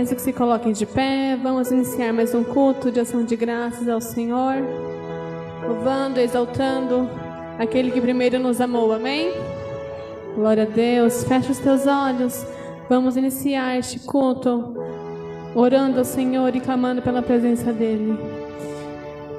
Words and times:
Peço 0.00 0.14
que 0.14 0.22
se 0.22 0.32
coloquem 0.32 0.72
de 0.72 0.86
pé. 0.86 1.38
Vamos 1.42 1.70
iniciar 1.70 2.10
mais 2.10 2.34
um 2.34 2.42
culto 2.42 2.90
de 2.90 3.00
ação 3.00 3.22
de 3.22 3.36
graças 3.36 3.86
ao 3.86 4.00
Senhor. 4.00 4.54
Louvando, 5.62 6.18
exaltando 6.18 7.06
aquele 7.58 7.90
que 7.90 8.00
primeiro 8.00 8.38
nos 8.38 8.62
amou. 8.62 8.94
Amém? 8.94 9.30
Glória 10.34 10.62
a 10.62 10.66
Deus. 10.66 11.22
Fecha 11.24 11.52
os 11.52 11.58
teus 11.58 11.86
olhos. 11.86 12.46
Vamos 12.88 13.18
iniciar 13.18 13.76
este 13.76 13.98
culto 13.98 14.74
orando 15.54 15.98
ao 15.98 16.04
Senhor 16.06 16.56
e 16.56 16.60
clamando 16.60 17.02
pela 17.02 17.20
presença 17.20 17.70
dEle. 17.70 18.39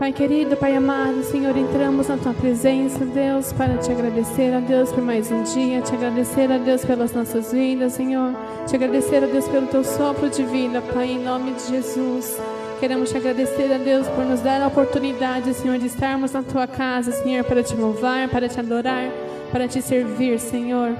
Pai 0.01 0.11
querido, 0.11 0.57
Pai 0.57 0.75
amado, 0.75 1.23
Senhor, 1.23 1.55
entramos 1.55 2.07
na 2.07 2.17
tua 2.17 2.33
presença, 2.33 3.05
Deus, 3.05 3.53
para 3.53 3.77
te 3.77 3.91
agradecer 3.91 4.51
a 4.51 4.59
Deus 4.59 4.91
por 4.91 5.03
mais 5.03 5.31
um 5.31 5.43
dia, 5.43 5.79
te 5.81 5.93
agradecer 5.93 6.51
a 6.51 6.57
Deus 6.57 6.83
pelas 6.83 7.13
nossas 7.13 7.51
vidas, 7.53 7.93
Senhor, 7.93 8.33
te 8.65 8.75
agradecer 8.75 9.23
a 9.23 9.27
Deus 9.27 9.47
pelo 9.47 9.67
teu 9.67 9.83
sopro 9.83 10.27
de 10.27 10.41
vida, 10.43 10.81
Pai, 10.81 11.11
em 11.11 11.23
nome 11.23 11.51
de 11.51 11.67
Jesus. 11.67 12.35
Queremos 12.79 13.11
te 13.11 13.17
agradecer 13.17 13.71
a 13.71 13.77
Deus 13.77 14.07
por 14.07 14.25
nos 14.25 14.39
dar 14.39 14.59
a 14.63 14.69
oportunidade, 14.69 15.53
Senhor, 15.53 15.77
de 15.77 15.85
estarmos 15.85 16.31
na 16.31 16.41
tua 16.41 16.65
casa, 16.65 17.11
Senhor, 17.11 17.43
para 17.43 17.61
te 17.61 17.75
louvar, 17.75 18.27
para 18.27 18.49
te 18.49 18.59
adorar, 18.59 19.07
para 19.51 19.67
te 19.67 19.83
servir, 19.83 20.39
Senhor. 20.39 20.95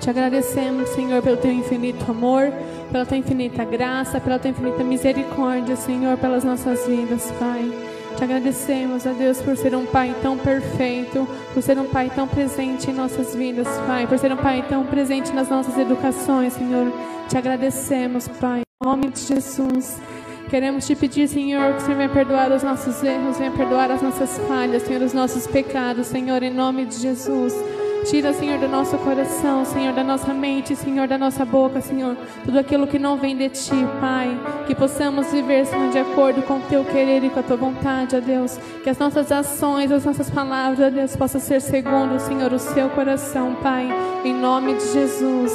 Te 0.00 0.08
agradecemos, 0.08 0.88
Senhor, 0.88 1.20
pelo 1.20 1.36
teu 1.36 1.52
infinito 1.52 2.10
amor, 2.10 2.50
pela 2.90 3.04
tua 3.04 3.18
infinita 3.18 3.62
graça, 3.62 4.18
pela 4.18 4.38
tua 4.38 4.48
infinita 4.48 4.82
misericórdia, 4.82 5.76
Senhor, 5.76 6.16
pelas 6.16 6.44
nossas 6.44 6.86
vidas, 6.86 7.30
Pai. 7.38 7.89
Te 8.20 8.24
agradecemos, 8.24 9.06
a 9.06 9.12
Deus, 9.12 9.40
por 9.40 9.56
ser 9.56 9.74
um 9.74 9.86
Pai 9.86 10.14
tão 10.20 10.36
perfeito, 10.36 11.26
por 11.54 11.62
ser 11.62 11.78
um 11.78 11.86
Pai 11.86 12.12
tão 12.14 12.28
presente 12.28 12.90
em 12.90 12.92
nossas 12.92 13.34
vidas, 13.34 13.66
Pai, 13.86 14.06
por 14.06 14.18
ser 14.18 14.30
um 14.30 14.36
Pai 14.36 14.62
tão 14.68 14.84
presente 14.84 15.32
nas 15.32 15.48
nossas 15.48 15.78
educações, 15.78 16.52
Senhor. 16.52 16.92
Te 17.30 17.38
agradecemos, 17.38 18.28
Pai, 18.28 18.60
em 18.60 18.86
nome 18.86 19.08
de 19.08 19.20
Jesus. 19.20 19.98
Queremos 20.50 20.86
te 20.86 20.94
pedir, 20.94 21.28
Senhor, 21.28 21.76
que 21.76 21.78
o 21.78 21.80
Senhor 21.80 21.96
venha 21.96 22.10
perdoar 22.10 22.52
os 22.52 22.62
nossos 22.62 23.02
erros, 23.02 23.38
venha 23.38 23.52
perdoar 23.52 23.90
as 23.90 24.02
nossas 24.02 24.36
falhas, 24.46 24.82
Senhor, 24.82 25.00
os 25.00 25.14
nossos 25.14 25.46
pecados, 25.46 26.08
Senhor, 26.08 26.42
em 26.42 26.52
nome 26.52 26.84
de 26.84 26.96
Jesus. 26.96 27.54
Tira, 28.04 28.32
Senhor, 28.32 28.58
do 28.58 28.66
nosso 28.66 28.96
coração, 28.98 29.64
Senhor, 29.64 29.92
da 29.92 30.02
nossa 30.02 30.32
mente, 30.32 30.74
Senhor, 30.74 31.06
da 31.06 31.18
nossa 31.18 31.44
boca, 31.44 31.80
Senhor, 31.80 32.16
tudo 32.44 32.58
aquilo 32.58 32.86
que 32.86 32.98
não 32.98 33.16
vem 33.16 33.36
de 33.36 33.48
Ti, 33.50 33.86
Pai. 34.00 34.38
Que 34.66 34.74
possamos 34.74 35.30
viver, 35.30 35.66
Senhor, 35.66 35.90
de 35.90 35.98
acordo 35.98 36.42
com 36.42 36.54
o 36.54 36.60
Teu 36.60 36.84
querer 36.84 37.22
e 37.22 37.30
com 37.30 37.40
a 37.40 37.42
Tua 37.42 37.56
vontade, 37.56 38.16
ó 38.16 38.20
Deus. 38.20 38.58
Que 38.82 38.90
as 38.90 38.98
nossas 38.98 39.30
ações, 39.30 39.92
as 39.92 40.04
nossas 40.04 40.30
palavras, 40.30 40.80
ó 40.80 40.90
Deus, 40.90 41.14
possam 41.14 41.40
ser 41.40 41.60
segundo, 41.60 42.18
Senhor, 42.18 42.52
o 42.52 42.58
Seu 42.58 42.88
coração, 42.90 43.56
Pai. 43.62 43.88
Em 44.24 44.32
nome 44.32 44.74
de 44.74 44.92
Jesus. 44.92 45.52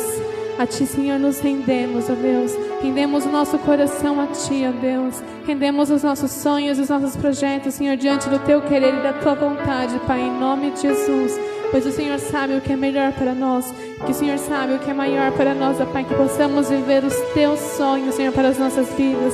A 0.59 0.67
Ti, 0.67 0.85
Senhor, 0.85 1.19
nos 1.19 1.39
rendemos, 1.39 2.09
ó 2.09 2.13
Deus. 2.13 2.55
Rendemos 2.81 3.25
o 3.25 3.29
nosso 3.29 3.57
coração 3.59 4.21
a 4.21 4.27
Ti, 4.27 4.65
ó 4.67 4.71
Deus. 4.79 5.21
Rendemos 5.47 5.89
os 5.89 6.03
nossos 6.03 6.31
sonhos, 6.31 6.77
os 6.77 6.89
nossos 6.89 7.15
projetos, 7.17 7.73
Senhor, 7.73 7.97
diante 7.97 8.29
do 8.29 8.39
Teu 8.39 8.61
querer 8.61 8.93
e 8.93 9.01
da 9.01 9.13
Tua 9.13 9.33
vontade, 9.33 9.99
Pai, 10.05 10.21
em 10.21 10.39
nome 10.39 10.71
de 10.71 10.81
Jesus 10.81 11.54
pois 11.71 11.85
o 11.85 11.91
Senhor 11.91 12.19
sabe 12.19 12.55
o 12.55 12.61
que 12.61 12.73
é 12.73 12.75
melhor 12.75 13.11
para 13.13 13.33
nós, 13.33 13.73
que 14.05 14.11
o 14.11 14.13
Senhor 14.13 14.37
sabe 14.37 14.73
o 14.73 14.79
que 14.79 14.89
é 14.89 14.93
maior 14.93 15.31
para 15.31 15.53
nós, 15.53 15.79
ó 15.79 15.85
Pai, 15.85 16.03
que 16.03 16.13
possamos 16.13 16.69
viver 16.69 17.03
os 17.03 17.15
teus 17.33 17.59
sonhos, 17.59 18.15
Senhor, 18.15 18.31
para 18.33 18.49
as 18.49 18.57
nossas 18.57 18.87
vidas, 18.93 19.33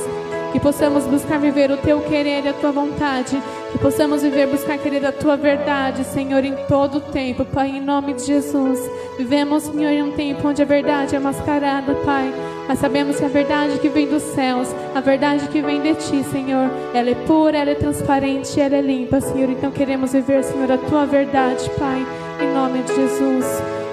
que 0.52 0.60
possamos 0.60 1.04
buscar 1.04 1.38
viver 1.38 1.70
o 1.70 1.76
teu 1.78 2.00
querer 2.00 2.44
e 2.44 2.48
a 2.48 2.52
tua 2.52 2.70
vontade, 2.70 3.42
que 3.72 3.78
possamos 3.78 4.22
viver, 4.22 4.46
buscar 4.46 4.76
querer 4.76 5.04
a 5.06 5.12
tua 5.12 5.36
verdade, 5.36 6.04
Senhor, 6.04 6.44
em 6.44 6.54
todo 6.68 6.98
o 6.98 7.00
tempo, 7.00 7.44
Pai, 7.44 7.70
em 7.70 7.80
nome 7.80 8.12
de 8.12 8.24
Jesus. 8.24 8.78
Vivemos, 9.16 9.64
Senhor, 9.64 9.90
em 9.90 10.02
um 10.02 10.12
tempo 10.12 10.46
onde 10.46 10.60
a 10.60 10.66
verdade 10.66 11.16
é 11.16 11.18
mascarada, 11.18 11.94
Pai, 12.04 12.32
mas 12.68 12.78
sabemos 12.78 13.18
que 13.18 13.24
a 13.24 13.28
verdade 13.28 13.78
que 13.78 13.88
vem 13.88 14.06
dos 14.06 14.22
céus, 14.22 14.68
a 14.94 15.00
verdade 15.00 15.48
que 15.48 15.62
vem 15.62 15.80
de 15.80 15.94
Ti, 15.94 16.22
Senhor, 16.24 16.70
ela 16.94 17.10
é 17.10 17.14
pura, 17.14 17.56
ela 17.56 17.70
é 17.70 17.74
transparente, 17.74 18.60
ela 18.60 18.76
é 18.76 18.80
limpa, 18.80 19.20
Senhor. 19.20 19.50
Então 19.50 19.70
queremos 19.70 20.12
viver, 20.12 20.44
Senhor, 20.44 20.70
a 20.70 20.78
Tua 20.78 21.06
verdade, 21.06 21.70
Pai, 21.78 22.06
em 22.42 22.52
nome 22.52 22.82
de 22.82 22.94
Jesus. 22.94 23.44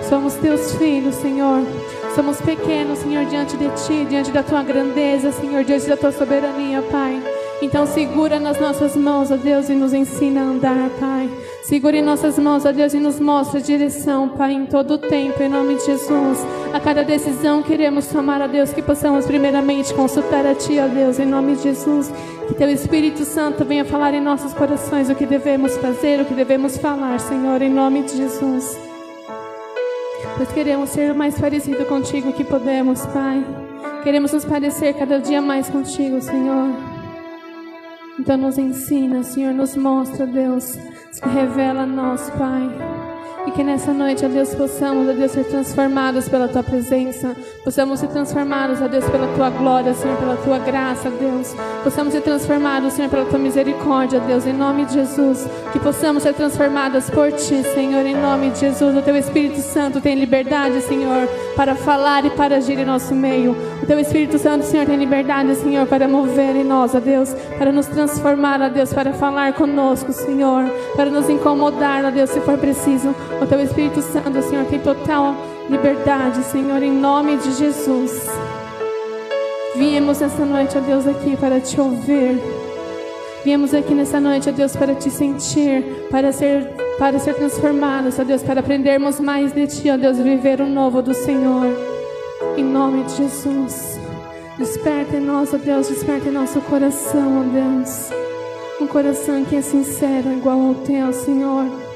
Somos 0.09 0.33
Teus 0.35 0.73
filhos, 0.73 1.15
Senhor. 1.15 1.61
Somos 2.15 2.41
pequenos, 2.41 2.99
Senhor, 2.99 3.25
diante 3.25 3.55
de 3.55 3.69
Ti, 3.69 4.05
diante 4.05 4.31
da 4.31 4.41
Tua 4.41 4.63
grandeza, 4.63 5.31
Senhor, 5.31 5.63
diante 5.63 5.87
da 5.87 5.95
Tua 5.95 6.11
soberania, 6.11 6.81
Pai. 6.81 7.21
Então 7.61 7.85
segura 7.85 8.39
nas 8.39 8.59
nossas 8.59 8.95
mãos, 8.95 9.31
ó 9.31 9.37
Deus, 9.37 9.69
e 9.69 9.75
nos 9.75 9.93
ensina 9.93 10.41
a 10.41 10.43
andar, 10.45 10.89
Pai. 10.99 11.29
Segura 11.63 11.97
em 11.97 12.01
nossas 12.01 12.39
mãos, 12.39 12.65
ó 12.65 12.71
Deus, 12.71 12.93
e 12.93 12.99
nos 12.99 13.19
mostra 13.19 13.59
a 13.59 13.61
direção, 13.61 14.29
Pai, 14.29 14.53
em 14.53 14.65
todo 14.65 14.95
o 14.95 14.97
tempo, 14.97 15.41
em 15.43 15.49
nome 15.49 15.75
de 15.75 15.85
Jesus. 15.85 16.39
A 16.73 16.79
cada 16.79 17.03
decisão 17.03 17.61
queremos 17.61 18.07
tomar, 18.07 18.41
ó 18.41 18.47
Deus, 18.47 18.71
que 18.71 18.81
possamos 18.81 19.25
primeiramente 19.25 19.93
consultar 19.93 20.45
a 20.45 20.55
Ti, 20.55 20.79
ó 20.79 20.87
Deus, 20.87 21.19
em 21.19 21.25
nome 21.25 21.55
de 21.55 21.63
Jesus. 21.63 22.11
Que 22.47 22.55
Teu 22.55 22.69
Espírito 22.69 23.23
Santo 23.25 23.65
venha 23.65 23.85
falar 23.85 24.13
em 24.13 24.21
nossos 24.21 24.53
corações 24.53 25.09
o 25.09 25.15
que 25.15 25.25
devemos 25.25 25.75
fazer, 25.77 26.21
o 26.21 26.25
que 26.25 26.33
devemos 26.33 26.77
falar, 26.77 27.19
Senhor, 27.19 27.61
em 27.61 27.69
nome 27.69 28.03
de 28.03 28.17
Jesus. 28.17 28.79
Pois 30.37 30.51
queremos 30.51 30.89
ser 30.89 31.11
o 31.11 31.15
mais 31.15 31.37
parecido 31.37 31.85
contigo 31.85 32.31
que 32.33 32.43
podemos, 32.43 33.05
Pai. 33.07 33.45
Queremos 34.03 34.31
nos 34.31 34.45
parecer 34.45 34.93
cada 34.93 35.19
dia 35.19 35.41
mais 35.41 35.69
contigo, 35.69 36.21
Senhor. 36.21 36.69
Então 38.17 38.37
nos 38.37 38.57
ensina, 38.57 39.21
Senhor, 39.23 39.53
nos 39.53 39.75
mostra, 39.75 40.25
Deus, 40.25 40.77
se 41.11 41.25
revela 41.27 41.83
a 41.83 41.85
nós, 41.85 42.29
Pai. 42.31 42.98
E 43.47 43.51
que 43.51 43.63
nessa 43.63 43.93
noite, 43.93 44.25
ó 44.25 44.27
Deus, 44.27 44.53
possamos, 44.53 45.07
ó 45.07 45.13
Deus, 45.13 45.31
ser 45.31 45.45
transformados 45.45 46.27
pela 46.27 46.47
Tua 46.47 46.61
presença. 46.61 47.35
Possamos 47.63 47.99
ser 47.99 48.07
transformados, 48.07 48.81
ó 48.81 48.87
Deus, 48.87 49.05
pela 49.05 49.27
Tua 49.35 49.49
glória, 49.49 49.93
Senhor, 49.93 50.17
pela 50.17 50.35
Tua 50.35 50.59
graça, 50.59 51.09
Deus. 51.09 51.55
Possamos 51.83 52.13
ser 52.13 52.21
transformados, 52.21 52.93
Senhor, 52.93 53.09
pela 53.09 53.25
Tua 53.25 53.39
misericórdia, 53.39 54.19
Deus, 54.19 54.45
em 54.45 54.53
nome 54.53 54.85
de 54.85 54.93
Jesus. 54.93 55.47
Que 55.71 55.79
possamos 55.79 56.23
ser 56.23 56.33
transformadas 56.33 57.09
por 57.09 57.31
Ti, 57.31 57.63
Senhor, 57.73 58.05
em 58.05 58.15
nome 58.15 58.49
de 58.51 58.59
Jesus. 58.59 58.95
O 58.95 59.01
Teu 59.01 59.15
Espírito 59.15 59.61
Santo 59.61 60.01
tem 60.01 60.15
liberdade, 60.15 60.81
Senhor, 60.81 61.27
para 61.55 61.75
falar 61.75 62.25
e 62.25 62.29
para 62.31 62.57
agir 62.57 62.77
em 62.77 62.85
nosso 62.85 63.15
meio. 63.15 63.55
O 63.81 63.85
Teu 63.85 63.99
Espírito 63.99 64.37
Santo, 64.37 64.65
Senhor, 64.65 64.85
tem 64.85 64.97
liberdade, 64.97 65.55
Senhor, 65.55 65.87
para 65.87 66.07
mover 66.07 66.55
em 66.55 66.63
nós, 66.63 66.93
ó 66.93 66.99
Deus, 66.99 67.33
para 67.57 67.71
nos 67.71 67.87
transformar, 67.87 68.61
ó 68.61 68.69
Deus, 68.69 68.93
para 68.93 69.13
falar 69.13 69.53
conosco, 69.53 70.11
Senhor, 70.11 70.65
para 70.95 71.09
nos 71.09 71.29
incomodar, 71.29 72.05
ó 72.05 72.11
Deus, 72.11 72.29
se 72.29 72.39
for 72.41 72.57
preciso. 72.57 73.15
O 73.41 73.45
Teu 73.47 73.61
Espírito 73.61 74.01
Santo, 74.01 74.41
Senhor, 74.41 74.65
tem 74.65 74.79
total 74.79 75.33
liberdade, 75.69 76.43
Senhor, 76.43 76.83
em 76.83 76.91
nome 76.91 77.37
de 77.37 77.53
Jesus. 77.53 78.27
Viemos 79.75 80.21
essa 80.21 80.43
noite, 80.43 80.77
ó 80.77 80.81
Deus, 80.81 81.07
aqui 81.07 81.37
para 81.37 81.59
te 81.61 81.79
ouvir. 81.79 82.37
Viemos 83.45 83.73
aqui 83.73 83.93
nessa 83.93 84.19
noite, 84.19 84.49
ó 84.49 84.51
Deus, 84.51 84.75
para 84.75 84.93
te 84.93 85.09
sentir, 85.09 86.07
para 86.11 86.33
ser, 86.33 86.65
para 86.97 87.17
ser 87.17 87.35
transformados, 87.35 88.19
ó 88.19 88.25
Deus, 88.25 88.43
para 88.43 88.59
aprendermos 88.59 89.21
mais 89.21 89.53
de 89.53 89.67
Ti, 89.67 89.89
ó 89.89 89.95
Deus, 89.95 90.17
viver 90.17 90.59
o 90.59 90.67
novo 90.67 91.01
do 91.01 91.13
Senhor. 91.13 91.67
Em 92.57 92.63
nome 92.63 93.03
de 93.03 93.15
Jesus. 93.15 93.97
Desperta 94.57 95.15
em 95.15 95.21
nós, 95.21 95.53
ó 95.53 95.57
Deus, 95.57 95.87
desperta 95.87 96.27
em 96.27 96.33
nosso 96.33 96.59
coração, 96.61 97.39
ó 97.39 97.43
Deus. 97.43 98.09
Um 98.81 98.87
coração 98.87 99.45
que 99.45 99.55
é 99.55 99.61
sincero, 99.61 100.33
igual 100.33 100.59
ao 100.59 100.75
Teu, 100.75 101.13
Senhor. 101.13 101.88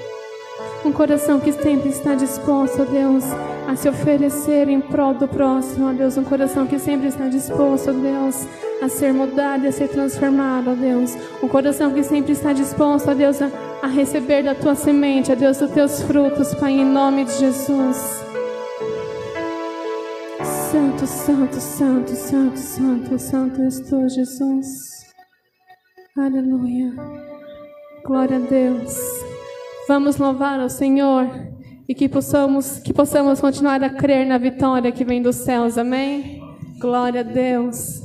Um 0.86 0.92
coração 0.92 1.40
que 1.40 1.52
sempre 1.54 1.90
está 1.90 2.14
disposto, 2.14 2.82
ó 2.82 2.86
Deus, 2.86 3.24
a 3.68 3.76
se 3.76 3.88
oferecer 3.88 4.68
em 4.68 4.82
prol 4.82 5.14
do 5.14 5.28
próximo, 5.28 5.90
ó 5.90 5.94
Deus. 5.94 6.18
Um 6.18 6.26
coração 6.26 6.68
que 6.68 6.78
sempre 6.78 7.08
está 7.08 7.30
disposto, 7.30 7.90
ó 7.90 7.94
Deus, 7.94 8.46
a 8.82 8.90
ser 8.90 9.14
mudado 9.14 9.64
e 9.64 9.68
a 9.70 9.72
ser 9.72 9.88
transformado, 9.88 10.72
ó 10.72 10.76
Deus. 10.76 11.16
Um 11.42 11.48
coração 11.48 11.94
que 11.94 12.04
sempre 12.04 12.34
está 12.34 12.52
disposto, 12.52 13.10
ó 13.10 13.14
Deus, 13.14 13.42
a, 13.42 13.50
a 13.82 13.88
receber 13.88 14.44
da 14.44 14.54
tua 14.54 14.76
semente, 14.76 15.32
ó 15.32 15.36
Deus, 15.36 15.62
os 15.62 15.72
teus 15.72 16.02
frutos, 16.02 16.54
Pai, 16.56 16.74
em 16.74 16.86
nome 16.86 17.24
de 17.24 17.34
Jesus. 17.40 17.98
Santo, 20.70 21.08
santo, 21.08 21.56
santo, 21.62 22.16
santo, 22.16 22.58
santo, 22.58 23.20
santo 23.20 23.62
és 23.62 23.80
tu, 23.80 24.10
Jesus. 24.10 24.68
Aleluia. 26.18 26.94
Glória 28.04 28.36
a 28.36 28.40
Deus. 28.40 29.33
Vamos 29.88 30.18
louvar 30.18 30.60
ao 30.60 30.70
Senhor 30.70 31.28
e 31.88 31.94
que 31.94 32.08
possamos, 32.08 32.80
que 32.80 32.94
possamos 32.94 33.42
continuar 33.42 33.84
a 33.84 33.90
crer 33.90 34.26
na 34.26 34.38
vitória 34.38 34.92
que 34.92 35.04
vem 35.04 35.22
dos 35.22 35.36
céus. 35.38 35.78
Amém? 35.78 36.42
Glória 36.80 37.20
a 37.20 37.24
Deus. 37.24 38.02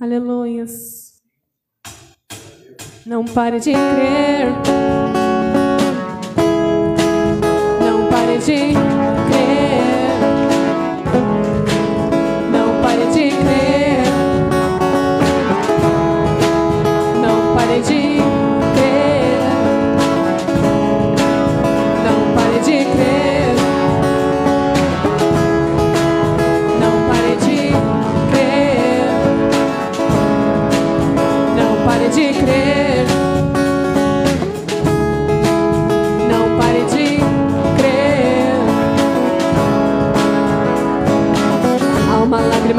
Aleluias. 0.00 1.22
Não 3.06 3.24
pare 3.24 3.60
de 3.60 3.72
crer. 3.72 4.52
Não 7.80 8.08
pare 8.08 8.38
de 8.38 8.87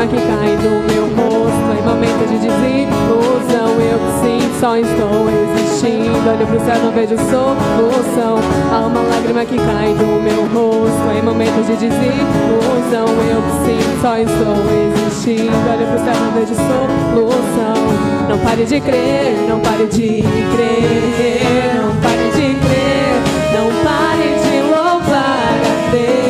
do 0.08 0.94
meu 0.94 1.04
rosto 1.14 1.78
em 1.78 1.84
momento 1.84 2.26
de 2.30 2.38
desilusão. 2.40 3.82
Eu 3.82 4.00
que 4.00 4.12
sim, 4.22 4.40
só 4.58 4.78
estou 4.78 5.28
existindo. 5.28 6.30
Olho 6.30 6.48
pro 6.48 6.60
céu, 6.66 6.80
não 6.84 6.92
vejo 6.94 7.18
solução. 7.18 8.40
Há 8.72 8.88
uma 8.88 9.02
lágrima 9.02 9.44
que 9.44 9.58
cai 9.58 9.94
do 9.94 10.22
meu 10.22 10.44
rosto 10.54 11.12
em 11.12 11.22
momento 11.22 11.66
de 11.66 11.76
desilusão. 11.76 13.08
Eu 13.28 13.42
que 13.42 13.52
sim, 13.66 13.80
só 14.02 14.18
estou 14.18 14.56
existindo. 14.88 15.52
Olho 15.70 15.86
pro 15.88 16.00
céu, 16.06 16.16
não 16.16 16.32
vejo 16.32 16.56
solução. 16.56 17.76
Não 18.30 18.40
pare 18.40 18.64
de 18.64 18.80
crer, 18.80 19.50
não 19.50 19.60
pare 19.60 19.86
de 19.88 20.24
crer, 20.56 21.76
não 21.76 21.94
pare 21.98 22.32
de 22.32 22.56
crer, 22.56 23.20
não 23.54 23.68
pare 23.84 24.30
de 24.40 24.62
louvar 24.72 25.60
a 25.60 25.92
Deus. 25.92 26.29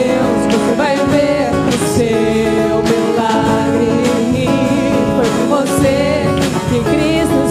Você 5.79 6.25
que 6.69 6.83
Cristo 6.83 7.48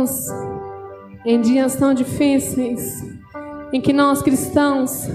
Vivemos 0.00 0.26
em 1.26 1.40
dias 1.42 1.76
tão 1.76 1.92
difíceis 1.92 3.04
em 3.70 3.80
que 3.82 3.92
nós 3.92 4.22
cristãos 4.22 5.06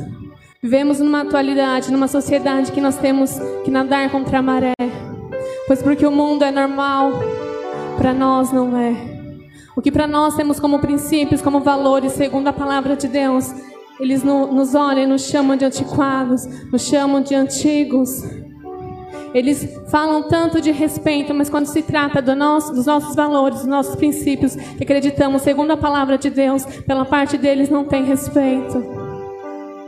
vivemos 0.62 1.00
numa 1.00 1.22
atualidade, 1.22 1.92
numa 1.92 2.08
sociedade 2.08 2.72
que 2.72 2.80
nós 2.80 2.96
temos 2.98 3.32
que 3.64 3.72
nadar 3.72 4.12
contra 4.12 4.40
a 4.40 4.42
maré. 4.44 4.74
Pois 5.66 5.82
porque 5.82 6.06
o 6.06 6.12
mundo 6.12 6.44
é 6.44 6.52
normal, 6.52 7.12
para 7.98 8.14
nós 8.14 8.52
não 8.52 8.78
é. 8.78 8.94
O 9.76 9.82
que 9.82 9.92
para 9.92 10.06
nós 10.06 10.36
temos 10.36 10.60
como 10.60 10.78
princípios, 10.80 11.42
como 11.42 11.62
valores, 11.62 12.12
segundo 12.14 12.48
a 12.48 12.54
palavra 12.54 12.96
de 12.96 13.08
Deus, 13.08 13.52
eles 14.00 14.24
no- 14.24 14.54
nos 14.54 14.76
olham 14.76 15.02
e 15.04 15.08
nos 15.08 15.24
chamam 15.24 15.58
de 15.58 15.66
antiquados, 15.66 16.46
nos 16.72 16.84
chamam 16.84 17.22
de 17.22 17.34
antigos. 17.34 18.22
Eles 19.36 19.68
falam 19.90 20.24
tanto 20.30 20.62
de 20.62 20.72
respeito, 20.72 21.34
mas 21.34 21.50
quando 21.50 21.66
se 21.66 21.82
trata 21.82 22.22
do 22.22 22.34
nosso- 22.34 22.74
dos 22.74 22.86
nossos 22.86 23.14
valores, 23.14 23.58
dos 23.60 23.68
nossos 23.68 23.94
princípios, 23.94 24.56
que 24.56 24.84
acreditamos 24.84 25.42
segundo 25.42 25.72
a 25.72 25.78
palavra 25.78 26.18
de 26.18 26.30
Deus, 26.30 26.64
pela 26.88 27.04
parte 27.04 27.38
deles 27.38 27.70
não 27.70 27.84
tem 27.84 28.06
respeito. 28.06 28.82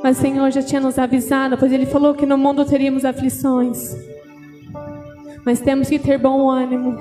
Mas 0.04 0.18
o 0.18 0.22
Senhor 0.22 0.52
já 0.52 0.62
tinha 0.62 0.82
nos 0.82 1.00
avisado, 1.00 1.58
pois 1.58 1.72
Ele 1.72 1.86
falou 1.86 2.14
que 2.14 2.26
no 2.26 2.38
mundo 2.38 2.66
teríamos 2.66 3.06
aflições. 3.06 3.96
Mas 5.46 5.62
temos 5.62 5.88
que 5.88 5.98
ter 5.98 6.18
bom 6.18 6.50
ânimo, 6.50 6.98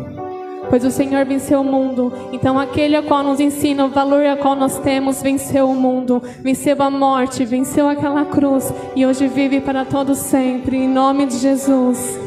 pois 0.71 0.85
o 0.85 0.91
Senhor 0.93 1.25
venceu 1.25 1.63
o 1.63 1.65
mundo. 1.65 2.13
Então 2.33 2.61
aquele 2.61 2.95
a 2.95 3.03
qual 3.03 3.25
nos 3.25 3.41
ensina 3.41 3.85
o 3.87 3.89
valor 3.89 4.25
a 4.25 4.37
qual 4.37 4.55
nós 4.55 4.79
temos 4.79 5.21
venceu 5.21 5.69
o 5.69 5.75
mundo, 5.75 6.23
venceu 6.45 6.81
a 6.81 6.91
morte, 6.91 7.45
venceu 7.45 7.89
aquela 7.89 8.25
cruz 8.25 8.73
e 8.95 9.05
hoje 9.05 9.27
vive 9.27 9.61
para 9.61 9.85
todos 9.85 10.19
sempre. 10.19 10.77
Em 10.77 10.89
nome 10.89 11.27
de 11.27 11.39
Jesus. 11.39 12.26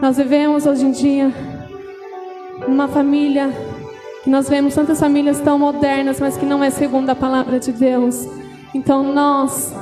Nós 0.00 0.18
vivemos 0.18 0.66
hoje 0.66 0.84
em 0.84 0.90
dia 0.90 1.32
numa 2.68 2.86
família 2.86 3.50
que 4.22 4.28
nós 4.28 4.48
vemos 4.48 4.74
tantas 4.74 5.00
famílias 5.00 5.40
tão 5.40 5.58
modernas, 5.58 6.20
mas 6.20 6.36
que 6.36 6.44
não 6.44 6.62
é 6.62 6.68
segundo 6.68 7.08
a 7.08 7.14
palavra 7.14 7.58
de 7.58 7.72
Deus. 7.72 8.28
Então 8.74 9.02
nós, 9.02 9.74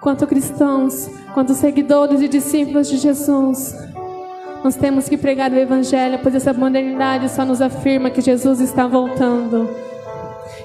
quanto 0.00 0.26
cristãos, 0.26 1.08
quanto 1.32 1.54
seguidores 1.54 2.20
e 2.20 2.28
discípulos 2.28 2.88
de 2.88 2.98
Jesus, 2.98 3.74
nós 4.62 4.76
temos 4.76 5.08
que 5.08 5.16
pregar 5.16 5.50
o 5.50 5.58
evangelho, 5.58 6.18
pois 6.22 6.34
essa 6.34 6.52
modernidade 6.52 7.30
só 7.30 7.44
nos 7.44 7.62
afirma 7.62 8.10
que 8.10 8.20
Jesus 8.20 8.60
está 8.60 8.86
voltando. 8.86 9.68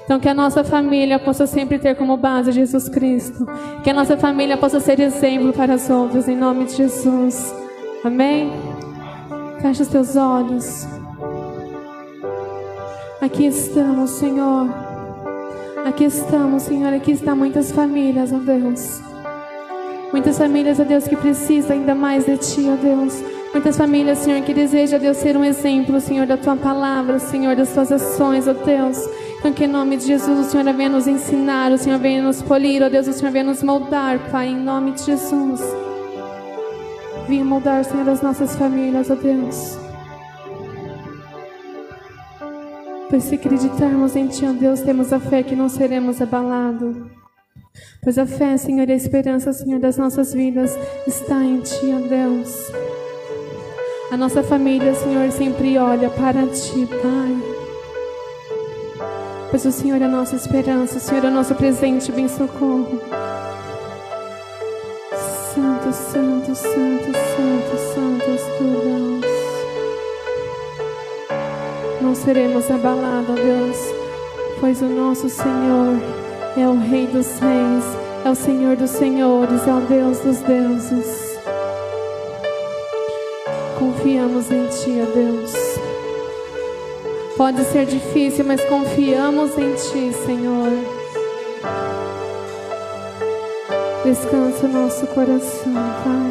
Então, 0.04 0.18
que 0.18 0.28
a 0.28 0.34
nossa 0.34 0.64
família 0.64 1.18
possa 1.18 1.46
sempre 1.46 1.78
ter 1.78 1.94
como 1.94 2.16
base 2.16 2.50
Jesus 2.50 2.88
Cristo. 2.88 3.46
Que 3.84 3.90
a 3.90 3.94
nossa 3.94 4.16
família 4.16 4.56
possa 4.56 4.80
ser 4.80 4.98
exemplo 4.98 5.52
para 5.52 5.74
as 5.74 5.88
outras, 5.88 6.28
em 6.28 6.36
nome 6.36 6.64
de 6.64 6.76
Jesus. 6.76 7.59
Amém? 8.02 8.50
Feche 9.60 9.82
os 9.82 9.88
teus 9.88 10.16
olhos. 10.16 10.86
Aqui 13.20 13.46
estamos, 13.46 14.10
Senhor. 14.12 14.68
Aqui 15.84 16.04
estamos, 16.04 16.62
Senhor. 16.62 16.94
Aqui 16.94 17.12
estão 17.12 17.36
muitas 17.36 17.70
famílias, 17.70 18.32
ó 18.32 18.38
Deus. 18.38 19.02
Muitas 20.12 20.38
famílias, 20.38 20.80
ó 20.80 20.84
Deus, 20.84 21.06
que 21.06 21.14
precisam 21.14 21.76
ainda 21.76 21.94
mais 21.94 22.24
de 22.24 22.38
Ti, 22.38 22.70
ó 22.72 22.76
Deus. 22.76 23.22
Muitas 23.52 23.76
famílias, 23.76 24.18
Senhor, 24.18 24.40
que 24.42 24.54
desejam, 24.54 24.98
Deus, 24.98 25.18
ser 25.18 25.36
um 25.36 25.44
exemplo, 25.44 26.00
Senhor, 26.00 26.26
da 26.26 26.38
Tua 26.38 26.56
palavra, 26.56 27.18
Senhor, 27.18 27.54
das 27.54 27.74
Tuas 27.74 27.92
ações, 27.92 28.48
ó 28.48 28.54
Deus. 28.54 28.98
Então, 29.38 29.52
que 29.52 29.64
em 29.64 29.68
nome 29.68 29.98
de 29.98 30.06
Jesus 30.06 30.46
o 30.46 30.50
Senhor 30.50 30.64
venha 30.72 30.88
nos 30.88 31.06
ensinar, 31.06 31.70
o 31.70 31.76
Senhor 31.76 31.98
venha 31.98 32.22
nos 32.22 32.40
polir, 32.40 32.82
ó 32.82 32.88
Deus, 32.88 33.06
o 33.08 33.12
Senhor 33.12 33.30
venha 33.30 33.44
nos 33.44 33.62
moldar, 33.62 34.18
Pai, 34.30 34.48
em 34.48 34.56
nome 34.56 34.92
de 34.92 35.04
Jesus. 35.04 35.89
Venha 37.30 37.44
moldar, 37.44 37.84
Senhor, 37.84 38.08
as 38.08 38.20
nossas 38.22 38.56
famílias, 38.56 39.08
ó 39.08 39.14
Deus. 39.14 39.78
Pois 43.08 43.22
se 43.22 43.36
acreditarmos 43.36 44.16
em 44.16 44.26
Ti, 44.26 44.46
ó 44.46 44.52
Deus, 44.52 44.80
temos 44.80 45.12
a 45.12 45.20
fé 45.20 45.44
que 45.44 45.54
não 45.54 45.68
seremos 45.68 46.20
abalados. 46.20 46.96
Pois 48.02 48.18
a 48.18 48.26
fé, 48.26 48.56
Senhor, 48.56 48.88
e 48.88 48.92
a 48.92 48.96
esperança, 48.96 49.52
Senhor, 49.52 49.78
das 49.78 49.96
nossas 49.96 50.32
vidas 50.32 50.76
está 51.06 51.40
em 51.44 51.60
Ti, 51.60 51.94
ó 51.94 52.08
Deus. 52.08 52.72
A 54.10 54.16
nossa 54.16 54.42
família, 54.42 54.92
Senhor, 54.92 55.30
sempre 55.30 55.78
olha 55.78 56.10
para 56.10 56.48
Ti, 56.48 56.84
Pai. 56.84 57.60
Pois 59.50 59.64
o 59.64 59.70
Senhor 59.70 60.02
é 60.02 60.04
a 60.04 60.08
nossa 60.08 60.34
esperança, 60.34 60.96
o 60.96 61.00
Senhor 61.00 61.24
é 61.24 61.28
o 61.28 61.32
nosso 61.32 61.54
presente, 61.54 62.10
bem 62.10 62.26
socorro. 62.26 63.00
Santo, 65.92 66.54
santo, 66.54 66.54
santo, 66.54 67.12
santo, 67.12 67.76
santo 67.94 68.24
és 68.30 68.42
tu, 68.56 68.64
Deus. 68.64 69.24
Não 72.00 72.14
seremos 72.14 72.70
abalados, 72.70 73.34
Deus, 73.34 73.76
pois 74.60 74.80
o 74.82 74.86
nosso 74.86 75.28
Senhor 75.28 76.00
é 76.56 76.68
o 76.68 76.78
Rei 76.78 77.08
dos 77.08 77.26
Reis, 77.40 77.84
é 78.24 78.30
o 78.30 78.36
Senhor 78.36 78.76
dos 78.76 78.90
Senhores, 78.90 79.66
é 79.66 79.72
o 79.72 79.80
Deus 79.80 80.18
dos 80.20 80.38
deuses. 80.38 81.38
Confiamos 83.76 84.48
em 84.50 84.68
Ti, 84.68 85.02
ó 85.02 85.06
Deus. 85.12 85.52
Pode 87.36 87.64
ser 87.64 87.86
difícil, 87.86 88.44
mas 88.44 88.64
confiamos 88.66 89.58
em 89.58 89.74
Ti, 89.74 90.12
Senhor. 90.24 90.70
Descansa 94.04 94.66
o 94.66 94.68
nosso 94.68 95.06
coração, 95.08 95.74
Pai. 95.74 96.29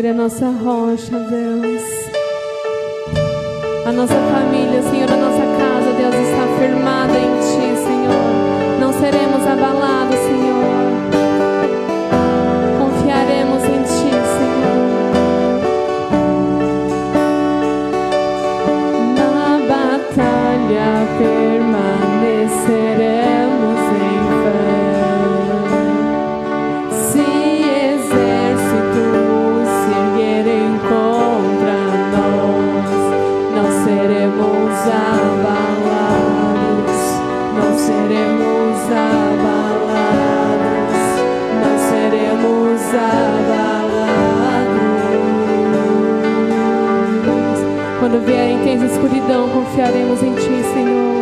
Senhor 0.00 0.14
é 0.14 0.18
a 0.18 0.22
nossa 0.22 0.46
rocha, 0.46 1.18
Deus. 1.28 1.82
A 3.84 3.92
nossa 3.92 4.14
família, 4.14 4.82
Senhor, 4.82 5.12
a 5.12 5.16
nossa 5.16 5.44
casa, 5.58 5.92
Deus, 5.92 6.14
está 6.14 6.46
firmada 6.58 7.18
em 7.18 7.38
Ti, 7.40 7.76
Senhor. 7.84 8.80
Não 8.80 8.94
seremos 8.94 9.46
abalados, 9.46 9.99
Quando 48.00 48.26
vier 48.26 48.40
a 48.40 48.50
intensa 48.50 48.86
escuridão, 48.86 49.48
confiaremos 49.50 50.20
em 50.22 50.34
Ti, 50.34 50.64
Senhor. 50.74 51.19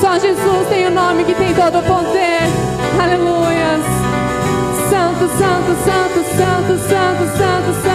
Só 0.00 0.18
Jesus 0.18 0.66
tem 0.70 0.86
o 0.86 0.90
nome 0.90 1.24
que 1.24 1.34
tem 1.34 1.52
todo 1.54 1.78
o 1.78 1.82
poder. 1.82 2.40
Aleluias. 2.98 3.84
Santo, 4.88 5.28
santo, 5.36 5.76
santo, 5.84 6.24
santo, 6.36 6.78
santo, 6.88 7.36
santo, 7.36 7.82
santo. 7.82 7.89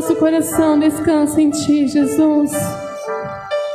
Nosso 0.00 0.16
coração 0.16 0.78
descansa 0.78 1.42
em 1.42 1.50
Ti, 1.50 1.86
Jesus. 1.86 2.52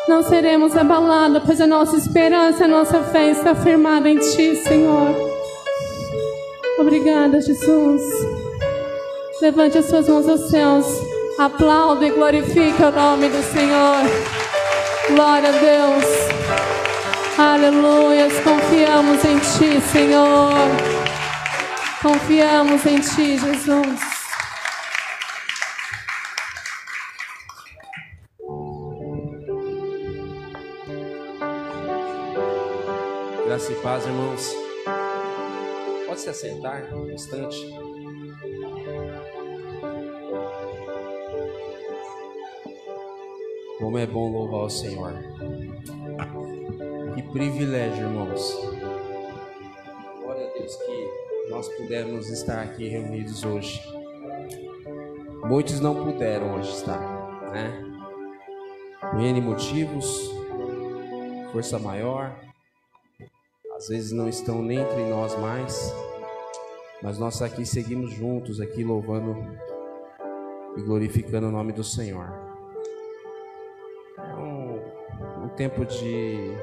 Não 0.07 0.23
seremos 0.23 0.75
abalados, 0.75 1.43
pois 1.45 1.61
a 1.61 1.67
nossa 1.67 1.97
esperança, 1.97 2.65
a 2.65 2.67
nossa 2.67 3.03
fé 3.03 3.29
está 3.29 3.53
firmada 3.53 4.09
em 4.09 4.17
Ti, 4.17 4.55
Senhor. 4.55 5.15
Obrigada, 6.79 7.39
Jesus. 7.39 8.01
Levante 9.39 9.77
as 9.77 9.85
suas 9.85 10.09
mãos 10.09 10.27
aos 10.27 10.49
céus. 10.49 10.87
Aplauda 11.37 12.07
e 12.07 12.09
glorifique 12.09 12.81
o 12.81 12.91
nome 12.91 13.29
do 13.29 13.43
Senhor. 13.53 13.97
Glória 15.11 15.49
a 15.49 15.51
Deus. 15.51 16.05
Aleluia. 17.37 18.29
Confiamos 18.43 19.23
em 19.23 19.37
Ti, 19.37 19.79
Senhor. 19.91 20.49
Confiamos 22.01 22.83
em 22.83 22.99
Ti, 22.99 23.37
Jesus. 23.37 24.04
Paz, 33.85 34.03
irmãos. 34.03 34.51
Pode 36.07 36.19
se 36.19 36.27
assentar 36.27 36.91
um 36.91 37.07
instante. 37.11 37.71
Como 43.77 43.95
é 43.99 44.07
bom 44.07 44.31
louvar 44.31 44.61
o 44.61 44.69
Senhor. 44.71 45.13
Que 47.13 47.21
privilégio, 47.31 48.07
irmãos. 48.07 48.57
Glória 50.19 50.47
a 50.47 50.53
Deus, 50.57 50.75
que 50.77 51.51
nós 51.51 51.69
pudemos 51.75 52.27
estar 52.31 52.63
aqui 52.63 52.87
reunidos 52.87 53.43
hoje. 53.43 53.79
Muitos 55.43 55.79
não 55.79 56.03
puderam 56.03 56.55
hoje 56.55 56.71
estar, 56.71 57.51
né? 57.51 57.85
Por 59.11 59.21
N 59.21 59.39
motivos, 59.41 60.31
força 61.51 61.77
maior, 61.77 62.44
às 63.75 63.89
vezes 63.89 64.11
não 64.11 64.29
estão 64.29 64.61
nem 64.61 64.79
entre 64.79 65.03
nós 65.09 65.37
mais, 65.37 65.93
mas 67.01 67.19
nós 67.19 67.41
aqui 67.41 67.65
seguimos 67.65 68.11
juntos, 68.11 68.61
aqui 68.61 68.83
louvando 68.83 69.35
e 70.77 70.81
glorificando 70.81 71.47
o 71.47 71.51
nome 71.51 71.73
do 71.73 71.83
Senhor. 71.83 72.33
É 74.17 74.35
um, 75.43 75.49
tempo 75.57 75.85
de 75.85 76.53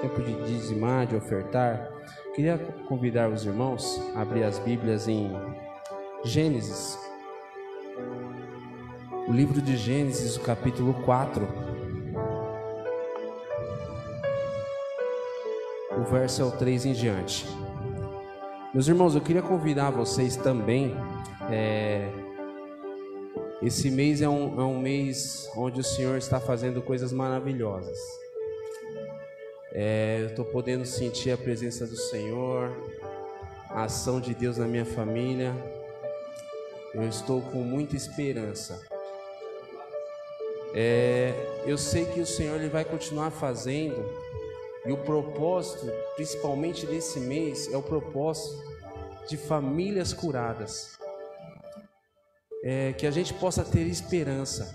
tempo 0.00 0.22
de 0.22 0.34
dizimar, 0.44 1.06
de 1.06 1.14
ofertar. 1.14 1.90
Queria 2.34 2.58
convidar 2.88 3.30
os 3.30 3.44
irmãos 3.44 4.00
a 4.14 4.22
abrir 4.22 4.44
as 4.44 4.58
Bíblias 4.58 5.06
em 5.08 5.30
Gênesis. 6.24 6.98
O 9.28 9.32
livro 9.32 9.60
de 9.60 9.76
Gênesis, 9.76 10.36
o 10.36 10.40
capítulo 10.40 10.94
4. 11.04 11.73
Verso 16.04 16.42
é 16.42 16.44
o 16.44 16.50
3 16.50 16.86
em 16.86 16.92
diante. 16.92 17.46
Meus 18.72 18.88
irmãos, 18.88 19.14
eu 19.14 19.20
queria 19.20 19.42
convidar 19.42 19.90
vocês 19.90 20.36
também. 20.36 20.94
É, 21.50 22.08
esse 23.62 23.90
mês 23.90 24.20
é 24.20 24.28
um, 24.28 24.60
é 24.60 24.64
um 24.64 24.78
mês 24.78 25.48
onde 25.56 25.80
o 25.80 25.84
Senhor 25.84 26.18
está 26.18 26.38
fazendo 26.38 26.82
coisas 26.82 27.12
maravilhosas. 27.12 27.98
É, 29.72 30.18
eu 30.20 30.26
estou 30.26 30.44
podendo 30.44 30.84
sentir 30.84 31.30
a 31.30 31.36
presença 31.36 31.86
do 31.86 31.96
Senhor, 31.96 32.70
a 33.70 33.84
ação 33.84 34.20
de 34.20 34.34
Deus 34.34 34.58
na 34.58 34.66
minha 34.66 34.84
família. 34.84 35.54
Eu 36.92 37.08
estou 37.08 37.40
com 37.40 37.58
muita 37.58 37.96
esperança. 37.96 38.80
É, 40.74 41.32
eu 41.64 41.78
sei 41.78 42.04
que 42.04 42.20
o 42.20 42.26
Senhor 42.26 42.56
ele 42.56 42.68
vai 42.68 42.84
continuar 42.84 43.30
fazendo, 43.30 44.04
e 44.86 44.92
o 44.92 44.98
propósito, 44.98 45.90
principalmente 46.14 46.86
desse 46.86 47.18
mês, 47.18 47.72
é 47.72 47.76
o 47.76 47.82
propósito 47.82 48.62
de 49.28 49.36
famílias 49.36 50.12
curadas. 50.12 50.98
É, 52.62 52.92
que 52.94 53.06
a 53.06 53.10
gente 53.10 53.34
possa 53.34 53.62
ter 53.62 53.86
esperança, 53.86 54.74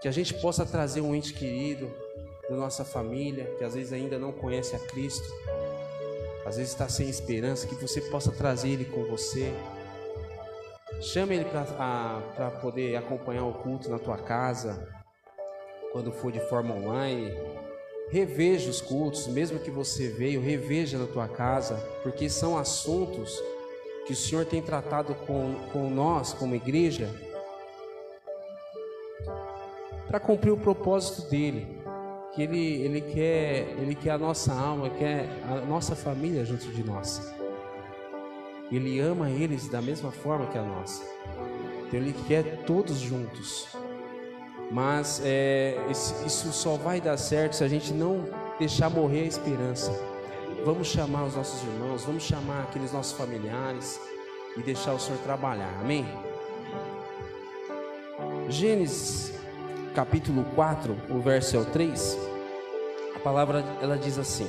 que 0.00 0.08
a 0.08 0.12
gente 0.12 0.34
possa 0.34 0.66
trazer 0.66 1.00
um 1.00 1.14
ente 1.14 1.32
querido, 1.32 1.88
da 2.48 2.56
nossa 2.56 2.84
família, 2.84 3.44
que 3.56 3.64
às 3.64 3.74
vezes 3.74 3.92
ainda 3.92 4.18
não 4.18 4.32
conhece 4.32 4.74
a 4.74 4.78
Cristo, 4.78 5.28
às 6.44 6.56
vezes 6.56 6.72
está 6.72 6.88
sem 6.88 7.08
esperança, 7.08 7.66
que 7.66 7.74
você 7.76 8.00
possa 8.00 8.32
trazer 8.32 8.70
ele 8.70 8.84
com 8.84 9.04
você. 9.04 9.52
Chame 11.00 11.36
ele 11.36 11.44
para 11.44 12.50
poder 12.60 12.96
acompanhar 12.96 13.44
o 13.44 13.54
culto 13.54 13.88
na 13.88 13.98
tua 13.98 14.18
casa, 14.18 14.88
quando 15.92 16.12
for 16.12 16.32
de 16.32 16.40
forma 16.48 16.74
online. 16.74 17.32
Reveja 18.08 18.70
os 18.70 18.80
cultos, 18.80 19.26
mesmo 19.26 19.58
que 19.58 19.70
você 19.70 20.08
veio, 20.08 20.40
reveja 20.40 20.98
na 20.98 21.06
tua 21.06 21.28
casa, 21.28 21.76
porque 22.02 22.28
são 22.28 22.58
assuntos 22.58 23.42
que 24.06 24.12
o 24.12 24.16
Senhor 24.16 24.44
tem 24.44 24.60
tratado 24.60 25.14
com, 25.26 25.54
com 25.72 25.88
nós, 25.88 26.32
como 26.32 26.54
igreja, 26.54 27.08
para 30.06 30.20
cumprir 30.20 30.50
o 30.50 30.58
propósito 30.58 31.30
dele 31.30 31.80
que 32.34 32.42
ele, 32.42 32.82
ele, 32.82 33.00
quer, 33.00 33.74
ele 33.78 33.94
quer 33.94 34.10
a 34.10 34.18
nossa 34.18 34.52
alma, 34.52 34.88
quer 34.90 35.28
a 35.48 35.66
nossa 35.66 35.94
família 35.94 36.44
junto 36.44 36.66
de 36.68 36.82
nós. 36.82 37.32
Ele 38.70 38.98
ama 39.00 39.28
eles 39.28 39.68
da 39.68 39.82
mesma 39.82 40.10
forma 40.10 40.46
que 40.46 40.56
a 40.56 40.62
nossa. 40.62 41.02
Então 41.86 42.00
ele 42.00 42.14
quer 42.26 42.64
todos 42.64 42.98
juntos. 42.98 43.68
Mas 44.72 45.20
é, 45.22 45.76
isso 45.90 46.50
só 46.50 46.76
vai 46.76 46.98
dar 46.98 47.18
certo 47.18 47.56
se 47.56 47.62
a 47.62 47.68
gente 47.68 47.92
não 47.92 48.24
deixar 48.58 48.88
morrer 48.88 49.24
a 49.24 49.26
esperança. 49.26 49.92
Vamos 50.64 50.88
chamar 50.88 51.24
os 51.24 51.36
nossos 51.36 51.62
irmãos, 51.62 52.04
vamos 52.04 52.22
chamar 52.22 52.62
aqueles 52.62 52.90
nossos 52.90 53.12
familiares 53.12 54.00
e 54.56 54.62
deixar 54.62 54.94
o 54.94 54.98
Senhor 54.98 55.18
trabalhar. 55.18 55.78
Amém? 55.80 56.06
Gênesis 58.48 59.34
capítulo 59.94 60.42
4, 60.54 60.96
o 61.10 61.20
verso 61.20 61.56
é 61.56 61.58
o 61.58 61.66
3, 61.66 62.18
a 63.14 63.18
palavra 63.18 63.62
ela 63.82 63.98
diz 63.98 64.18
assim: 64.18 64.48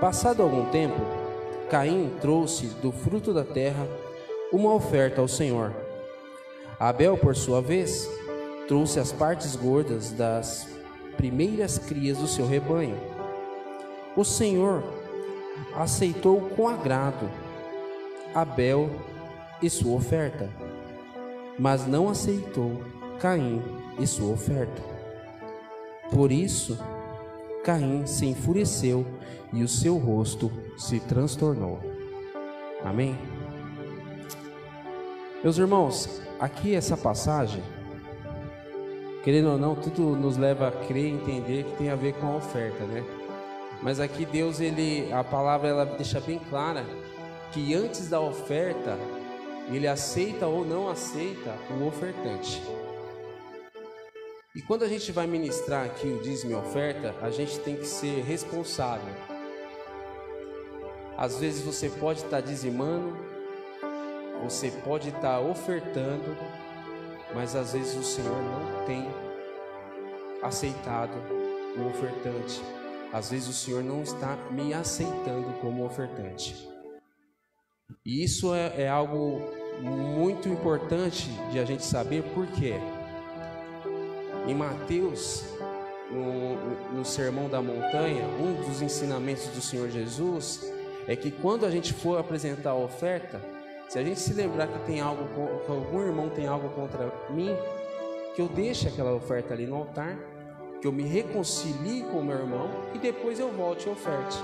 Passado 0.00 0.42
algum 0.42 0.64
tempo, 0.70 1.19
Caim 1.70 2.10
trouxe 2.20 2.66
do 2.82 2.90
fruto 2.90 3.32
da 3.32 3.44
terra 3.44 3.86
uma 4.52 4.74
oferta 4.74 5.20
ao 5.20 5.28
Senhor. 5.28 5.72
Abel, 6.80 7.16
por 7.16 7.36
sua 7.36 7.62
vez, 7.62 8.10
trouxe 8.66 8.98
as 8.98 9.12
partes 9.12 9.54
gordas 9.54 10.10
das 10.10 10.66
primeiras 11.16 11.78
crias 11.78 12.18
do 12.18 12.26
seu 12.26 12.44
rebanho. 12.44 12.96
O 14.16 14.24
Senhor 14.24 14.82
aceitou 15.76 16.40
com 16.56 16.66
agrado 16.66 17.30
Abel 18.34 18.90
e 19.62 19.70
sua 19.70 19.96
oferta, 19.96 20.50
mas 21.56 21.86
não 21.86 22.08
aceitou 22.08 22.82
Caim 23.20 23.62
e 23.98 24.06
sua 24.06 24.32
oferta. 24.32 24.82
Por 26.10 26.32
isso, 26.32 26.78
Caim 27.64 28.06
se 28.06 28.26
enfureceu 28.26 29.06
e 29.52 29.62
o 29.62 29.68
seu 29.68 29.98
rosto 29.98 30.50
se 30.78 30.98
transtornou. 31.00 31.78
Amém? 32.84 33.18
Meus 35.42 35.58
irmãos, 35.58 36.22
aqui 36.38 36.74
essa 36.74 36.96
passagem, 36.96 37.62
querendo 39.22 39.50
ou 39.50 39.58
não, 39.58 39.74
tudo 39.74 40.16
nos 40.16 40.36
leva 40.36 40.68
a 40.68 40.72
crer 40.72 41.06
e 41.06 41.10
entender 41.10 41.64
que 41.64 41.76
tem 41.76 41.90
a 41.90 41.96
ver 41.96 42.14
com 42.14 42.28
a 42.28 42.36
oferta, 42.36 42.84
né? 42.84 43.04
Mas 43.82 44.00
aqui 44.00 44.24
Deus, 44.26 44.60
ele, 44.60 45.10
a 45.12 45.24
palavra 45.24 45.68
ela 45.68 45.84
deixa 45.84 46.20
bem 46.20 46.38
clara 46.50 46.84
que 47.52 47.74
antes 47.74 48.08
da 48.08 48.20
oferta, 48.20 48.98
ele 49.70 49.86
aceita 49.86 50.46
ou 50.46 50.64
não 50.64 50.88
aceita 50.88 51.54
o 51.70 51.86
ofertante. 51.86 52.62
E 54.54 54.60
quando 54.60 54.82
a 54.82 54.88
gente 54.88 55.12
vai 55.12 55.28
ministrar 55.28 55.86
aqui 55.86 56.08
o 56.08 56.20
dízimo 56.22 56.50
e 56.50 56.54
oferta, 56.56 57.14
a 57.22 57.30
gente 57.30 57.60
tem 57.60 57.76
que 57.76 57.86
ser 57.86 58.24
responsável. 58.24 59.14
Às 61.16 61.38
vezes 61.38 61.62
você 61.62 61.88
pode 61.88 62.24
estar 62.24 62.40
dizimando, 62.40 63.16
você 64.42 64.70
pode 64.70 65.10
estar 65.10 65.38
ofertando, 65.38 66.36
mas 67.32 67.54
às 67.54 67.74
vezes 67.74 67.94
o 67.94 68.02
Senhor 68.02 68.42
não 68.42 68.84
tem 68.86 69.06
aceitado 70.42 71.14
o 71.76 71.88
ofertante. 71.88 72.60
Às 73.12 73.30
vezes 73.30 73.48
o 73.48 73.52
Senhor 73.52 73.84
não 73.84 74.02
está 74.02 74.36
me 74.50 74.74
aceitando 74.74 75.52
como 75.60 75.84
ofertante. 75.84 76.68
E 78.04 78.24
isso 78.24 78.52
é, 78.52 78.82
é 78.82 78.88
algo 78.88 79.40
muito 79.80 80.48
importante 80.48 81.28
de 81.52 81.60
a 81.60 81.64
gente 81.64 81.84
saber 81.84 82.24
por 82.34 82.48
quê. 82.48 82.74
Em 84.46 84.54
Mateus, 84.54 85.44
no, 86.10 86.96
no 86.96 87.04
Sermão 87.04 87.48
da 87.48 87.62
Montanha, 87.62 88.24
um 88.40 88.54
dos 88.68 88.82
ensinamentos 88.82 89.46
do 89.48 89.60
Senhor 89.60 89.88
Jesus 89.88 90.72
é 91.06 91.14
que 91.14 91.30
quando 91.30 91.64
a 91.64 91.70
gente 91.70 91.92
for 91.92 92.18
apresentar 92.18 92.70
a 92.70 92.74
oferta, 92.74 93.40
se 93.88 93.98
a 93.98 94.04
gente 94.04 94.20
se 94.20 94.32
lembrar 94.32 94.66
que 94.66 94.78
tem 94.86 95.00
algo, 95.00 95.24
que 95.64 95.70
algum 95.70 96.00
irmão 96.00 96.28
tem 96.28 96.46
algo 96.46 96.68
contra 96.70 97.12
mim, 97.30 97.50
que 98.34 98.42
eu 98.42 98.48
deixe 98.48 98.88
aquela 98.88 99.12
oferta 99.12 99.54
ali 99.54 99.66
no 99.66 99.76
altar 99.76 100.16
que 100.80 100.86
eu 100.86 100.92
me 100.92 101.02
reconcilie 101.02 102.02
com 102.04 102.20
o 102.20 102.24
meu 102.24 102.38
irmão 102.38 102.70
e 102.94 102.98
depois 102.98 103.38
eu 103.38 103.50
volte 103.50 103.86
e 103.86 103.92
oferte. 103.92 104.38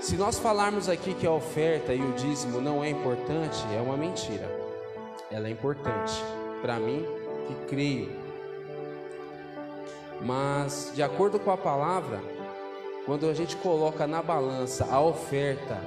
Se 0.00 0.16
nós 0.16 0.38
falarmos 0.38 0.88
aqui 0.88 1.14
que 1.14 1.26
a 1.26 1.30
oferta 1.30 1.94
e 1.94 2.00
o 2.00 2.12
dízimo 2.12 2.60
não 2.60 2.82
é 2.82 2.90
importante, 2.90 3.64
é 3.74 3.80
uma 3.80 3.96
mentira. 3.96 4.50
Ela 5.30 5.46
é 5.46 5.50
importante 5.50 6.12
para 6.60 6.78
mim 6.78 7.06
que 7.46 7.54
creio. 7.66 8.10
Mas 10.20 10.92
de 10.94 11.02
acordo 11.02 11.38
com 11.38 11.50
a 11.50 11.56
palavra, 11.56 12.20
quando 13.04 13.28
a 13.28 13.34
gente 13.34 13.56
coloca 13.56 14.06
na 14.06 14.22
balança 14.22 14.86
a 14.90 15.00
oferta 15.00 15.78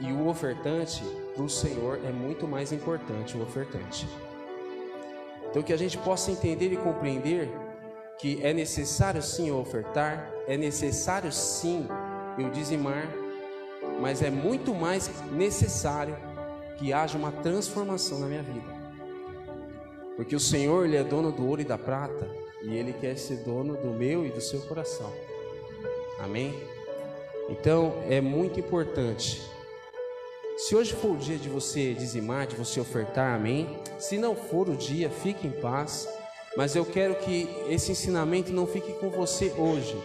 e 0.00 0.12
o 0.12 0.28
ofertante, 0.28 1.02
para 1.34 1.42
o 1.42 1.48
Senhor 1.48 2.00
é 2.04 2.10
muito 2.10 2.46
mais 2.46 2.72
importante 2.72 3.36
o 3.36 3.42
ofertante. 3.42 4.08
Então 5.50 5.62
que 5.62 5.72
a 5.72 5.76
gente 5.76 5.98
possa 5.98 6.30
entender 6.30 6.72
e 6.72 6.76
compreender 6.76 7.48
que 8.18 8.40
é 8.42 8.52
necessário 8.52 9.22
sim 9.22 9.50
ofertar, 9.50 10.30
é 10.46 10.56
necessário 10.56 11.32
sim 11.32 11.86
eu 12.38 12.50
dizimar, 12.50 13.08
mas 14.00 14.22
é 14.22 14.30
muito 14.30 14.74
mais 14.74 15.10
necessário 15.30 16.16
que 16.76 16.92
haja 16.92 17.16
uma 17.16 17.30
transformação 17.30 18.18
na 18.18 18.26
minha 18.26 18.42
vida. 18.42 18.73
Porque 20.16 20.36
o 20.36 20.40
Senhor, 20.40 20.84
Ele 20.84 20.96
é 20.96 21.04
dono 21.04 21.32
do 21.32 21.46
ouro 21.46 21.60
e 21.60 21.64
da 21.64 21.78
prata, 21.78 22.28
e 22.62 22.74
Ele 22.74 22.92
quer 22.92 23.16
ser 23.16 23.38
dono 23.38 23.76
do 23.76 23.88
meu 23.88 24.24
e 24.24 24.30
do 24.30 24.40
seu 24.40 24.60
coração. 24.62 25.12
Amém? 26.18 26.54
Então, 27.48 27.94
é 28.08 28.20
muito 28.20 28.58
importante. 28.58 29.42
Se 30.56 30.76
hoje 30.76 30.92
for 30.92 31.12
o 31.12 31.16
dia 31.16 31.36
de 31.36 31.48
você 31.48 31.92
dizimar, 31.94 32.46
de 32.46 32.54
você 32.54 32.80
ofertar, 32.80 33.34
amém? 33.34 33.76
Se 33.98 34.16
não 34.16 34.36
for 34.36 34.68
o 34.68 34.76
dia, 34.76 35.10
fique 35.10 35.46
em 35.46 35.50
paz. 35.50 36.08
Mas 36.56 36.76
eu 36.76 36.86
quero 36.86 37.16
que 37.16 37.48
esse 37.68 37.90
ensinamento 37.90 38.52
não 38.52 38.66
fique 38.66 38.92
com 38.92 39.10
você 39.10 39.52
hoje, 39.58 40.00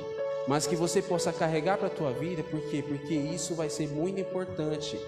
mas 0.47 0.65
que 0.65 0.75
você 0.75 0.99
possa 0.99 1.31
carregar 1.31 1.77
para 1.77 1.87
a 1.87 1.91
tua 1.91 2.11
vida, 2.11 2.41
por 2.41 2.59
quê? 2.71 2.83
Porque 2.85 3.13
isso 3.13 3.53
vai 3.53 3.69
ser 3.69 3.87
muito 3.87 4.19
importante 4.19 4.99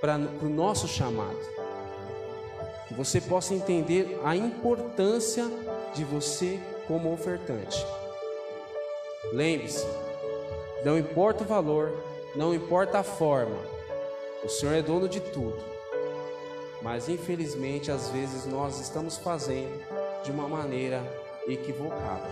para 0.00 0.16
o 0.16 0.48
nosso 0.48 0.88
chamado. 0.88 1.38
Que 2.88 2.94
você 2.94 3.20
possa 3.20 3.54
entender 3.54 4.18
a 4.24 4.34
importância 4.34 5.46
de 5.94 6.04
você 6.04 6.58
como 6.86 7.12
ofertante. 7.12 7.84
Lembre-se, 9.32 9.86
não 10.84 10.98
importa 10.98 11.44
o 11.44 11.46
valor, 11.46 11.92
não 12.34 12.54
importa 12.54 13.00
a 13.00 13.02
forma, 13.02 13.58
o 14.42 14.48
Senhor 14.48 14.74
é 14.74 14.82
dono 14.82 15.08
de 15.08 15.20
tudo. 15.20 15.58
Mas 16.80 17.08
infelizmente, 17.08 17.90
às 17.90 18.08
vezes 18.08 18.46
nós 18.46 18.80
estamos 18.80 19.18
fazendo 19.18 19.82
de 20.22 20.30
uma 20.30 20.48
maneira 20.48 21.02
equivocada. 21.46 22.28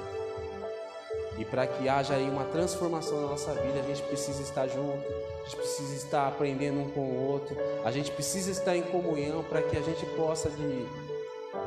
E 1.39 1.45
para 1.45 1.67
que 1.67 1.89
haja 1.89 2.15
aí 2.15 2.29
uma 2.29 2.45
transformação 2.45 3.21
na 3.21 3.27
nossa 3.29 3.53
vida, 3.55 3.81
a 3.81 3.83
gente 3.83 4.03
precisa 4.03 4.41
estar 4.41 4.67
junto, 4.69 5.05
a 5.47 5.49
gente 5.49 5.57
precisa 5.59 5.95
estar 5.95 6.27
aprendendo 6.27 6.81
um 6.81 6.91
com 6.91 7.01
o 7.03 7.31
outro, 7.31 7.57
a 7.85 7.91
gente 7.93 8.11
precisa 8.11 8.51
estar 8.51 8.77
em 8.77 8.83
comunhão 8.83 9.45
para 9.45 9.63
que 9.63 9.77
a 9.77 9.81
gente 9.81 10.05
possa, 10.17 10.51
de, 10.51 10.85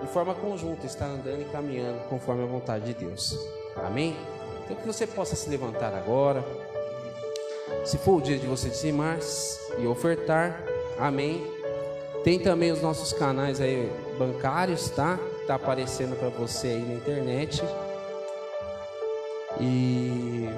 de 0.01 0.07
forma 0.11 0.35
conjunta, 0.35 0.85
estar 0.85 1.05
andando 1.05 1.41
e 1.41 1.45
caminhando 1.45 1.97
conforme 2.09 2.43
a 2.43 2.45
vontade 2.45 2.93
de 2.93 3.05
Deus. 3.05 3.39
Amém? 3.77 4.17
Então 4.65 4.75
que 4.75 4.85
você 4.85 5.07
possa 5.07 5.33
se 5.33 5.49
levantar 5.49 5.93
agora. 5.93 6.43
Se 7.85 7.97
for 7.97 8.17
o 8.17 8.21
dia 8.21 8.37
de 8.37 8.45
você 8.45 8.69
dizimar 8.69 9.17
e 9.77 9.87
ofertar, 9.87 10.61
amém. 10.99 11.41
Tem 12.21 12.37
também 12.37 12.73
os 12.73 12.81
nossos 12.81 13.13
canais 13.13 13.61
aí 13.61 13.89
bancários, 14.17 14.89
tá? 14.89 15.17
Tá 15.47 15.55
aparecendo 15.55 16.19
para 16.19 16.27
você 16.27 16.67
aí 16.67 16.81
na 16.81 16.95
internet. 16.95 17.63
E 19.61 20.49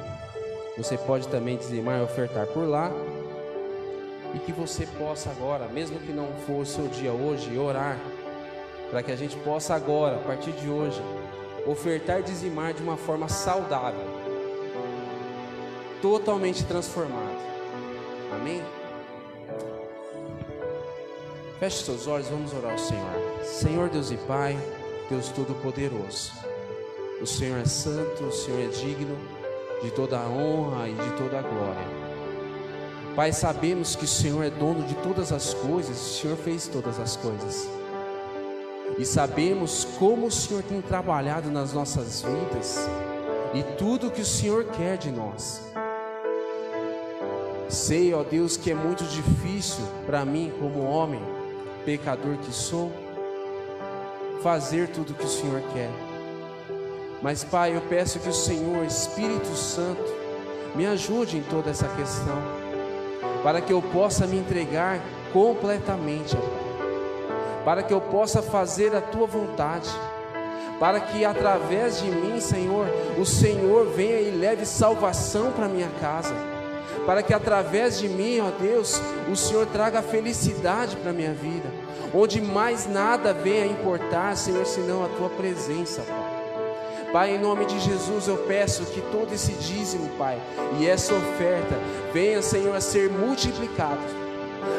você 0.81 0.97
pode 0.97 1.27
também 1.27 1.57
dizimar 1.57 1.99
e 1.99 2.03
ofertar 2.03 2.47
por 2.47 2.67
lá. 2.67 2.91
E 4.33 4.39
que 4.39 4.51
você 4.51 4.87
possa 4.97 5.29
agora, 5.29 5.67
mesmo 5.67 5.99
que 5.99 6.11
não 6.11 6.27
for 6.47 6.61
o 6.61 6.65
seu 6.65 6.87
dia 6.87 7.11
hoje, 7.11 7.55
orar 7.57 7.99
para 8.89 9.03
que 9.03 9.11
a 9.11 9.15
gente 9.15 9.37
possa 9.37 9.75
agora, 9.75 10.15
a 10.15 10.19
partir 10.19 10.51
de 10.53 10.67
hoje, 10.67 11.01
ofertar 11.67 12.21
e 12.21 12.23
dizimar 12.23 12.73
de 12.73 12.81
uma 12.81 12.97
forma 12.97 13.29
saudável, 13.29 14.05
totalmente 16.01 16.65
transformado. 16.65 17.39
Amém? 18.33 18.61
Feche 21.59 21.83
seus 21.83 22.07
olhos, 22.07 22.27
vamos 22.27 22.53
orar 22.53 22.71
ao 22.71 22.79
Senhor. 22.79 23.43
Senhor 23.43 23.89
Deus 23.89 24.11
e 24.11 24.17
Pai, 24.17 24.57
Deus 25.09 25.29
Todo-Poderoso. 25.29 26.31
O 27.21 27.27
Senhor 27.27 27.59
é 27.59 27.65
santo, 27.65 28.23
o 28.23 28.31
Senhor 28.31 28.61
é 28.61 28.67
digno 28.67 29.40
de 29.81 29.91
toda 29.91 30.19
a 30.19 30.27
honra 30.27 30.89
e 30.89 30.93
de 30.93 31.17
toda 31.17 31.39
a 31.39 31.41
glória. 31.41 32.01
Pai, 33.15 33.33
sabemos 33.33 33.95
que 33.95 34.05
o 34.05 34.07
Senhor 34.07 34.43
é 34.43 34.49
dono 34.49 34.83
de 34.83 34.95
todas 34.95 35.31
as 35.31 35.53
coisas, 35.53 35.97
o 35.97 36.21
Senhor 36.21 36.37
fez 36.37 36.67
todas 36.67 36.99
as 36.99 37.17
coisas. 37.17 37.67
E 38.97 39.05
sabemos 39.05 39.85
como 39.97 40.27
o 40.27 40.31
Senhor 40.31 40.63
tem 40.63 40.81
trabalhado 40.81 41.49
nas 41.49 41.73
nossas 41.73 42.21
vidas 42.21 42.77
e 43.53 43.63
tudo 43.77 44.11
que 44.11 44.21
o 44.21 44.25
Senhor 44.25 44.65
quer 44.65 44.97
de 44.97 45.11
nós. 45.11 45.61
Sei, 47.67 48.13
ó 48.13 48.23
Deus, 48.23 48.57
que 48.57 48.71
é 48.71 48.75
muito 48.75 49.03
difícil 49.05 49.83
para 50.05 50.25
mim, 50.25 50.51
como 50.59 50.83
homem, 50.83 51.21
pecador 51.85 52.37
que 52.37 52.53
sou, 52.53 52.91
fazer 54.41 54.89
tudo 54.89 55.11
o 55.11 55.15
que 55.15 55.25
o 55.25 55.29
Senhor 55.29 55.61
quer. 55.73 56.10
Mas, 57.21 57.43
Pai, 57.43 57.75
eu 57.75 57.81
peço 57.81 58.19
que 58.19 58.29
o 58.29 58.33
Senhor, 58.33 58.83
Espírito 58.83 59.55
Santo, 59.55 60.03
me 60.75 60.87
ajude 60.87 61.37
em 61.37 61.43
toda 61.43 61.69
essa 61.69 61.87
questão, 61.89 62.41
para 63.43 63.61
que 63.61 63.71
eu 63.71 63.81
possa 63.81 64.25
me 64.25 64.37
entregar 64.37 64.99
completamente, 65.31 66.35
Pai, 66.35 66.61
para 67.63 67.83
que 67.83 67.93
eu 67.93 68.01
possa 68.01 68.41
fazer 68.41 68.95
a 68.95 69.01
tua 69.01 69.27
vontade, 69.27 69.89
para 70.79 70.99
que 70.99 71.23
através 71.23 72.01
de 72.01 72.09
mim, 72.09 72.39
Senhor, 72.39 72.87
o 73.19 73.25
Senhor 73.25 73.85
venha 73.85 74.19
e 74.19 74.31
leve 74.31 74.65
salvação 74.65 75.51
para 75.51 75.67
minha 75.67 75.89
casa, 75.99 76.33
para 77.05 77.21
que 77.21 77.33
através 77.35 77.99
de 77.99 78.09
mim, 78.09 78.39
ó 78.39 78.49
Deus, 78.59 78.99
o 79.31 79.35
Senhor 79.35 79.67
traga 79.67 80.01
felicidade 80.01 80.95
para 80.95 81.13
minha 81.13 81.33
vida, 81.33 81.69
onde 82.13 82.41
mais 82.41 82.87
nada 82.87 83.31
venha 83.31 83.65
a 83.65 83.67
importar, 83.67 84.35
Senhor, 84.35 84.65
senão 84.65 85.05
a 85.05 85.09
tua 85.09 85.29
presença, 85.29 86.01
Pai. 86.01 86.30
Pai, 87.11 87.35
em 87.35 87.37
nome 87.37 87.65
de 87.65 87.77
Jesus, 87.77 88.29
eu 88.29 88.37
peço 88.37 88.85
que 88.85 89.01
todo 89.01 89.33
esse 89.33 89.51
dízimo, 89.51 90.07
Pai, 90.17 90.39
e 90.79 90.87
essa 90.87 91.13
oferta 91.13 91.77
venha, 92.13 92.41
Senhor, 92.41 92.73
a 92.73 92.79
ser 92.79 93.09
multiplicado, 93.09 93.99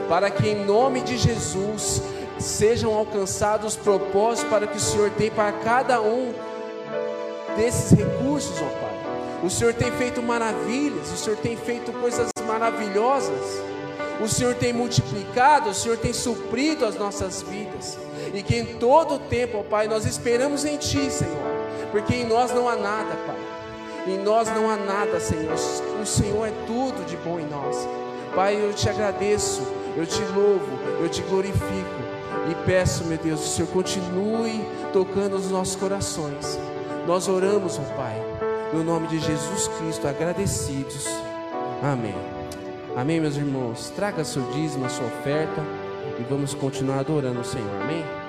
para 0.09 0.31
que 0.31 0.49
em 0.49 0.65
nome 0.65 1.03
de 1.03 1.19
Jesus 1.19 2.03
sejam 2.39 2.95
alcançados 2.95 3.75
os 3.75 3.77
propósitos 3.77 4.51
para 4.51 4.67
que 4.67 4.79
o 4.79 4.81
Senhor 4.81 5.11
tem 5.11 5.31
para 5.31 5.53
cada 5.53 6.01
um 6.01 6.33
desses 7.55 7.91
recursos, 7.91 8.57
ó 8.63 8.81
Pai. 8.81 8.93
O 9.45 9.51
Senhor 9.51 9.75
tem 9.75 9.93
feito 9.93 10.23
maravilhas, 10.23 11.13
o 11.13 11.17
Senhor 11.19 11.37
tem 11.37 11.55
feito 11.55 11.93
coisas 11.93 12.31
maravilhosas. 12.47 13.61
O 14.23 14.29
Senhor 14.29 14.55
tem 14.55 14.73
multiplicado, 14.73 15.71
o 15.71 15.75
Senhor 15.75 15.99
tem 15.99 16.13
suprido 16.13 16.87
as 16.87 16.95
nossas 16.95 17.43
vidas. 17.43 17.99
E 18.33 18.43
que 18.43 18.57
em 18.57 18.65
todo 18.79 19.17
o 19.17 19.19
tempo, 19.19 19.59
ó 19.59 19.63
Pai, 19.63 19.89
nós 19.89 20.07
esperamos 20.07 20.65
em 20.65 20.77
Ti, 20.79 21.11
Senhor 21.11 21.62
porque 21.93 22.17
em 22.17 22.27
nós 22.27 22.53
não 22.53 22.69
há 22.69 22.75
nada, 22.75 23.15
Pai. 23.27 23.37
Em 24.09 24.19
nós 24.19 24.49
não 24.49 24.69
há 24.69 24.77
nada, 24.77 25.21
Senhor. 25.21 25.55
O 26.03 26.07
Senhor 26.07 26.45
é 26.49 26.53
tudo 26.67 27.07
de 27.07 27.17
bom 27.19 27.39
em 27.39 27.47
nós. 27.47 27.89
Pai, 28.35 28.57
eu 28.57 28.73
te 28.73 28.89
agradeço, 28.89 29.63
eu 29.97 30.05
te 30.05 30.21
louvo, 30.35 30.67
eu 31.01 31.09
te 31.09 31.23
glorifico 31.23 32.03
e 32.51 32.55
peço, 32.67 33.05
meu 33.05 33.19
Deus, 33.19 33.41
o 33.41 33.49
Senhor 33.49 33.69
continue 33.69 34.65
tocando 34.93 35.37
os 35.37 35.51
nossos 35.51 35.77
corações. 35.77 36.59
Nós 37.07 37.29
oramos, 37.29 37.79
ó 37.79 37.83
Pai, 37.95 38.21
no 38.73 38.83
nome 38.83 39.07
de 39.07 39.19
Jesus 39.21 39.69
Cristo, 39.79 40.09
agradecidos. 40.09 41.07
Amém. 41.83 42.15
Amém, 42.97 43.21
meus 43.21 43.37
irmãos. 43.37 43.91
Traga 43.91 44.25
seu 44.25 44.43
dízimo, 44.51 44.85
a 44.85 44.89
sua 44.89 45.07
oferta 45.07 45.63
e 46.19 46.23
vamos 46.25 46.55
continuar 46.55 47.01
adorando 47.01 47.41
o 47.41 47.45
Senhor. 47.45 47.83
Amém. 47.83 48.22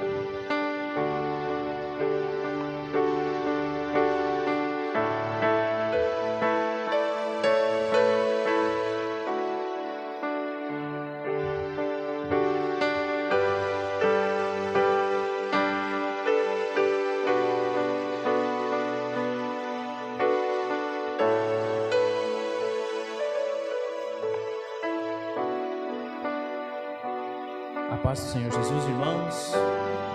Paz 28.13 28.26
do 28.26 28.32
Senhor 28.32 28.52
Jesus, 28.52 28.86
irmãos. 28.86 29.54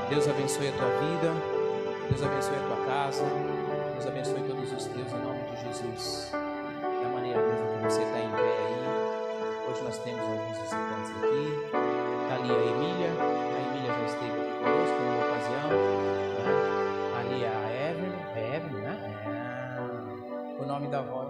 Deus 0.09 0.29
abençoe 0.29 0.69
a 0.69 0.73
tua 0.73 0.89
vida. 1.01 1.35
Deus 2.09 2.23
abençoe 2.23 2.55
a 2.55 2.61
tua 2.61 2.87
casa. 2.87 3.25
Deus 3.95 4.07
abençoe 4.07 4.41
todos 4.47 4.73
os 4.73 4.85
teus 4.85 5.13
em 5.13 5.19
nome 5.19 5.41
de 5.51 5.65
Jesus. 5.65 6.31
Da 6.33 7.09
maneira 7.09 7.41
mesmo 7.41 7.67
que 7.67 7.85
você 7.85 8.03
está 8.03 8.21
em 8.21 8.31
pé 8.31 8.39
aí. 8.39 9.69
Hoje 9.69 9.83
nós 9.83 9.99
temos 9.99 10.21
alguns 10.21 10.59
visitantes 10.59 11.11
aqui. 11.17 11.47
Está 12.23 12.35
ali 12.37 12.53
a 12.53 12.67
Emília. 12.71 13.11
A 13.19 13.59
Emília 13.67 13.93
já 13.93 14.05
esteve 14.07 14.41
aqui 14.43 14.55
conosco 14.63 14.97
uma 15.03 15.19
ocasião. 15.27 15.69
né? 16.39 16.55
Ali 17.19 17.45
a 17.47 17.91
Evelyn. 17.91 18.15
É 18.37 18.57
Evelyn, 18.57 18.83
né? 18.83 18.97
É. 19.27 20.63
O 20.63 20.67
nome 20.67 20.87
da 20.87 21.01
avó 21.01 21.25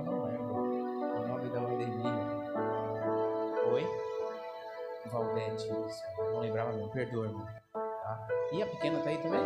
perdoa, 6.98 7.26
irmão. 7.26 7.46
Tá? 7.72 8.26
E 8.50 8.61
a 8.61 8.66
pequena 8.66 8.98
tá 8.98 9.11
aí 9.11 9.18
também? 9.18 9.40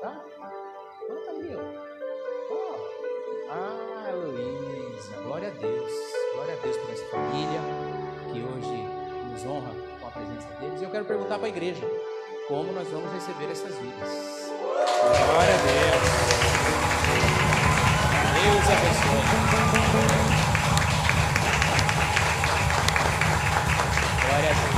Tá? 0.00 0.24
Não, 1.08 1.24
tá 1.24 1.30
ali, 1.32 1.56
ó. 1.56 1.60
Ó. 2.54 2.76
Ah, 3.50 4.10
Heloísa. 4.10 5.16
Glória 5.24 5.48
a 5.48 5.50
Deus. 5.50 5.92
Glória 6.34 6.54
a 6.54 6.56
Deus 6.62 6.76
por 6.76 6.90
essa 6.92 7.04
família 7.06 7.60
que 8.32 8.42
hoje 8.44 8.86
nos 9.32 9.44
honra 9.44 9.74
com 10.00 10.06
a 10.06 10.10
presença 10.12 10.48
deles. 10.60 10.80
E 10.80 10.84
eu 10.84 10.90
quero 10.90 11.04
perguntar 11.04 11.38
para 11.38 11.46
a 11.46 11.50
igreja: 11.50 11.84
como 12.46 12.70
nós 12.70 12.86
vamos 12.88 13.12
receber 13.12 13.50
essas 13.50 13.76
vidas? 13.76 14.52
Glória 15.00 15.54
a 15.54 15.62
Deus. 15.66 16.02
Deus 18.38 18.64
abençoe. 18.70 19.22
Glória 24.28 24.50
a 24.50 24.52
Deus. 24.52 24.71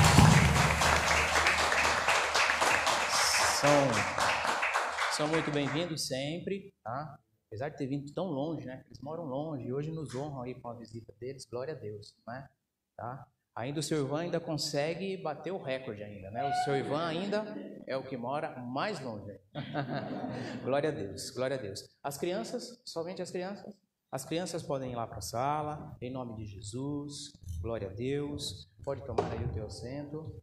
São, 3.65 5.17
são 5.17 5.29
muito 5.29 5.51
bem-vindos 5.51 6.07
sempre, 6.07 6.71
tá? 6.85 7.19
Apesar 7.47 7.71
de 7.71 7.79
ter 7.79 7.87
vindo 7.87 8.13
tão 8.13 8.27
longe, 8.27 8.67
né? 8.67 8.85
Eles 8.85 9.01
moram 9.01 9.25
longe 9.25 9.65
e 9.67 9.73
hoje 9.73 9.91
nos 9.91 10.15
honram 10.15 10.43
aí 10.43 10.55
com 10.55 10.69
a 10.69 10.75
visita 10.75 11.15
deles. 11.19 11.47
Glória 11.47 11.73
a 11.73 11.77
Deus, 11.77 12.15
né? 12.27 12.47
Tá? 12.95 13.27
Ainda 13.57 13.81
o 13.81 13.83
seu 13.83 14.05
Ivan 14.05 14.21
ainda 14.21 14.39
consegue 14.39 15.17
bater 15.17 15.51
o 15.51 15.63
recorde 15.63 16.03
ainda, 16.03 16.31
né? 16.31 16.47
O 16.47 16.53
seu 16.65 16.77
Ivan 16.77 17.07
ainda 17.07 17.43
é 17.87 17.97
o 17.97 18.03
que 18.03 18.19
mora 18.19 18.55
mais 18.61 19.01
longe. 19.01 19.41
glória 20.63 20.91
a 20.91 20.93
Deus, 20.93 21.31
glória 21.31 21.57
a 21.57 21.59
Deus. 21.59 21.89
As 22.03 22.19
crianças, 22.19 22.83
somente 22.85 23.23
as 23.23 23.31
crianças? 23.31 23.75
As 24.13 24.27
crianças 24.27 24.63
podem 24.63 24.93
ir 24.93 24.95
lá 24.95 25.07
para 25.07 25.19
a 25.19 25.23
sala, 25.23 25.97
em 26.03 26.13
nome 26.13 26.37
de 26.37 26.45
Jesus. 26.45 27.33
Glória 27.63 27.89
a 27.89 27.95
Deus. 27.95 28.71
Pode 28.85 29.03
tomar 29.07 29.33
aí 29.33 29.43
o 29.43 29.53
teu 29.55 29.65
assento. 29.65 30.39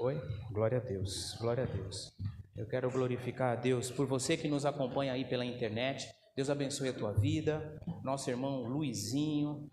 Oi? 0.00 0.14
Glória 0.52 0.78
a 0.78 0.80
Deus, 0.80 1.36
glória 1.40 1.64
a 1.64 1.66
Deus. 1.66 2.16
Eu 2.56 2.68
quero 2.68 2.88
glorificar 2.88 3.58
a 3.58 3.60
Deus 3.60 3.90
por 3.90 4.06
você 4.06 4.36
que 4.36 4.46
nos 4.46 4.64
acompanha 4.64 5.12
aí 5.12 5.24
pela 5.24 5.44
internet. 5.44 6.08
Deus 6.36 6.48
abençoe 6.48 6.90
a 6.90 6.92
tua 6.92 7.12
vida. 7.12 7.82
Nosso 8.04 8.30
irmão 8.30 8.62
Luizinho, 8.62 9.68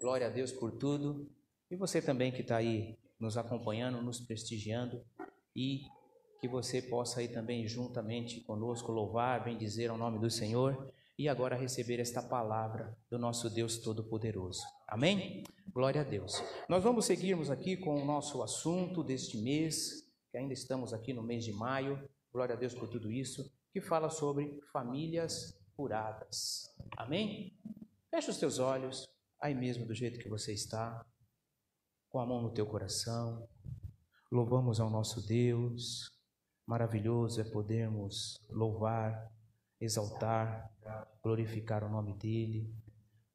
glória 0.00 0.26
a 0.26 0.30
Deus 0.30 0.50
por 0.50 0.72
tudo. 0.72 1.30
E 1.70 1.76
você 1.76 2.02
também 2.02 2.32
que 2.32 2.40
está 2.40 2.56
aí 2.56 2.98
nos 3.20 3.36
acompanhando, 3.36 4.02
nos 4.02 4.18
prestigiando. 4.18 5.00
E 5.54 5.82
que 6.40 6.48
você 6.48 6.82
possa 6.82 7.20
aí 7.20 7.28
também 7.28 7.68
juntamente 7.68 8.40
conosco 8.40 8.90
louvar, 8.90 9.44
bendizer 9.44 9.92
ao 9.92 9.96
nome 9.96 10.18
do 10.18 10.28
Senhor. 10.28 10.92
E 11.18 11.30
agora 11.30 11.56
receber 11.56 11.98
esta 11.98 12.22
palavra 12.22 12.94
do 13.10 13.18
nosso 13.18 13.48
Deus 13.48 13.78
Todo-Poderoso. 13.78 14.60
Amém? 14.86 15.44
Glória 15.72 16.02
a 16.02 16.04
Deus. 16.04 16.42
Nós 16.68 16.84
vamos 16.84 17.06
seguirmos 17.06 17.50
aqui 17.50 17.74
com 17.74 18.02
o 18.02 18.04
nosso 18.04 18.42
assunto 18.42 19.02
deste 19.02 19.38
mês, 19.38 20.06
que 20.30 20.36
ainda 20.36 20.52
estamos 20.52 20.92
aqui 20.92 21.14
no 21.14 21.22
mês 21.22 21.42
de 21.42 21.52
maio. 21.52 22.06
Glória 22.30 22.54
a 22.54 22.58
Deus 22.58 22.74
por 22.74 22.88
tudo 22.88 23.10
isso, 23.10 23.50
que 23.72 23.80
fala 23.80 24.10
sobre 24.10 24.60
famílias 24.70 25.58
curadas. 25.74 26.70
Amém? 26.98 27.58
Fecha 28.10 28.30
os 28.30 28.38
teus 28.38 28.58
olhos, 28.58 29.08
aí 29.40 29.54
mesmo 29.54 29.86
do 29.86 29.94
jeito 29.94 30.18
que 30.18 30.28
você 30.28 30.52
está, 30.52 31.02
com 32.10 32.20
a 32.20 32.26
mão 32.26 32.42
no 32.42 32.52
teu 32.52 32.66
coração. 32.66 33.48
Louvamos 34.30 34.80
ao 34.80 34.90
nosso 34.90 35.26
Deus. 35.26 36.10
Maravilhoso 36.66 37.40
é 37.40 37.44
podermos 37.44 38.38
louvar, 38.50 39.30
exaltar, 39.80 40.72
glorificar 41.22 41.84
o 41.84 41.88
nome 41.88 42.14
dele. 42.14 42.74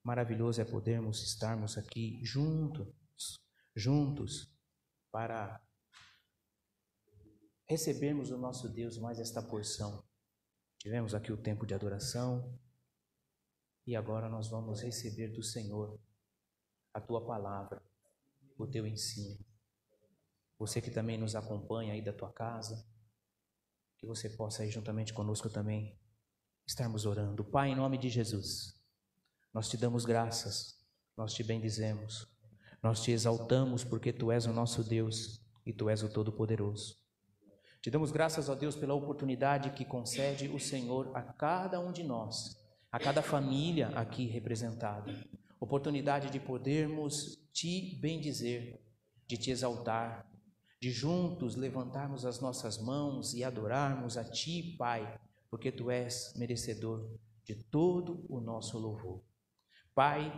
Maravilhoso 0.04 0.62
é 0.62 0.66
podermos 0.66 1.22
estarmos 1.24 1.78
aqui 1.78 2.20
juntos, 2.24 3.40
juntos, 3.76 4.52
para 5.12 5.62
recebermos 7.68 8.30
do 8.30 8.38
nosso 8.38 8.68
Deus 8.70 8.98
mais 8.98 9.20
esta 9.20 9.42
porção 9.42 10.04
Tivemos 10.82 11.14
aqui 11.14 11.32
o 11.32 11.38
tempo 11.38 11.64
de 11.64 11.76
adoração 11.76 12.60
e 13.86 13.96
agora 13.96 14.28
nós 14.28 14.48
vamos 14.48 14.82
receber 14.82 15.28
do 15.28 15.44
Senhor 15.44 16.02
a 16.92 17.00
tua 17.00 17.24
palavra, 17.24 17.80
o 18.58 18.66
teu 18.66 18.88
ensino. 18.88 19.46
Você 20.58 20.82
que 20.82 20.90
também 20.90 21.20
nos 21.20 21.36
acompanha 21.36 21.94
aí 21.94 22.04
da 22.04 22.12
tua 22.12 22.34
casa, 22.34 22.84
que 24.00 24.08
você 24.08 24.28
possa 24.28 24.64
aí 24.64 24.72
juntamente 24.72 25.14
conosco 25.14 25.52
também 25.52 26.01
estarmos 26.66 27.06
orando. 27.06 27.44
Pai, 27.44 27.70
em 27.72 27.76
nome 27.76 27.98
de 27.98 28.10
Jesus, 28.10 28.76
nós 29.54 29.70
te 29.70 29.78
damos 29.78 30.06
graças, 30.06 30.76
nós 31.18 31.34
te 31.34 31.44
bendizemos, 31.44 32.28
nós 32.82 33.02
te 33.02 33.12
exaltamos 33.12 33.84
porque 33.84 34.12
tu 34.12 34.32
és 34.32 34.46
o 34.46 34.54
nosso 34.54 34.84
Deus 34.84 35.42
e 35.66 35.74
tu 35.74 35.90
és 35.90 36.04
o 36.04 36.10
Todo-Poderoso. 36.10 36.96
Te 37.82 37.90
damos 37.90 38.12
graças 38.12 38.50
a 38.50 38.56
Deus 38.56 38.76
pela 38.76 38.94
oportunidade 38.94 39.72
que 39.72 39.84
concede 39.84 40.48
o 40.48 40.60
Senhor 40.60 41.12
a 41.16 41.22
cada 41.22 41.80
um 41.80 41.92
de 41.92 42.04
nós, 42.04 42.58
a 42.92 43.00
cada 43.00 43.22
família 43.22 43.90
aqui 43.90 44.28
representada. 44.28 45.12
Oportunidade 45.60 46.30
de 46.30 46.40
podermos 46.40 47.38
te 47.52 48.00
bendizer, 48.00 48.80
de 49.28 49.38
te 49.38 49.52
exaltar, 49.52 50.30
de 50.82 50.90
juntos 50.92 51.56
levantarmos 51.56 52.26
as 52.26 52.40
nossas 52.40 52.78
mãos 52.80 53.34
e 53.34 53.44
adorarmos 53.44 54.18
a 54.18 54.24
Ti, 54.24 54.76
Pai, 54.78 55.20
porque 55.52 55.72
Tu 55.72 55.92
és 55.92 56.34
merecedor 56.38 57.20
de 57.46 57.56
todo 57.56 58.26
o 58.30 58.40
nosso 58.40 58.80
louvor. 58.80 59.22
Pai, 59.94 60.32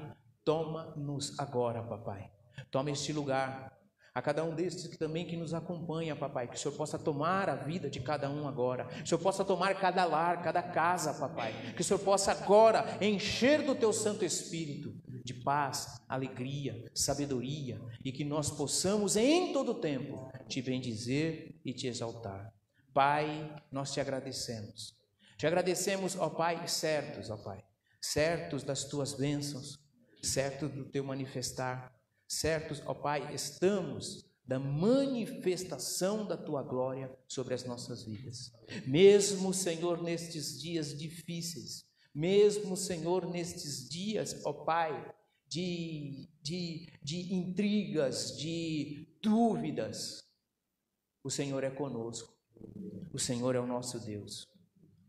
toma-nos 0.43 1.39
agora, 1.39 1.83
papai. 1.83 2.31
Toma 2.71 2.89
este 2.89 3.13
lugar, 3.13 3.77
a 4.15 4.21
cada 4.21 4.43
um 4.43 4.55
destes 4.55 4.97
também 4.97 5.25
que 5.25 5.37
nos 5.37 5.53
acompanha, 5.53 6.15
papai, 6.15 6.47
que 6.47 6.55
o 6.55 6.59
Senhor 6.59 6.75
possa 6.75 6.97
tomar 6.97 7.49
a 7.49 7.55
vida 7.55 7.89
de 7.89 7.99
cada 7.99 8.29
um 8.29 8.47
agora, 8.47 8.85
que 8.85 9.03
o 9.03 9.07
Senhor 9.07 9.21
possa 9.21 9.45
tomar 9.45 9.79
cada 9.79 10.03
lar, 10.05 10.41
cada 10.41 10.61
casa, 10.61 11.13
papai, 11.13 11.73
que 11.75 11.81
o 11.81 11.83
Senhor 11.83 11.99
possa 11.99 12.31
agora 12.31 12.97
encher 12.99 13.63
do 13.63 13.75
teu 13.75 13.93
Santo 13.93 14.25
Espírito 14.25 14.95
de 15.23 15.33
paz, 15.33 16.01
alegria, 16.07 16.91
sabedoria 16.93 17.79
e 18.03 18.11
que 18.11 18.23
nós 18.23 18.49
possamos 18.51 19.15
em 19.15 19.53
todo 19.53 19.75
tempo 19.75 20.31
te 20.47 20.61
bendizer 20.61 21.59
e 21.63 21.73
te 21.73 21.87
exaltar. 21.87 22.53
Pai, 22.93 23.55
nós 23.71 23.91
te 23.91 23.99
agradecemos. 23.99 25.02
Te 25.37 25.47
agradecemos, 25.47 26.15
ó 26.15 26.29
Pai, 26.29 26.67
certos, 26.67 27.29
ó 27.29 27.37
Pai, 27.37 27.63
certos 28.01 28.63
das 28.63 28.83
tuas 28.85 29.13
bênçãos, 29.13 29.79
certos 30.21 30.71
do 30.71 30.85
teu 30.85 31.03
manifestar 31.03 31.93
certos, 32.33 32.81
ó 32.85 32.93
Pai, 32.93 33.33
estamos 33.33 34.25
da 34.45 34.59
manifestação 34.59 36.27
da 36.27 36.35
tua 36.35 36.61
glória 36.61 37.11
sobre 37.27 37.53
as 37.53 37.63
nossas 37.63 38.03
vidas. 38.03 38.51
Mesmo, 38.85 39.53
Senhor, 39.53 40.01
nestes 40.03 40.59
dias 40.59 40.97
difíceis, 40.97 41.85
mesmo, 42.13 42.75
Senhor, 42.75 43.29
nestes 43.29 43.87
dias, 43.87 44.41
ó 44.45 44.51
Pai, 44.51 45.13
de, 45.47 46.27
de, 46.41 46.89
de 47.01 47.33
intrigas, 47.33 48.37
de 48.37 49.07
dúvidas, 49.21 50.23
o 51.23 51.29
Senhor 51.29 51.63
é 51.63 51.69
conosco, 51.69 52.33
o 53.13 53.19
Senhor 53.19 53.55
é 53.55 53.59
o 53.59 53.67
nosso 53.67 53.99
Deus, 53.99 54.47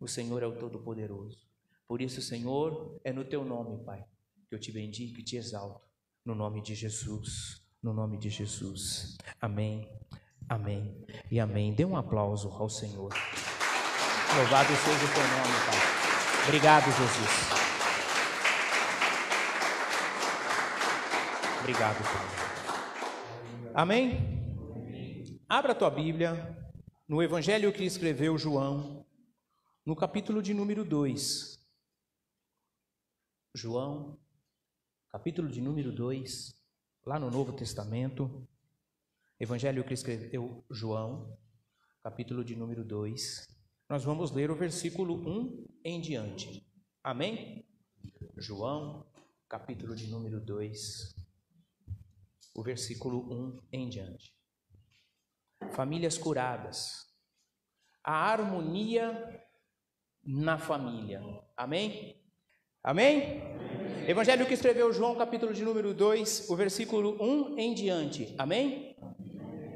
o 0.00 0.08
Senhor 0.08 0.42
é 0.42 0.46
o 0.46 0.56
Todo-Poderoso. 0.56 1.38
Por 1.86 2.00
isso, 2.00 2.20
Senhor, 2.22 3.00
é 3.04 3.12
no 3.12 3.24
teu 3.24 3.44
nome, 3.44 3.84
Pai, 3.84 4.04
que 4.48 4.54
eu 4.54 4.58
te 4.58 4.72
bendigo 4.72 5.18
e 5.20 5.22
te 5.22 5.36
exalto 5.36 5.84
no 6.24 6.34
nome 6.34 6.62
de 6.62 6.74
Jesus. 6.74 7.62
No 7.82 7.92
nome 7.92 8.16
de 8.16 8.30
Jesus. 8.30 9.16
Amém. 9.40 9.86
Amém. 10.48 11.04
E 11.30 11.38
amém. 11.38 11.74
Dê 11.74 11.84
um 11.84 11.96
aplauso 11.96 12.48
ao 12.48 12.68
Senhor. 12.68 13.12
Louvado 14.36 14.68
seja 14.68 15.04
o 15.04 15.14
teu 15.14 15.22
nome, 15.22 15.54
Pai. 15.66 16.44
Obrigado, 16.46 16.84
Jesus. 16.86 17.64
Obrigado, 21.60 22.02
Pai. 22.02 23.72
Amém? 23.74 25.38
Abra 25.48 25.72
a 25.72 25.74
tua 25.74 25.90
Bíblia 25.90 26.56
no 27.06 27.22
Evangelho 27.22 27.72
que 27.72 27.84
escreveu 27.84 28.38
João, 28.38 29.04
no 29.84 29.94
capítulo 29.94 30.42
de 30.42 30.54
número 30.54 30.82
2. 30.82 31.62
João, 33.52 34.18
capítulo 35.10 35.50
de 35.50 35.60
número 35.60 35.92
2, 35.92 36.54
lá 37.04 37.18
no 37.18 37.30
Novo 37.30 37.52
Testamento, 37.52 38.48
Evangelho 39.38 39.84
que 39.84 39.92
escreveu 39.92 40.64
João, 40.70 41.38
capítulo 42.02 42.42
de 42.42 42.56
número 42.56 42.82
2. 42.82 43.46
Nós 43.90 44.02
vamos 44.04 44.30
ler 44.30 44.50
o 44.50 44.56
versículo 44.56 45.16
1 45.16 45.66
em 45.84 46.00
diante. 46.00 46.66
Amém? 47.02 47.68
João, 48.38 49.06
capítulo 49.46 49.94
de 49.94 50.06
número 50.06 50.40
2, 50.40 51.14
o 52.54 52.62
versículo 52.62 53.30
1 53.30 53.60
em 53.70 53.88
diante. 53.90 54.34
Famílias 55.72 56.16
curadas. 56.16 57.12
A 58.02 58.32
harmonia 58.32 59.44
na 60.26 60.58
família. 60.58 61.22
Amém? 61.56 62.16
Amém? 62.82 63.42
Evangelho 64.06 64.46
que 64.46 64.54
escreveu 64.54 64.92
João, 64.92 65.14
capítulo 65.14 65.54
de 65.54 65.64
número 65.64 65.94
2, 65.94 66.50
o 66.50 66.56
versículo 66.56 67.16
1 67.22 67.58
em 67.58 67.74
diante. 67.74 68.34
Amém? 68.36 68.96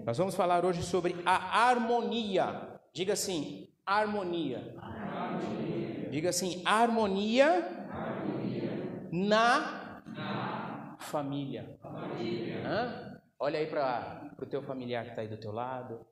Nós 0.04 0.18
vamos 0.18 0.34
falar 0.34 0.64
hoje 0.64 0.82
sobre 0.82 1.16
a 1.24 1.68
harmonia. 1.68 2.80
Diga 2.92 3.14
assim, 3.14 3.68
harmonia. 3.84 4.74
harmonia. 4.78 6.10
Diga 6.10 6.30
assim, 6.30 6.62
harmonia, 6.64 7.86
harmonia. 7.90 9.08
Na, 9.10 10.02
na, 10.06 10.96
família. 10.98 11.78
família. 11.82 13.22
Olha 13.38 13.58
aí 13.58 13.66
para 13.66 14.34
o 14.40 14.46
teu 14.46 14.62
familiar 14.62 15.04
que 15.04 15.10
está 15.10 15.22
aí 15.22 15.28
do 15.28 15.36
teu 15.36 15.52
lado. 15.52 16.04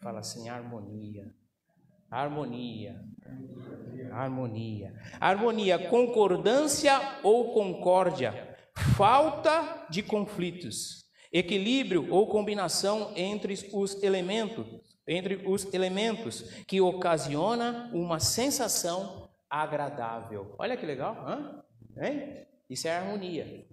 Fala 0.00 0.20
assim: 0.20 0.48
harmonia. 0.48 1.34
Harmonia. 2.12 3.00
Harmonia. 4.12 4.92
Harmonia, 5.18 5.88
concordância 5.88 7.00
ou 7.22 7.54
concórdia. 7.54 8.54
Falta 8.96 9.86
de 9.88 10.02
conflitos. 10.02 11.06
Equilíbrio 11.32 12.12
ou 12.12 12.26
combinação 12.26 13.12
entre 13.16 13.54
os 13.72 14.02
elementos, 14.02 14.66
entre 15.08 15.48
os 15.48 15.72
elementos 15.72 16.42
que 16.66 16.82
ocasiona 16.82 17.90
uma 17.94 18.20
sensação 18.20 19.30
agradável. 19.48 20.54
Olha 20.58 20.76
que 20.76 20.84
legal, 20.84 21.16
hã? 21.26 21.64
Hein? 21.96 22.46
Isso 22.68 22.86
é 22.86 22.94
harmonia. 22.94 23.66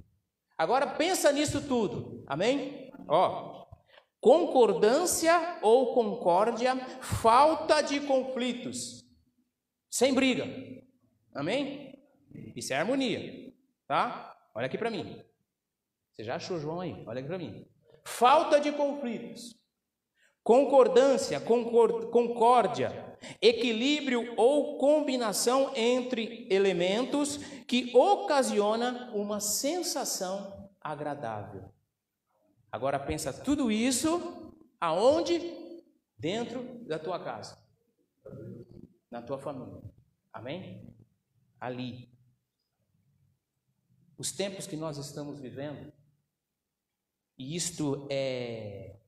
Agora 0.57 0.87
pensa 0.87 1.31
nisso 1.33 1.61
tudo. 1.61 2.23
Amém? 2.25 2.89
Ó, 3.05 3.65
concordância 4.19 5.59
ou 5.61 5.93
concórdia, 5.93 6.75
falta 7.01 7.81
de 7.81 8.01
conflitos, 8.01 9.05
sem 9.89 10.13
briga. 10.13 10.45
Amém? 11.33 11.97
Isso 12.55 12.73
é 12.73 12.77
harmonia, 12.77 13.53
tá? 13.87 14.35
Olha 14.53 14.65
aqui 14.65 14.77
para 14.77 14.91
mim. 14.91 15.21
Você 16.13 16.23
já 16.23 16.35
achou 16.35 16.59
João 16.59 16.81
aí? 16.81 17.03
Olha 17.07 17.19
aqui 17.19 17.27
para 17.27 17.37
mim. 17.37 17.65
Falta 18.03 18.59
de 18.59 18.71
conflitos, 18.71 19.55
concordância, 20.43 21.39
concord, 21.39 22.11
concórdia, 22.11 23.17
equilíbrio 23.41 24.33
ou 24.35 24.77
combinação 24.77 25.71
entre 25.75 26.47
elementos 26.49 27.37
que 27.67 27.95
ocasiona 27.95 29.11
uma 29.13 29.39
sensação 29.39 30.69
agradável. 30.81 31.71
Agora 32.71 32.99
pensa 32.99 33.33
tudo 33.33 33.71
isso 33.71 34.53
aonde? 34.79 35.39
Dentro 36.17 36.83
da 36.85 36.99
tua 36.99 37.23
casa. 37.23 37.57
Na 39.09 39.21
tua 39.21 39.39
família. 39.39 39.81
Amém? 40.33 40.93
Ali. 41.59 42.09
Os 44.17 44.31
tempos 44.33 44.67
que 44.67 44.75
nós 44.75 44.97
estamos 44.97 45.39
vivendo, 45.39 45.93
e 47.37 47.55
isto 47.55 48.05
é 48.09 48.99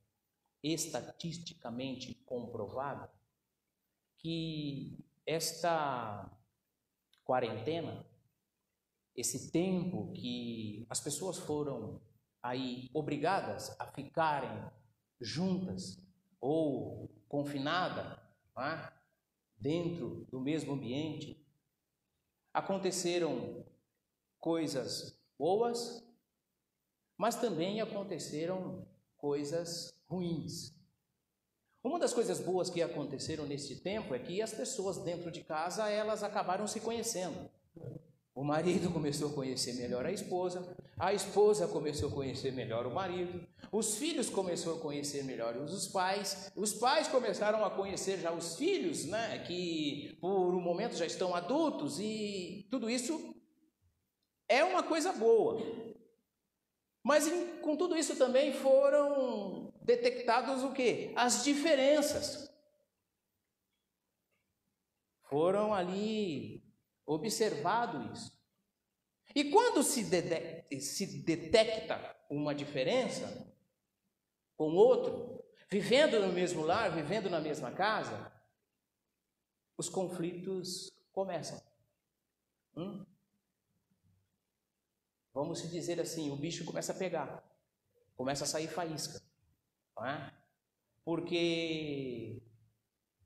estatisticamente 0.63 2.15
comprovado, 2.25 3.09
que 4.17 4.97
esta 5.25 6.31
quarentena, 7.25 8.05
esse 9.15 9.51
tempo 9.51 10.13
que 10.13 10.85
as 10.89 10.99
pessoas 11.01 11.37
foram 11.37 11.99
aí 12.41 12.89
obrigadas 12.93 13.75
a 13.79 13.85
ficarem 13.87 14.63
juntas 15.19 15.97
ou 16.39 17.09
confinadas 17.27 18.19
é? 18.57 18.91
dentro 19.57 20.27
do 20.31 20.39
mesmo 20.39 20.73
ambiente, 20.73 21.39
aconteceram 22.53 23.65
coisas 24.39 25.17
boas, 25.37 26.03
mas 27.17 27.35
também 27.35 27.79
aconteceram 27.79 28.87
coisas 29.15 29.93
ruins. 30.07 30.75
Uma 31.83 31.99
das 31.99 32.13
coisas 32.13 32.39
boas 32.39 32.69
que 32.69 32.81
aconteceram 32.81 33.45
nesse 33.45 33.81
tempo 33.81 34.13
é 34.13 34.19
que 34.19 34.41
as 34.41 34.53
pessoas 34.53 34.97
dentro 34.97 35.31
de 35.31 35.43
casa 35.43 35.89
elas 35.89 36.23
acabaram 36.23 36.67
se 36.67 36.79
conhecendo. 36.79 37.49
O 38.33 38.45
marido 38.45 38.89
começou 38.91 39.29
a 39.29 39.33
conhecer 39.33 39.73
melhor 39.73 40.05
a 40.05 40.11
esposa, 40.11 40.75
a 40.97 41.13
esposa 41.13 41.67
começou 41.67 42.09
a 42.09 42.13
conhecer 42.13 42.53
melhor 42.53 42.87
o 42.87 42.93
marido, 42.93 43.45
os 43.69 43.97
filhos 43.97 44.29
começaram 44.29 44.77
a 44.77 44.79
conhecer 44.79 45.25
melhor 45.25 45.57
os 45.57 45.87
pais, 45.89 46.49
os 46.55 46.73
pais 46.73 47.09
começaram 47.09 47.65
a 47.65 47.69
conhecer 47.69 48.19
já 48.19 48.31
os 48.31 48.55
filhos, 48.55 49.05
né, 49.05 49.43
que 49.45 50.17
por 50.21 50.55
um 50.55 50.61
momento 50.61 50.95
já 50.95 51.05
estão 51.05 51.35
adultos 51.35 51.99
e 51.99 52.65
tudo 52.71 52.89
isso 52.89 53.35
é 54.47 54.63
uma 54.63 54.81
coisa 54.81 55.11
boa. 55.11 55.61
Mas 57.03 57.29
com 57.61 57.75
tudo 57.75 57.97
isso 57.97 58.15
também 58.15 58.53
foram 58.53 59.73
detectados 59.81 60.63
o 60.63 60.71
que? 60.71 61.11
As 61.17 61.43
diferenças. 61.43 62.49
Foram 65.23 65.73
ali 65.73 66.70
observado 67.05 68.11
isso. 68.11 68.39
E 69.35 69.49
quando 69.49 69.81
se, 69.83 70.03
de, 70.03 70.79
se 70.81 71.23
detecta 71.23 72.15
uma 72.29 72.53
diferença 72.53 73.51
com 74.57 74.73
outro, 74.73 75.43
vivendo 75.69 76.19
no 76.19 76.33
mesmo 76.33 76.63
lar, 76.63 76.93
vivendo 76.93 77.29
na 77.29 77.39
mesma 77.39 77.71
casa, 77.71 78.31
os 79.77 79.89
conflitos 79.89 80.91
começam. 81.11 81.61
Hum? 82.75 83.05
Vamos 85.33 85.69
dizer 85.69 85.99
assim, 85.99 86.29
o 86.29 86.35
bicho 86.35 86.65
começa 86.65 86.91
a 86.91 86.95
pegar, 86.95 87.43
começa 88.15 88.43
a 88.43 88.47
sair 88.47 88.67
faísca. 88.67 89.21
Não 89.95 90.05
é? 90.05 90.33
Porque 91.05 92.41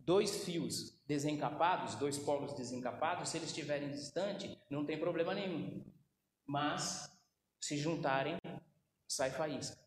dois 0.05 0.43
fios 0.43 0.95
desencapados, 1.07 1.95
dois 1.95 2.17
polos 2.17 2.53
desencapados, 2.53 3.29
se 3.29 3.37
eles 3.37 3.49
estiverem 3.49 3.91
distantes, 3.91 4.55
não 4.69 4.85
tem 4.85 4.99
problema 4.99 5.33
nenhum. 5.33 5.83
Mas 6.45 7.11
se 7.59 7.77
juntarem, 7.77 8.37
sai 9.07 9.31
faísca. 9.31 9.83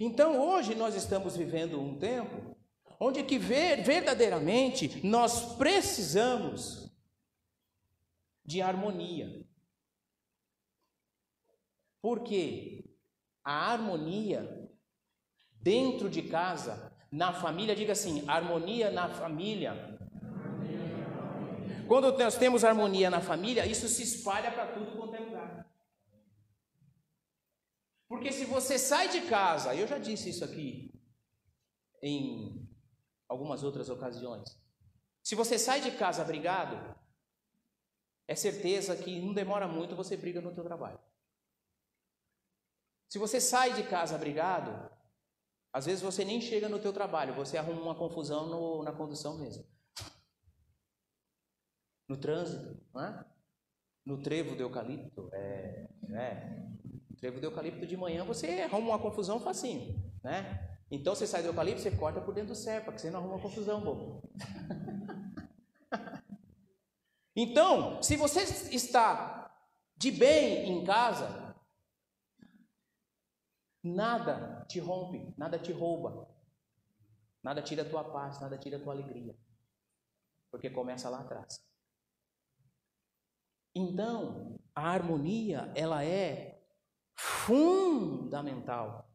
Então 0.00 0.40
hoje 0.40 0.74
nós 0.74 0.94
estamos 0.94 1.36
vivendo 1.36 1.80
um 1.80 1.98
tempo 1.98 2.56
onde 3.00 3.22
que 3.22 3.38
ver, 3.38 3.82
verdadeiramente 3.82 5.06
nós 5.06 5.56
precisamos 5.56 6.92
de 8.44 8.60
harmonia. 8.60 9.46
Porque 12.00 12.96
a 13.44 13.72
harmonia 13.72 14.70
dentro 15.60 16.08
de 16.08 16.22
casa 16.22 16.97
na 17.10 17.32
família, 17.32 17.74
diga 17.74 17.92
assim: 17.92 18.28
harmonia 18.28 18.90
na 18.90 19.08
família. 19.08 19.98
Quando 21.86 22.16
nós 22.18 22.36
temos 22.36 22.64
harmonia 22.64 23.08
na 23.08 23.20
família, 23.20 23.66
isso 23.66 23.88
se 23.88 24.02
espalha 24.02 24.52
para 24.52 24.66
tudo 24.72 24.96
quanto 24.96 25.14
é 25.14 25.20
lugar. 25.20 25.66
Porque 28.06 28.30
se 28.32 28.44
você 28.44 28.78
sai 28.78 29.08
de 29.08 29.22
casa, 29.22 29.74
eu 29.74 29.86
já 29.86 29.98
disse 29.98 30.30
isso 30.30 30.44
aqui 30.44 30.92
em 32.02 32.68
algumas 33.28 33.62
outras 33.62 33.88
ocasiões. 33.88 34.58
Se 35.22 35.34
você 35.34 35.58
sai 35.58 35.80
de 35.80 35.90
casa 35.92 36.24
brigado, 36.24 36.76
é 38.26 38.34
certeza 38.34 38.96
que 38.96 39.20
não 39.20 39.32
demora 39.32 39.66
muito 39.66 39.96
você 39.96 40.16
briga 40.16 40.40
no 40.40 40.54
teu 40.54 40.64
trabalho. 40.64 40.98
Se 43.08 43.18
você 43.18 43.40
sai 43.40 43.72
de 43.72 43.84
casa 43.84 44.18
brigado, 44.18 44.90
às 45.72 45.86
vezes 45.86 46.02
você 46.02 46.24
nem 46.24 46.40
chega 46.40 46.68
no 46.68 46.78
teu 46.78 46.92
trabalho, 46.92 47.34
você 47.34 47.56
arruma 47.56 47.80
uma 47.80 47.94
confusão 47.94 48.46
no, 48.46 48.82
na 48.82 48.92
condução 48.92 49.38
mesmo. 49.38 49.64
No 52.08 52.16
trânsito, 52.16 52.80
não 52.94 53.04
é? 53.04 53.24
No 54.04 54.22
trevo 54.22 54.56
de 54.56 54.62
eucalipto, 54.62 55.28
é, 55.32 55.88
é. 56.10 56.66
No 57.10 57.16
trevo 57.16 57.38
de 57.38 57.46
eucalipto 57.46 57.86
de 57.86 57.96
manhã 57.96 58.24
você 58.24 58.62
arruma 58.62 58.90
uma 58.90 58.98
confusão 58.98 59.38
facinho, 59.38 60.02
né? 60.22 60.78
Então 60.90 61.14
você 61.14 61.26
sai 61.26 61.42
do 61.42 61.48
eucalipto, 61.48 61.82
você 61.82 61.90
corta 61.90 62.20
por 62.20 62.32
dentro 62.32 62.50
do 62.50 62.56
serpa, 62.56 62.92
que 62.92 63.00
você 63.00 63.10
não 63.10 63.20
arruma 63.20 63.34
uma 63.34 63.42
confusão, 63.42 63.82
bobo. 63.82 64.22
então, 67.36 68.02
se 68.02 68.16
você 68.16 68.40
está 68.74 69.54
de 69.98 70.10
bem 70.10 70.70
em 70.70 70.84
casa, 70.84 71.48
Nada 73.82 74.57
te 74.68 74.78
rompe, 74.78 75.34
nada 75.36 75.58
te 75.58 75.72
rouba, 75.72 76.28
nada 77.42 77.62
tira 77.62 77.82
a 77.82 77.88
tua 77.88 78.04
paz, 78.04 78.38
nada 78.40 78.58
tira 78.58 78.76
a 78.76 78.80
tua 78.80 78.92
alegria, 78.92 79.34
porque 80.50 80.68
começa 80.68 81.08
lá 81.08 81.20
atrás. 81.20 81.66
Então, 83.74 84.58
a 84.74 84.90
harmonia, 84.90 85.72
ela 85.74 86.04
é 86.04 86.62
fundamental. 87.16 89.10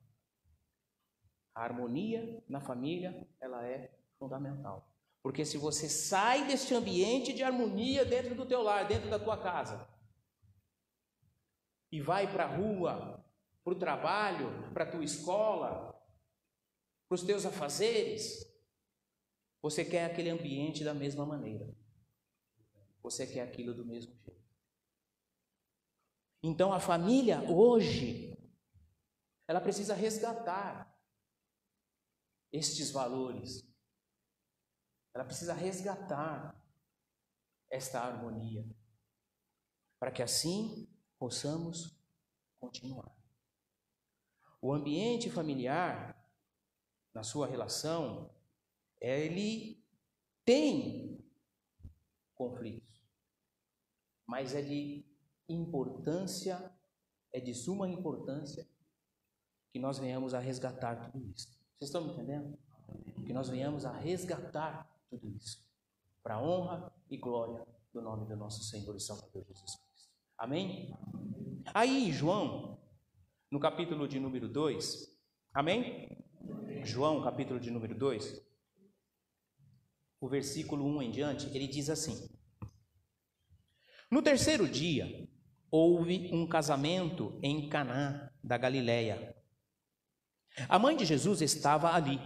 A 1.55 1.63
harmonia 1.63 2.43
na 2.49 2.59
família, 2.59 3.27
ela 3.39 3.65
é 3.65 3.93
fundamental. 4.17 4.89
Porque 5.21 5.45
se 5.45 5.57
você 5.57 5.87
sai 5.87 6.47
deste 6.47 6.73
ambiente 6.73 7.31
de 7.31 7.43
harmonia 7.43 8.03
dentro 8.03 8.35
do 8.35 8.45
teu 8.45 8.61
lar, 8.61 8.87
dentro 8.87 9.09
da 9.09 9.19
tua 9.19 9.37
casa, 9.37 9.87
e 11.91 12.01
vai 12.01 12.29
para 12.29 12.45
a 12.45 12.55
rua, 12.55 13.22
para 13.63 13.73
o 13.73 13.79
trabalho, 13.79 14.73
para 14.73 14.83
a 14.83 14.91
tua 14.91 15.03
escola, 15.03 15.93
para 17.07 17.15
os 17.15 17.23
teus 17.23 17.45
afazeres. 17.45 18.45
Você 19.61 19.85
quer 19.85 20.05
aquele 20.05 20.29
ambiente 20.29 20.83
da 20.83 20.93
mesma 20.93 21.25
maneira. 21.25 21.73
Você 23.01 23.25
quer 23.25 23.41
aquilo 23.41 23.73
do 23.73 23.85
mesmo 23.85 24.13
jeito. 24.25 24.43
Então 26.41 26.73
a 26.73 26.79
família 26.79 27.41
hoje, 27.49 28.37
ela 29.47 29.61
precisa 29.61 29.93
resgatar 29.93 30.93
estes 32.51 32.91
valores. 32.91 33.65
Ela 35.15 35.23
precisa 35.23 35.53
resgatar 35.53 36.61
esta 37.69 38.01
harmonia, 38.01 38.63
para 39.99 40.11
que 40.11 40.21
assim 40.21 40.87
possamos 41.17 41.97
continuar. 42.59 43.22
O 44.63 44.71
ambiente 44.71 45.29
familiar, 45.29 46.15
na 47.13 47.21
sua 47.21 47.45
relação, 47.45 48.33
ele 49.01 49.85
tem 50.45 51.21
conflitos, 52.33 53.05
mas 54.25 54.55
é 54.55 54.61
de 54.61 55.05
importância, 55.49 56.73
é 57.33 57.41
de 57.41 57.53
suma 57.53 57.89
importância 57.89 58.65
que 59.73 59.79
nós 59.79 59.99
venhamos 59.99 60.33
a 60.33 60.39
resgatar 60.39 61.11
tudo 61.11 61.29
isso. 61.29 61.49
Vocês 61.77 61.89
estão 61.89 62.05
me 62.05 62.13
entendendo? 62.13 62.57
Que 63.25 63.33
nós 63.33 63.49
venhamos 63.49 63.85
a 63.85 63.91
resgatar 63.91 64.89
tudo 65.09 65.27
isso, 65.27 65.61
para 66.23 66.35
a 66.35 66.41
honra 66.41 66.89
e 67.09 67.17
glória 67.17 67.67
do 67.91 68.01
nome 68.01 68.25
do 68.27 68.37
nosso 68.37 68.63
Senhor 68.63 68.95
e 68.95 69.01
Salvador 69.01 69.43
Jesus 69.45 69.75
Cristo. 69.75 70.09
Amém? 70.37 70.97
Aí, 71.73 72.13
João, 72.13 72.72
no 73.53 73.59
capítulo 73.59 74.07
de 74.07 74.19
número 74.19 74.47
2, 74.47 75.15
amém? 75.53 76.17
João, 76.83 77.21
capítulo 77.21 77.59
de 77.59 77.69
número 77.69 77.93
2, 77.93 78.41
o 80.19 80.27
versículo 80.27 80.83
1 80.97 81.03
em 81.03 81.11
diante, 81.11 81.55
ele 81.55 81.67
diz 81.67 81.87
assim: 81.87 82.35
No 84.09 84.23
terceiro 84.23 84.67
dia, 84.67 85.29
houve 85.69 86.31
um 86.33 86.47
casamento 86.47 87.39
em 87.43 87.69
Caná 87.69 88.33
da 88.43 88.57
Galileia. 88.57 89.35
A 90.67 90.79
mãe 90.79 90.97
de 90.97 91.05
Jesus 91.05 91.39
estava 91.39 91.93
ali. 91.93 92.19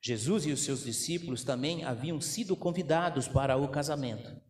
Jesus 0.00 0.46
e 0.46 0.52
os 0.52 0.62
seus 0.62 0.84
discípulos 0.84 1.42
também 1.42 1.82
haviam 1.82 2.20
sido 2.20 2.54
convidados 2.54 3.26
para 3.26 3.56
o 3.56 3.68
casamento. 3.68 4.40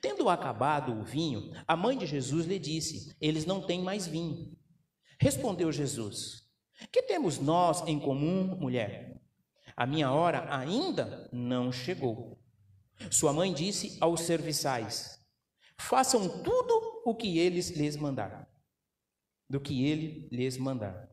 Tendo 0.00 0.30
acabado 0.30 0.98
o 0.98 1.04
vinho, 1.04 1.52
a 1.66 1.76
mãe 1.76 1.98
de 1.98 2.06
Jesus 2.06 2.46
lhe 2.46 2.58
disse: 2.58 3.14
Eles 3.20 3.44
não 3.44 3.60
têm 3.60 3.82
mais 3.82 4.06
vinho. 4.06 4.57
Respondeu 5.20 5.72
Jesus: 5.72 6.48
Que 6.92 7.02
temos 7.02 7.38
nós 7.38 7.86
em 7.86 7.98
comum, 7.98 8.56
mulher? 8.56 9.20
A 9.76 9.86
minha 9.86 10.10
hora 10.12 10.46
ainda 10.54 11.28
não 11.32 11.70
chegou. 11.70 12.38
Sua 13.10 13.32
mãe 13.32 13.52
disse 13.52 13.96
aos 14.00 14.22
serviçais: 14.22 15.20
Façam 15.76 16.42
tudo 16.42 17.02
o 17.04 17.14
que 17.14 17.38
eles 17.38 17.70
lhes 17.70 17.96
mandaram. 17.96 18.46
Do 19.48 19.60
que 19.60 19.84
ele 19.84 20.28
lhes 20.30 20.56
mandar. 20.56 21.08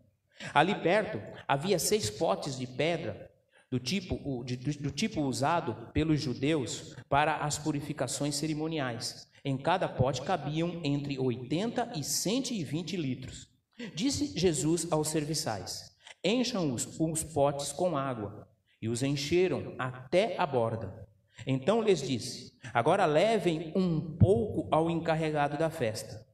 Ali 0.54 0.76
perto 0.76 1.22
havia 1.48 1.80
seis 1.80 2.10
potes 2.10 2.58
de 2.58 2.68
pedra 2.68 3.32
do 3.72 3.80
tipo, 3.80 4.44
do 4.44 4.92
tipo 4.92 5.22
usado 5.22 5.92
pelos 5.94 6.22
judeus 6.22 6.96
para 7.10 7.38
as 7.38 7.58
purificações 7.58 8.36
cerimoniais. 8.36 9.32
Em 9.44 9.58
cada 9.58 9.88
pote 9.88 10.22
cabiam 10.22 10.82
entre 10.84 11.18
80 11.20 11.94
e 11.96 12.04
120 12.04 12.98
litros. 12.98 13.55
Disse 13.94 14.38
Jesus 14.38 14.88
aos 14.92 15.10
serviçais: 15.10 15.92
Encham 16.24 16.74
os, 16.74 17.00
os 17.00 17.24
potes 17.24 17.72
com 17.72 17.98
água. 17.98 18.48
E 18.82 18.90
os 18.90 19.02
encheram 19.02 19.74
até 19.80 20.38
a 20.38 20.46
borda. 20.46 21.08
Então 21.46 21.82
lhes 21.82 22.02
disse: 22.02 22.54
Agora 22.74 23.06
levem 23.06 23.74
um 23.76 24.16
pouco 24.18 24.68
ao 24.72 24.90
encarregado 24.90 25.58
da 25.58 25.70
festa. 25.70 26.26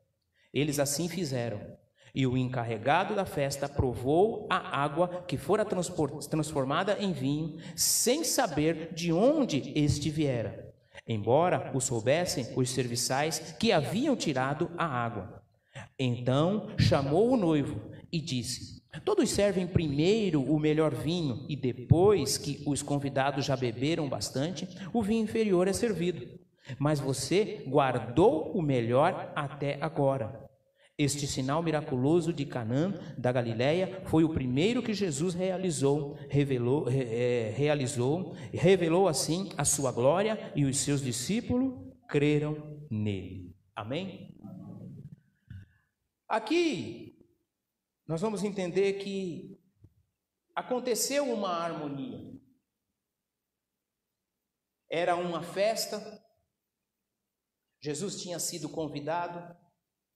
Eles 0.54 0.80
assim 0.80 1.08
fizeram. 1.08 1.62
E 2.14 2.28
o 2.28 2.38
encarregado 2.38 3.16
da 3.16 3.26
festa 3.26 3.70
provou 3.70 4.46
a 4.50 4.84
água 4.84 5.24
que 5.26 5.38
fora 5.38 5.66
transformada 5.66 6.98
em 7.00 7.14
vinho, 7.14 7.58
sem 7.74 8.24
saber 8.26 8.94
de 8.94 9.14
onde 9.14 9.72
este 9.76 10.10
viera, 10.10 10.74
embora 11.08 11.72
o 11.74 11.80
soubessem 11.80 12.52
os 12.58 12.70
serviçais 12.70 13.56
que 13.58 13.72
haviam 13.72 14.14
tirado 14.14 14.70
a 14.78 14.86
água. 14.86 15.41
Então 16.04 16.68
chamou 16.80 17.32
o 17.32 17.38
noivo 17.38 17.80
e 18.12 18.20
disse: 18.20 18.82
Todos 19.06 19.30
servem 19.30 19.68
primeiro 19.68 20.42
o 20.42 20.60
melhor 20.60 20.96
vinho, 20.96 21.46
e 21.48 21.56
depois 21.56 22.40
que 22.40 22.64
os 22.66 22.82
convidados 22.82 23.46
já 23.46 23.56
beberam 23.56 24.10
bastante, 24.10 24.68
o 24.92 25.04
vinho 25.04 25.24
inferior 25.24 25.68
é 25.68 25.74
servido. 25.74 26.28
Mas 26.80 27.00
você 27.00 27.64
guardou 27.68 28.52
o 28.52 28.64
melhor 28.64 29.32
até 29.36 29.78
agora. 29.80 30.50
Este 30.98 31.28
sinal 31.28 31.62
miraculoso 31.62 32.34
de 32.34 32.46
Canaã 32.46 32.96
da 33.16 33.32
Galileia 33.32 34.02
foi 34.06 34.24
o 34.24 34.30
primeiro 34.30 34.82
que 34.82 34.96
Jesus 34.96 35.36
realizou, 35.36 36.18
revelou, 36.30 36.88
é, 36.90 37.54
realizou, 37.56 38.34
revelou 38.52 39.08
assim 39.08 39.50
a 39.56 39.66
sua 39.66 39.92
glória 39.92 40.52
e 40.56 40.66
os 40.66 40.78
seus 40.78 41.02
discípulos 41.02 41.74
creram 42.08 42.58
nele. 42.90 43.56
Amém? 43.76 44.31
Aqui 46.32 47.22
nós 48.08 48.22
vamos 48.22 48.42
entender 48.42 49.04
que 49.04 49.62
aconteceu 50.56 51.30
uma 51.30 51.50
harmonia. 51.50 52.40
Era 54.90 55.18
uma 55.18 55.44
festa, 55.44 56.00
Jesus 57.82 58.22
tinha 58.22 58.40
sido 58.40 58.70
convidado, 58.70 59.54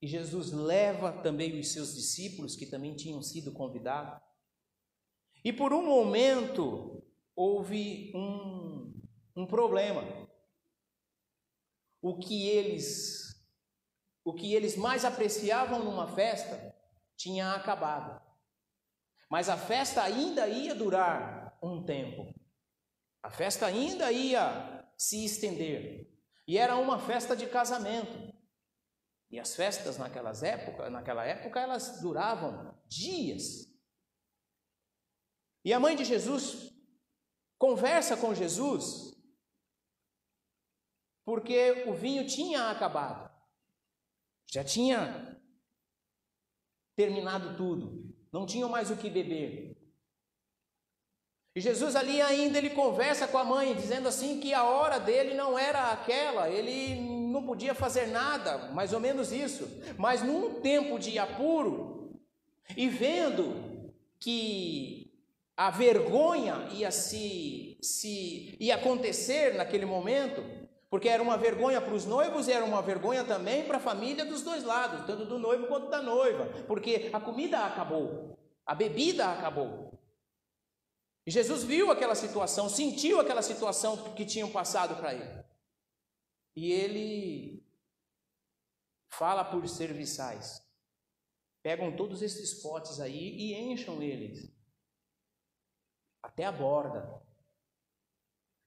e 0.01 0.07
Jesus 0.07 0.53
leva 0.53 1.21
também 1.21 1.59
os 1.59 1.73
seus 1.73 1.93
discípulos, 1.93 2.55
que 2.55 2.65
também 2.65 2.95
tinham 2.95 3.21
sido 3.21 3.51
convidados. 3.51 4.17
E 5.43 5.51
por 5.51 5.73
um 5.73 5.85
momento 5.85 7.05
houve 7.35 8.13
um, 8.15 9.01
um 9.35 9.45
problema. 9.45 10.01
O 12.01 12.17
que 12.17 12.47
eles 12.47 13.24
o 14.25 14.33
que 14.33 14.55
eles 14.55 14.75
mais 14.75 15.05
apreciavam 15.05 15.83
numa 15.83 16.07
festa 16.07 16.75
tinha 17.15 17.53
acabado. 17.53 18.19
Mas 19.29 19.47
a 19.47 19.55
festa 19.55 20.01
ainda 20.01 20.47
ia 20.47 20.73
durar 20.73 21.57
um 21.61 21.85
tempo. 21.85 22.33
A 23.21 23.29
festa 23.29 23.67
ainda 23.67 24.11
ia 24.11 24.85
se 24.97 25.23
estender. 25.23 26.11
E 26.47 26.57
era 26.57 26.75
uma 26.75 26.99
festa 26.99 27.35
de 27.35 27.45
casamento. 27.45 28.33
E 29.29 29.39
as 29.39 29.55
festas 29.55 29.97
naquelas 29.97 30.41
épocas, 30.41 30.91
naquela 30.91 31.23
época, 31.23 31.59
elas 31.59 32.01
duravam 32.01 32.75
dias. 32.87 33.71
E 35.63 35.71
a 35.71 35.79
mãe 35.79 35.95
de 35.95 36.03
Jesus 36.03 36.73
conversa 37.57 38.17
com 38.17 38.33
Jesus 38.33 39.15
porque 41.23 41.85
o 41.87 41.93
vinho 41.93 42.25
tinha 42.25 42.69
acabado. 42.69 43.34
Já 44.51 44.63
tinha 44.63 45.37
terminado 46.95 47.55
tudo. 47.57 48.13
Não 48.31 48.45
tinham 48.45 48.69
mais 48.69 48.89
o 48.89 48.97
que 48.97 49.09
beber. 49.09 49.75
E 51.55 51.61
Jesus 51.61 51.95
ali 51.95 52.21
ainda 52.21 52.57
ele 52.57 52.71
conversa 52.71 53.27
com 53.27 53.37
a 53.37 53.43
mãe, 53.43 53.73
dizendo 53.73 54.09
assim 54.09 54.41
que 54.41 54.53
a 54.53 54.63
hora 54.63 54.99
dele 54.99 55.33
não 55.33 55.57
era 55.57 55.91
aquela, 55.91 56.49
ele 56.49 56.99
não 57.31 57.45
podia 57.45 57.73
fazer 57.73 58.07
nada, 58.07 58.57
mais 58.73 58.91
ou 58.91 58.99
menos 58.99 59.31
isso. 59.31 59.65
Mas 59.97 60.21
num 60.21 60.59
tempo 60.59 60.99
de 60.99 61.17
apuro, 61.17 62.19
e 62.75 62.89
vendo 62.89 63.93
que 64.19 65.13
a 65.55 65.69
vergonha 65.71 66.67
ia 66.73 66.91
se, 66.91 67.77
se 67.81 68.57
ia 68.59 68.75
acontecer 68.75 69.53
naquele 69.53 69.85
momento, 69.85 70.43
porque 70.95 71.09
era 71.09 71.21
uma 71.21 71.35
vergonha 71.35 71.81
para 71.81 71.93
os 71.93 72.05
noivos 72.05 72.47
e 72.47 72.53
era 72.53 72.63
uma 72.63 72.81
vergonha 72.81 73.25
também 73.25 73.67
para 73.67 73.75
a 73.75 73.81
família 73.81 74.23
dos 74.23 74.43
dois 74.43 74.63
lados, 74.63 75.05
tanto 75.05 75.25
do 75.25 75.37
noivo 75.37 75.67
quanto 75.67 75.89
da 75.89 76.01
noiva, 76.01 76.45
porque 76.67 77.09
a 77.11 77.19
comida 77.19 77.65
acabou, 77.65 78.39
a 78.65 78.73
bebida 78.73 79.29
acabou. 79.29 79.99
E 81.27 81.31
Jesus 81.31 81.65
viu 81.65 81.91
aquela 81.91 82.15
situação, 82.15 82.69
sentiu 82.69 83.19
aquela 83.19 83.41
situação 83.41 84.13
que 84.13 84.23
tinham 84.23 84.49
passado 84.49 84.95
para 84.95 85.13
ele. 85.13 85.43
E 86.55 86.71
ele 86.71 87.67
fala 89.09 89.43
por 89.43 89.67
serviçais. 89.67 90.65
Pegam 91.61 91.93
todos 91.93 92.21
esses 92.21 92.61
potes 92.61 93.01
aí 93.01 93.35
e 93.35 93.53
encham 93.53 94.01
eles 94.01 94.49
até 96.23 96.45
a 96.45 96.53
borda. 96.53 97.21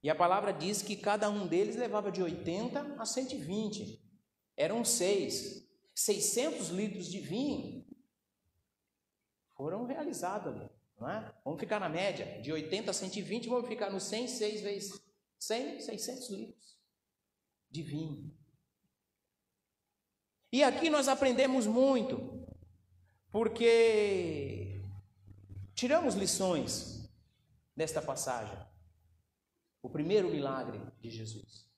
E 0.03 0.09
a 0.09 0.15
palavra 0.15 0.53
diz 0.53 0.83
que 0.83 0.97
cada 0.97 1.29
um 1.29 1.47
deles 1.47 1.77
levava 1.77 2.11
de 2.11 2.23
80 2.23 2.97
a 2.99 3.05
120. 3.05 4.01
Eram 4.57 4.85
seis. 4.85 5.67
600 5.95 6.69
litros 6.69 7.07
de 7.07 7.19
vinho 7.19 7.85
foram 9.57 9.85
realizados 9.85 10.55
ali. 10.55 10.71
Não 11.01 11.11
é? 11.11 11.35
Vamos 11.45 11.59
ficar 11.59 11.81
na 11.81 11.89
média. 11.89 12.41
De 12.41 12.53
80 12.53 12.91
a 12.91 12.95
120, 12.95 13.49
vamos 13.49 13.69
ficar 13.69 13.91
no 13.91 14.01
100, 14.01 14.29
6 14.29 14.61
vezes 14.61 15.03
100, 15.39 15.81
600 15.81 16.31
litros 16.31 16.79
de 17.69 17.83
vinho. 17.83 18.33
E 20.53 20.63
aqui 20.63 20.89
nós 20.89 21.09
aprendemos 21.09 21.67
muito, 21.67 22.47
porque 23.31 24.81
tiramos 25.75 26.15
lições 26.15 27.11
nesta 27.77 28.01
passagem. 28.01 28.68
O 29.83 29.89
primeiro 29.89 30.29
milagre 30.29 30.81
de 31.01 31.11
Jesus. 31.11 31.69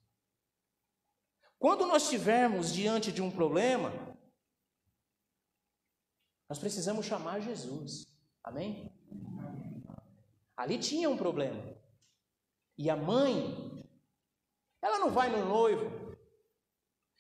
Quando 1.59 1.87
nós 1.87 2.05
estivermos 2.05 2.73
diante 2.73 3.13
de 3.13 3.21
um 3.21 3.31
problema, 3.31 3.93
nós 6.49 6.59
precisamos 6.59 7.07
chamar 7.07 7.41
Jesus. 7.41 8.07
Amém? 8.43 8.91
Ali 10.57 10.79
tinha 10.79 11.09
um 11.09 11.17
problema. 11.17 11.63
E 12.77 12.89
a 12.89 12.97
mãe, 12.97 13.87
ela 14.81 14.99
não 14.99 15.11
vai 15.11 15.31
no 15.31 15.45
noivo, 15.47 16.17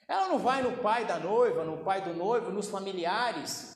ela 0.08 0.26
não 0.26 0.38
vai 0.38 0.62
no 0.62 0.82
pai 0.82 1.06
da 1.06 1.18
noiva, 1.18 1.62
no 1.62 1.84
pai 1.84 2.02
do 2.02 2.14
noivo, 2.14 2.50
nos 2.50 2.68
familiares. 2.68 3.69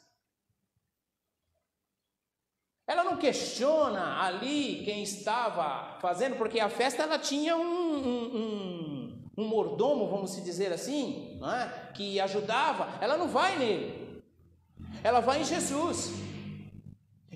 Ela 2.86 3.02
não 3.02 3.16
questiona 3.16 4.20
ali 4.20 4.82
quem 4.84 5.02
estava 5.02 5.98
fazendo, 6.00 6.36
porque 6.36 6.60
a 6.60 6.68
festa 6.68 7.02
ela 7.02 7.18
tinha 7.18 7.56
um, 7.56 7.62
um, 7.62 8.36
um, 8.36 9.28
um 9.38 9.44
mordomo, 9.46 10.08
vamos 10.08 10.36
dizer 10.42 10.70
assim, 10.70 11.40
é? 11.42 11.92
que 11.92 12.20
ajudava. 12.20 12.88
Ela 13.00 13.16
não 13.16 13.28
vai 13.28 13.58
nele, 13.58 14.22
ela 15.02 15.20
vai 15.20 15.40
em 15.40 15.44
Jesus. 15.44 16.12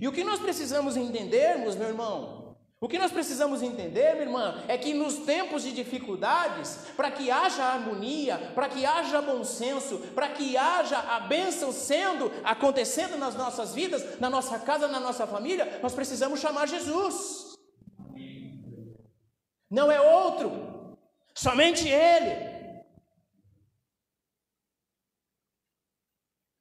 E 0.00 0.06
o 0.06 0.12
que 0.12 0.22
nós 0.22 0.38
precisamos 0.38 0.96
entendermos, 0.96 1.74
meu 1.74 1.88
irmão, 1.88 2.47
o 2.80 2.88
que 2.88 2.98
nós 2.98 3.10
precisamos 3.10 3.60
entender, 3.60 4.12
minha 4.12 4.26
irmã, 4.26 4.64
é 4.68 4.78
que 4.78 4.94
nos 4.94 5.18
tempos 5.18 5.64
de 5.64 5.72
dificuldades, 5.72 6.76
para 6.96 7.10
que 7.10 7.28
haja 7.28 7.64
harmonia, 7.64 8.52
para 8.54 8.68
que 8.68 8.86
haja 8.86 9.20
bom 9.20 9.42
senso, 9.42 9.98
para 10.14 10.28
que 10.28 10.56
haja 10.56 10.96
a 10.96 11.18
bênção 11.20 11.72
sendo, 11.72 12.30
acontecendo 12.44 13.16
nas 13.16 13.34
nossas 13.34 13.74
vidas, 13.74 14.20
na 14.20 14.30
nossa 14.30 14.60
casa, 14.60 14.86
na 14.86 15.00
nossa 15.00 15.26
família, 15.26 15.80
nós 15.82 15.92
precisamos 15.92 16.38
chamar 16.38 16.68
Jesus. 16.68 17.56
Não 19.68 19.90
é 19.90 20.00
outro, 20.00 20.96
somente 21.34 21.88
Ele. 21.88 22.58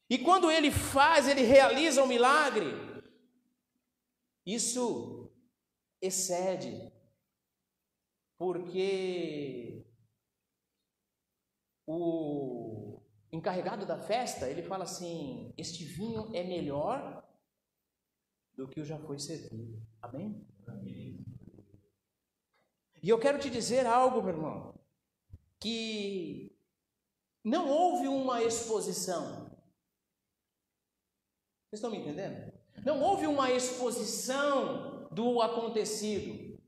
E 0.10 0.18
quando 0.18 0.50
Ele 0.50 0.72
faz, 0.72 1.28
Ele 1.28 1.44
realiza 1.44 2.02
um 2.02 2.08
milagre, 2.08 2.74
isso 4.44 5.17
excede, 6.02 6.92
porque 8.38 9.86
o 11.86 13.02
encarregado 13.32 13.86
da 13.86 14.00
festa, 14.00 14.50
ele 14.50 14.64
fala 14.64 14.84
assim: 14.84 15.54
"Este 15.58 15.84
vinho 15.86 16.36
é 16.36 16.44
melhor 16.44 17.28
do 18.56 18.68
que 18.68 18.80
o 18.80 18.86
já 18.86 19.00
foi 19.00 19.20
servido". 19.20 19.82
Amém? 20.02 20.46
Amém. 20.68 21.26
E 23.02 23.10
eu 23.10 23.20
quero 23.20 23.40
te 23.40 23.50
dizer 23.50 23.86
algo, 23.86 24.22
meu 24.22 24.36
irmão, 24.36 24.80
que 25.60 26.58
não 27.44 27.70
houve 27.70 28.08
uma 28.08 28.44
exposição. 28.44 29.46
Vocês 31.70 31.80
estão 31.80 31.92
me 31.92 31.98
entendendo? 31.98 32.52
Não 32.84 33.02
houve 33.02 33.28
uma 33.28 33.52
exposição 33.52 34.97
do 35.18 35.42
acontecido. 35.42 36.62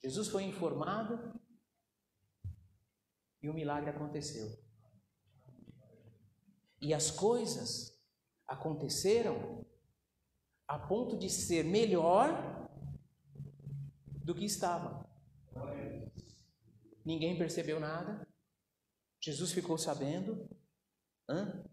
Jesus 0.00 0.28
foi 0.28 0.44
informado 0.44 1.40
e 3.42 3.50
o 3.50 3.52
milagre 3.52 3.90
aconteceu. 3.90 4.46
E 6.80 6.94
as 6.94 7.10
coisas 7.10 8.00
aconteceram 8.46 9.66
a 10.68 10.78
ponto 10.78 11.18
de 11.18 11.28
ser 11.28 11.64
melhor 11.64 12.30
do 14.24 14.36
que 14.36 14.44
estava. 14.44 15.04
Ninguém 17.04 17.36
percebeu 17.36 17.80
nada. 17.80 18.24
Jesus 19.20 19.50
ficou 19.50 19.76
sabendo. 19.76 20.48
Hã? 21.28 21.68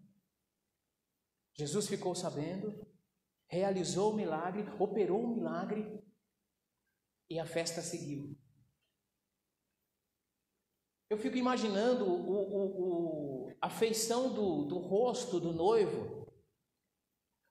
Jesus 1.54 1.88
ficou 1.88 2.16
sabendo 2.16 2.91
realizou 3.52 4.14
o 4.14 4.16
milagre, 4.16 4.66
operou 4.80 5.22
o 5.22 5.28
milagre 5.28 6.02
e 7.30 7.38
a 7.38 7.46
festa 7.46 7.82
seguiu. 7.82 8.34
Eu 11.10 11.18
fico 11.18 11.36
imaginando 11.36 12.06
o, 12.06 12.32
o, 12.32 13.48
o, 13.50 13.54
a 13.60 13.70
feição 13.70 14.34
do, 14.34 14.64
do 14.64 14.78
rosto 14.80 15.38
do 15.38 15.52
noivo 15.52 16.22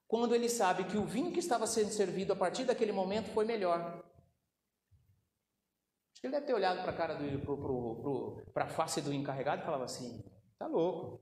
quando 0.09 0.35
ele 0.35 0.49
sabe 0.49 0.85
que 0.85 0.97
o 0.97 1.05
vinho 1.05 1.33
que 1.33 1.39
estava 1.39 1.67
sendo 1.67 1.91
servido 1.91 2.33
a 2.33 2.37
partir 2.37 2.65
daquele 2.65 2.93
momento 2.93 3.29
foi 3.35 3.45
melhor. 3.45 4.03
Acho 6.11 6.21
que 6.23 6.27
ele 6.27 6.35
deve 6.35 6.47
ter 6.47 6.55
olhado 6.55 6.81
para 6.81 6.93
a 6.93 6.97
cara 6.97 7.15
do, 7.15 8.43
para 8.55 8.65
a 8.65 8.69
face 8.69 9.03
do 9.03 9.13
encarregado 9.13 9.61
e 9.61 9.65
falava 9.67 9.85
assim: 9.85 10.25
tá 10.59 10.67
louco, 10.67 11.21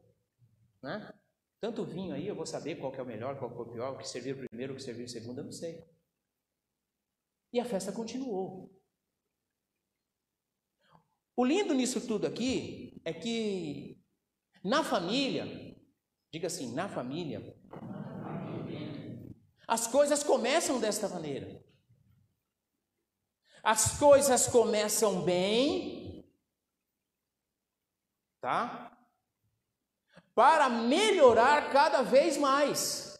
né? 0.81 1.13
Tanto 1.61 1.85
vinho 1.85 2.15
aí, 2.15 2.27
eu 2.27 2.37
vou 2.37 2.47
saber 2.47 2.77
qual 2.77 2.93
que 2.93 3.01
é 3.01 3.03
o 3.03 3.07
melhor, 3.07 3.39
qual 3.39 3.51
que 3.51 3.59
é 3.59 3.61
o 3.61 3.73
pior, 3.73 3.95
o 3.95 3.99
que 3.99 4.09
servir 4.09 4.37
primeiro, 4.37 4.73
o 4.73 4.77
que 4.77 4.83
servir 4.83 5.09
segundo, 5.09 5.39
eu 5.39 5.45
não 5.45 5.53
sei. 5.53 5.85
E 7.53 7.59
a 7.59 7.65
festa 7.65 7.93
continuou. 7.93 8.71
O 11.37 11.45
lindo 11.45 11.75
nisso 11.75 12.07
tudo 12.07 12.27
aqui 12.27 13.01
é 13.05 13.13
que 13.13 14.01
na 14.63 14.85
família, 14.85 15.47
diga 16.33 16.47
assim, 16.47 16.75
na 16.75 16.89
família, 16.89 17.57
as 19.67 19.87
coisas 19.87 20.23
começam 20.23 20.81
desta 20.81 21.09
maneira. 21.09 21.65
As 23.63 23.99
coisas 23.99 24.47
começam 24.47 25.25
bem, 25.25 26.29
tá? 28.41 28.98
Para 30.39 30.69
melhorar 30.69 31.69
cada 31.71 32.01
vez 32.01 32.37
mais. 32.37 33.19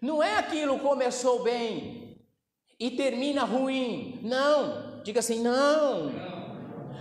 Não 0.00 0.22
é 0.22 0.38
aquilo 0.38 0.78
começou 0.78 1.42
bem 1.42 2.26
e 2.78 2.90
termina 2.92 3.44
ruim. 3.44 4.18
Não, 4.22 5.02
diga 5.02 5.20
assim, 5.20 5.42
não. 5.42 6.10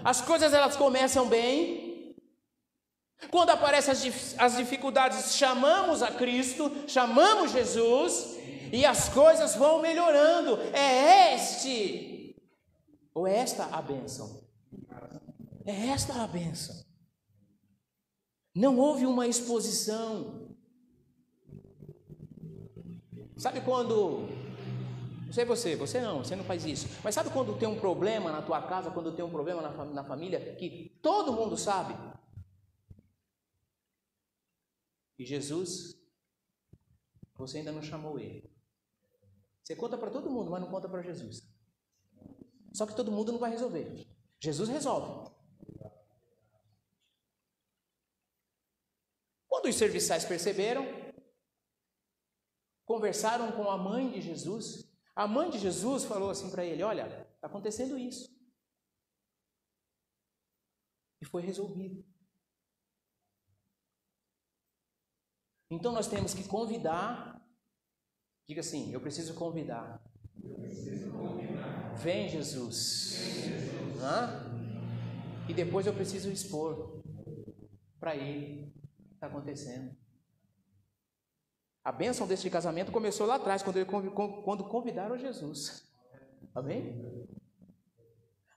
As 0.03 0.19
coisas 0.19 0.53
elas 0.53 0.75
começam 0.75 1.29
bem. 1.29 2.13
Quando 3.31 3.51
aparecem 3.51 3.93
as, 3.93 4.37
as 4.37 4.57
dificuldades, 4.57 5.37
chamamos 5.37 6.03
a 6.03 6.11
Cristo, 6.11 6.69
chamamos 6.89 7.51
Jesus 7.53 8.37
e 8.73 8.85
as 8.85 9.07
coisas 9.07 9.55
vão 9.55 9.81
melhorando. 9.81 10.59
É 10.73 11.35
este 11.35 12.35
ou 13.15 13.25
é 13.25 13.37
esta 13.37 13.63
a 13.71 13.81
bênção? 13.81 14.43
É 15.65 15.87
esta 15.87 16.21
a 16.21 16.27
bênção. 16.27 16.88
Não 18.59 18.77
houve 18.77 19.05
uma 19.05 19.25
exposição. 19.25 20.49
Sabe 23.37 23.61
quando. 23.61 24.27
Não 25.25 25.31
sei 25.31 25.45
você, 25.45 25.77
você 25.77 26.01
não, 26.01 26.25
você 26.25 26.35
não 26.35 26.43
faz 26.43 26.65
isso. 26.65 26.85
Mas 27.01 27.15
sabe 27.15 27.29
quando 27.29 27.57
tem 27.57 27.69
um 27.69 27.79
problema 27.79 28.33
na 28.33 28.41
tua 28.41 28.61
casa, 28.61 28.91
quando 28.91 29.15
tem 29.15 29.23
um 29.23 29.29
problema 29.29 29.61
na, 29.61 29.85
na 29.85 30.03
família, 30.03 30.55
que 30.57 30.99
todo 31.01 31.31
mundo 31.31 31.55
sabe? 31.55 31.95
E 35.17 35.25
Jesus, 35.25 35.95
você 37.35 37.59
ainda 37.59 37.71
não 37.71 37.81
chamou 37.81 38.19
ele. 38.19 38.51
Você 39.63 39.73
conta 39.73 39.97
para 39.97 40.11
todo 40.11 40.29
mundo, 40.29 40.51
mas 40.51 40.59
não 40.59 40.69
conta 40.69 40.89
para 40.89 41.01
Jesus. 41.01 41.49
Só 42.73 42.85
que 42.85 42.93
todo 42.93 43.09
mundo 43.09 43.31
não 43.31 43.39
vai 43.39 43.51
resolver. 43.51 44.05
Jesus 44.37 44.67
resolve. 44.67 45.31
Quando 49.59 49.71
os 49.71 49.75
serviçais 49.75 50.23
perceberam, 50.23 50.85
conversaram 52.85 53.51
com 53.51 53.69
a 53.69 53.77
mãe 53.77 54.09
de 54.09 54.21
Jesus. 54.21 54.89
A 55.13 55.27
mãe 55.27 55.49
de 55.49 55.59
Jesus 55.59 56.05
falou 56.05 56.29
assim 56.29 56.49
para 56.49 56.63
ele: 56.63 56.81
Olha, 56.81 57.29
está 57.35 57.47
acontecendo 57.47 57.97
isso. 57.97 58.33
E 61.21 61.25
foi 61.25 61.41
resolvido. 61.41 62.05
Então 65.69 65.91
nós 65.91 66.07
temos 66.07 66.33
que 66.33 66.47
convidar. 66.47 67.45
Diga 68.47 68.61
assim: 68.61 68.93
Eu 68.93 69.01
preciso 69.01 69.35
convidar. 69.35 70.01
Eu 70.41 70.55
preciso 70.55 71.11
convidar. 71.11 71.95
Vem 71.97 72.29
Jesus. 72.29 73.17
Vem 73.17 73.49
Jesus. 73.49 73.99
E 75.49 75.53
depois 75.53 75.85
eu 75.85 75.93
preciso 75.93 76.31
expor 76.31 77.03
para 77.99 78.15
ele 78.15 78.78
está 79.19 79.27
acontecendo. 79.27 79.93
A 81.83 81.91
bênção 81.91 82.25
deste 82.25 82.49
casamento 82.49 82.91
começou 82.91 83.27
lá 83.27 83.35
atrás, 83.35 83.61
quando, 83.61 83.77
ele, 83.77 83.85
quando 83.85 84.63
convidaram 84.63 85.17
Jesus. 85.17 85.85
Amém? 86.55 87.27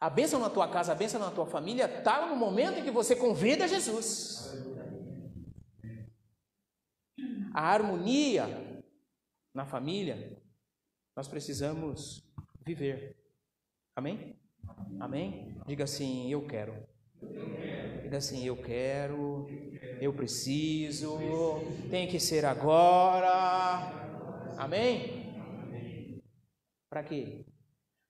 A 0.00 0.08
bênção 0.08 0.38
na 0.38 0.48
tua 0.48 0.68
casa, 0.68 0.92
a 0.92 0.94
bênção 0.94 1.20
na 1.20 1.30
tua 1.30 1.46
família 1.46 1.86
está 1.98 2.26
no 2.26 2.36
momento 2.36 2.78
em 2.78 2.84
que 2.84 2.90
você 2.90 3.16
convida 3.16 3.68
Jesus. 3.68 4.52
A 7.52 7.62
harmonia 7.62 8.82
na 9.52 9.64
família 9.64 10.40
nós 11.14 11.28
precisamos 11.28 12.24
viver. 12.64 13.16
Amém? 13.94 14.38
Amém? 15.00 15.60
Diga 15.66 15.84
assim: 15.84 16.30
eu 16.30 16.46
quero. 16.46 16.74
Diga 18.02 18.16
assim: 18.16 18.44
eu 18.44 18.56
quero, 18.56 19.46
eu 20.02 20.12
preciso, 20.12 21.16
tem 21.88 22.08
que 22.08 22.18
ser 22.18 22.44
agora. 22.44 23.78
Amém? 24.58 25.32
Para 26.90 27.04
quê? 27.04 27.46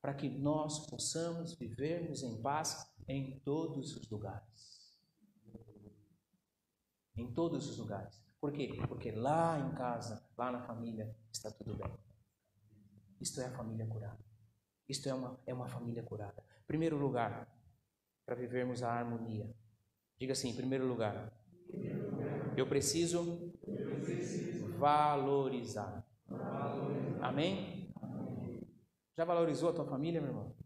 Para 0.00 0.14
que 0.14 0.26
nós 0.26 0.86
possamos 0.86 1.54
vivermos 1.54 2.22
em 2.22 2.40
paz 2.40 2.90
em 3.06 3.38
todos 3.40 3.94
os 3.94 4.08
lugares. 4.08 4.96
Em 7.14 7.30
todos 7.34 7.68
os 7.68 7.76
lugares. 7.76 8.24
Por 8.40 8.52
quê? 8.52 8.70
Porque 8.88 9.10
lá 9.10 9.58
em 9.60 9.74
casa, 9.74 10.26
lá 10.36 10.50
na 10.50 10.62
família, 10.62 11.14
está 11.30 11.50
tudo 11.50 11.76
bem. 11.76 11.92
Isto 13.20 13.42
é 13.42 13.48
a 13.48 13.52
família 13.52 13.86
curada. 13.86 14.24
Isto 14.88 15.10
é 15.10 15.14
uma, 15.14 15.38
é 15.46 15.52
uma 15.52 15.68
família 15.68 16.02
curada. 16.02 16.42
Primeiro 16.66 16.96
lugar, 16.96 17.54
para 18.24 18.34
vivermos 18.34 18.82
a 18.82 18.90
harmonia. 18.90 19.54
Diga 20.18 20.32
assim, 20.32 20.48
em 20.48 20.56
primeiro 20.56 20.86
lugar, 20.86 21.30
eu 22.56 22.66
preciso 22.66 23.52
valorizar. 24.78 26.06
Amém? 27.20 27.92
Já 29.16 29.24
valorizou 29.24 29.70
a 29.70 29.72
tua 29.72 29.84
família, 29.84 30.20
meu 30.20 30.30
irmão? 30.30 30.56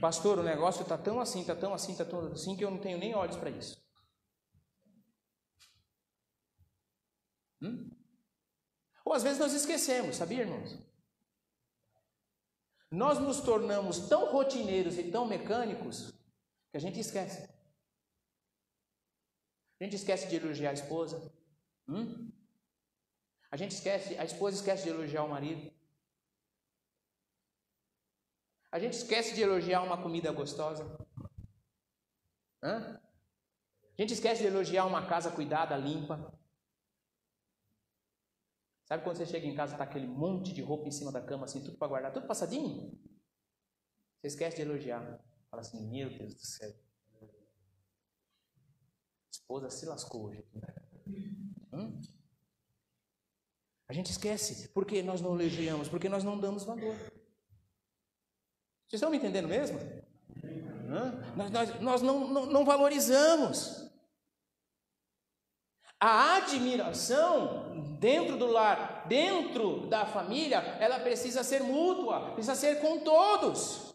Pastor, 0.00 0.38
o 0.38 0.42
negócio 0.42 0.82
está 0.82 0.98
tão 0.98 1.20
assim, 1.20 1.40
está 1.40 1.56
tão 1.56 1.72
assim, 1.72 1.92
está 1.92 2.04
tão 2.04 2.32
assim 2.32 2.56
que 2.56 2.64
eu 2.64 2.70
não 2.70 2.78
tenho 2.78 2.98
nem 2.98 3.14
olhos 3.14 3.36
para 3.36 3.50
isso. 3.50 3.82
Hum? 7.62 7.90
Ou 9.04 9.14
às 9.14 9.22
vezes 9.22 9.38
nós 9.38 9.52
esquecemos, 9.52 10.16
sabia, 10.16 10.42
irmãos? 10.42 10.78
Nós 12.90 13.18
nos 13.18 13.40
tornamos 13.40 14.00
tão 14.08 14.30
rotineiros 14.30 14.98
e 14.98 15.10
tão 15.10 15.26
mecânicos 15.26 16.12
que 16.70 16.76
a 16.76 16.80
gente 16.80 17.00
esquece. 17.00 17.48
A 19.82 19.84
gente 19.84 19.96
esquece 19.96 20.28
de 20.28 20.36
elogiar 20.36 20.70
a 20.70 20.74
esposa. 20.74 21.34
Hum? 21.88 22.30
A 23.50 23.56
gente 23.56 23.72
esquece, 23.72 24.16
a 24.16 24.24
esposa 24.24 24.54
esquece 24.54 24.84
de 24.84 24.90
elogiar 24.90 25.24
o 25.24 25.28
marido. 25.28 25.72
A 28.70 28.78
gente 28.78 28.92
esquece 28.92 29.34
de 29.34 29.42
elogiar 29.42 29.82
uma 29.82 30.00
comida 30.00 30.30
gostosa. 30.30 30.84
Hã? 32.62 33.02
A 33.98 34.00
gente 34.00 34.12
esquece 34.14 34.42
de 34.42 34.46
elogiar 34.46 34.86
uma 34.86 35.04
casa 35.08 35.32
cuidada, 35.32 35.76
limpa. 35.76 36.32
Sabe 38.84 39.02
quando 39.02 39.16
você 39.16 39.26
chega 39.26 39.48
em 39.48 39.56
casa 39.56 39.74
e 39.74 39.78
tá 39.78 39.82
aquele 39.82 40.06
monte 40.06 40.54
de 40.54 40.62
roupa 40.62 40.86
em 40.86 40.92
cima 40.92 41.10
da 41.10 41.20
cama, 41.20 41.46
assim, 41.46 41.60
tudo 41.60 41.76
para 41.76 41.88
guardar, 41.88 42.12
tudo 42.12 42.28
passadinho? 42.28 42.96
Você 44.20 44.28
esquece 44.28 44.58
de 44.58 44.62
elogiar. 44.62 45.02
Fala 45.50 45.60
assim, 45.60 45.90
meu 45.90 46.08
Deus 46.08 46.36
do 46.36 46.46
céu. 46.46 46.72
Esposa 49.32 49.70
se 49.70 49.86
lascou 49.86 50.26
hoje. 50.26 50.44
Hum? 51.72 51.98
A 53.88 53.92
gente 53.94 54.10
esquece. 54.10 54.68
Por 54.68 54.84
que 54.84 55.02
nós 55.02 55.22
não 55.22 55.40
elogiamos? 55.40 55.88
Porque 55.88 56.08
nós 56.08 56.22
não 56.22 56.38
damos 56.38 56.64
valor. 56.64 56.94
Vocês 58.86 59.00
estão 59.00 59.10
me 59.10 59.16
entendendo 59.16 59.48
mesmo? 59.48 59.78
Hã? 60.90 61.34
Nós, 61.34 61.50
nós, 61.50 61.80
nós 61.80 62.02
não, 62.02 62.28
não, 62.28 62.46
não 62.46 62.64
valorizamos. 62.64 63.90
A 65.98 66.36
admiração 66.36 67.96
dentro 67.98 68.36
do 68.36 68.46
lar, 68.48 69.06
dentro 69.08 69.86
da 69.86 70.04
família, 70.04 70.58
ela 70.78 71.00
precisa 71.00 71.42
ser 71.42 71.62
mútua, 71.62 72.32
precisa 72.32 72.54
ser 72.54 72.80
com 72.82 73.00
todos. 73.00 73.91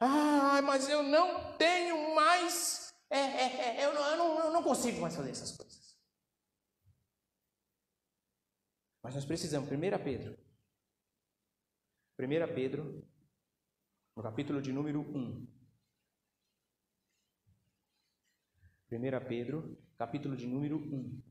Ah, 0.00 0.62
mas 0.62 0.88
eu 0.88 1.02
não 1.02 1.56
tenho 1.58 2.14
mais. 2.14 2.90
É, 3.10 3.18
é, 3.18 3.80
é, 3.80 3.84
eu, 3.84 3.92
não, 3.92 4.10
eu, 4.10 4.16
não, 4.16 4.44
eu 4.46 4.52
não 4.52 4.62
consigo 4.62 4.98
mais 4.98 5.14
fazer 5.14 5.30
essas 5.30 5.54
coisas. 5.54 5.98
Mas 9.02 9.14
nós 9.14 9.26
precisamos, 9.26 9.70
1 9.70 9.78
Pedro. 10.02 10.38
1 12.18 12.54
Pedro, 12.54 13.06
no 14.16 14.22
capítulo 14.22 14.62
de 14.62 14.72
número 14.72 15.00
1. 15.00 15.46
1 18.92 19.28
Pedro, 19.28 19.78
capítulo 19.98 20.34
de 20.34 20.46
número 20.46 20.78
1. 20.78 21.22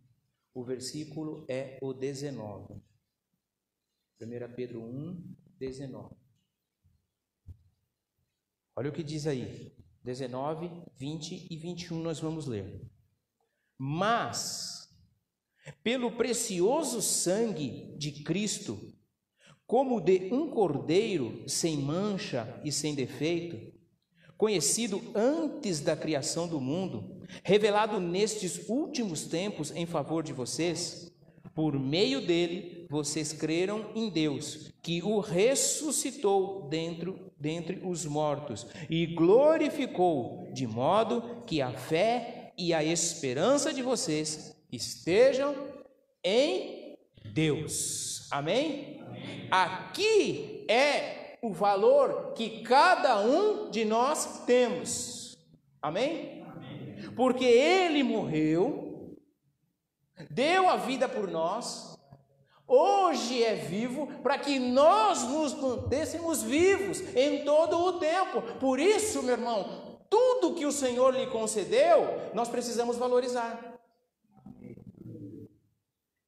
O 0.53 0.63
versículo 0.63 1.45
é 1.49 1.79
o 1.81 1.93
19. 1.93 2.75
1 4.21 4.55
Pedro 4.55 4.83
1, 4.83 5.35
19. 5.57 6.18
Olha 8.79 8.91
o 8.91 8.93
que 8.93 9.03
diz 9.03 9.27
aí. 9.27 9.73
19, 10.05 10.71
20 10.95 11.47
e 11.51 11.57
21 11.57 11.99
nós 11.99 12.21
vamos 12.21 12.45
ler. 12.45 12.81
Mas, 13.77 14.87
pelo 15.83 16.13
precioso 16.13 17.01
sangue 17.01 17.93
de 17.97 18.23
Cristo, 18.23 18.79
como 19.67 19.99
de 19.99 20.33
um 20.33 20.49
cordeiro 20.49 21.43
sem 21.45 21.75
mancha 21.75 22.61
e 22.63 22.71
sem 22.71 22.95
defeito, 22.95 23.59
conhecido 24.37 25.01
antes 25.13 25.81
da 25.81 25.97
criação 25.97 26.47
do 26.47 26.61
mundo, 26.61 27.21
revelado 27.43 27.99
nestes 27.99 28.69
últimos 28.69 29.27
tempos 29.27 29.71
em 29.71 29.85
favor 29.85 30.23
de 30.23 30.31
vocês, 30.31 31.13
por 31.53 31.77
meio 31.77 32.25
dele 32.25 32.87
vocês 32.89 33.33
creram 33.33 33.91
em 33.93 34.09
Deus, 34.09 34.71
que 34.81 35.03
o 35.03 35.19
ressuscitou 35.19 36.69
dentro 36.69 37.28
dentre 37.39 37.79
os 37.83 38.05
mortos 38.05 38.67
e 38.89 39.05
glorificou, 39.05 40.49
de 40.53 40.67
modo 40.67 41.43
que 41.45 41.61
a 41.61 41.71
fé 41.71 42.53
e 42.57 42.73
a 42.73 42.83
esperança 42.83 43.73
de 43.73 43.81
vocês 43.81 44.55
estejam 44.71 45.55
em 46.23 46.97
Deus. 47.33 48.27
Amém? 48.31 49.01
Aqui 49.49 50.65
é 50.69 51.37
o 51.41 51.51
valor 51.51 52.33
que 52.33 52.61
cada 52.61 53.19
um 53.21 53.69
de 53.69 53.85
nós 53.85 54.43
temos. 54.45 55.37
Amém? 55.81 56.45
Porque 57.15 57.45
ele 57.45 58.03
morreu, 58.03 59.17
deu 60.29 60.67
a 60.69 60.75
vida 60.75 61.07
por 61.07 61.29
nós, 61.29 61.88
hoje 62.69 63.43
é 63.43 63.55
vivo 63.55 64.07
para 64.21 64.37
que 64.37 64.59
nós 64.59 65.23
nos 65.23 65.53
mantêssemos 65.53 66.43
vivos 66.43 67.01
em 67.15 67.43
todo 67.43 67.77
o 67.77 67.99
tempo. 67.99 68.41
Por 68.59 68.79
isso, 68.79 69.23
meu 69.23 69.33
irmão, 69.33 69.99
tudo 70.09 70.55
que 70.55 70.65
o 70.65 70.71
Senhor 70.71 71.13
lhe 71.13 71.27
concedeu, 71.27 72.31
nós 72.33 72.47
precisamos 72.47 72.97
valorizar. 72.97 73.79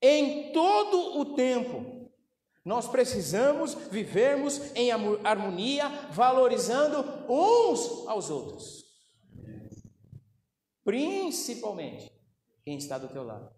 Em 0.02 0.52
todo 0.52 1.20
o 1.20 1.36
tempo, 1.36 2.10
nós 2.64 2.88
precisamos 2.88 3.74
vivermos 3.74 4.76
em 4.76 4.92
harmonia, 4.92 5.88
valorizando 6.12 7.04
uns 7.28 8.08
aos 8.08 8.30
outros. 8.30 8.86
Principalmente 10.84 12.12
quem 12.64 12.78
está 12.78 12.98
do 12.98 13.08
teu 13.08 13.24
lado. 13.24 13.54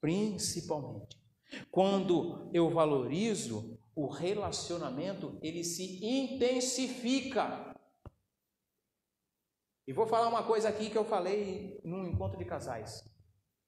Principalmente. 0.00 1.21
Quando 1.70 2.50
eu 2.52 2.70
valorizo, 2.70 3.78
o 3.94 4.06
relacionamento 4.06 5.38
ele 5.42 5.62
se 5.64 6.04
intensifica. 6.04 7.74
E 9.86 9.92
vou 9.92 10.06
falar 10.06 10.28
uma 10.28 10.44
coisa 10.44 10.68
aqui 10.68 10.88
que 10.90 10.96
eu 10.96 11.04
falei 11.04 11.80
num 11.84 12.06
encontro 12.06 12.38
de 12.38 12.44
casais 12.44 13.04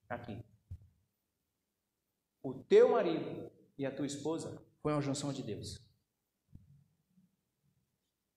aqui. 0.09 0.43
O 2.43 2.55
teu 2.55 2.91
marido 2.91 3.51
e 3.77 3.85
a 3.85 3.95
tua 3.95 4.07
esposa 4.07 4.63
foi 4.81 4.93
uma 4.93 5.03
junção 5.03 5.33
de 5.33 5.43
Deus. 5.43 5.83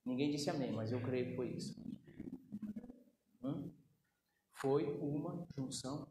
Ninguém 0.04 0.32
disse 0.32 0.50
amém, 0.50 0.72
mas 0.72 0.92
eu 0.92 1.02
creio 1.02 1.28
que 1.28 1.36
foi 1.36 1.50
isso. 1.50 1.76
Hum? 3.44 3.70
Foi 4.54 4.98
uma 5.00 5.46
junção. 5.56 6.08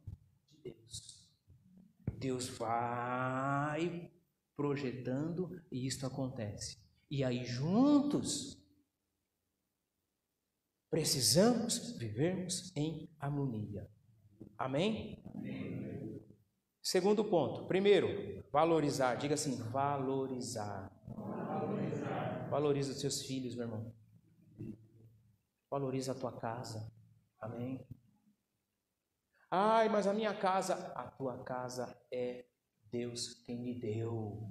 Deus 2.18 2.48
vai 2.48 4.10
projetando 4.56 5.62
e 5.70 5.86
isto 5.86 6.06
acontece. 6.06 6.78
E 7.10 7.22
aí 7.22 7.44
juntos 7.44 8.58
precisamos 10.90 11.96
vivermos 11.98 12.72
em 12.74 13.08
harmonia. 13.18 13.88
Amém? 14.56 15.22
Amém? 15.34 16.22
Segundo 16.82 17.24
ponto. 17.24 17.66
Primeiro, 17.66 18.44
valorizar. 18.52 19.16
Diga 19.16 19.34
assim, 19.34 19.56
valorizar. 19.70 20.90
Valorizar. 21.06 22.48
Valoriza 22.48 22.92
os 22.92 23.00
seus 23.00 23.22
filhos, 23.22 23.54
meu 23.54 23.66
irmão. 23.66 23.92
Valoriza 25.70 26.12
a 26.12 26.14
tua 26.14 26.32
casa. 26.32 26.90
Amém? 27.40 27.84
Ai, 29.51 29.88
mas 29.88 30.07
a 30.07 30.12
minha 30.12 30.34
casa, 30.34 30.74
a 30.94 31.09
tua 31.11 31.42
casa 31.44 31.97
é 32.11 32.47
Deus 32.90 33.34
quem 33.34 33.64
lhe 33.64 33.78
deu. 33.78 34.51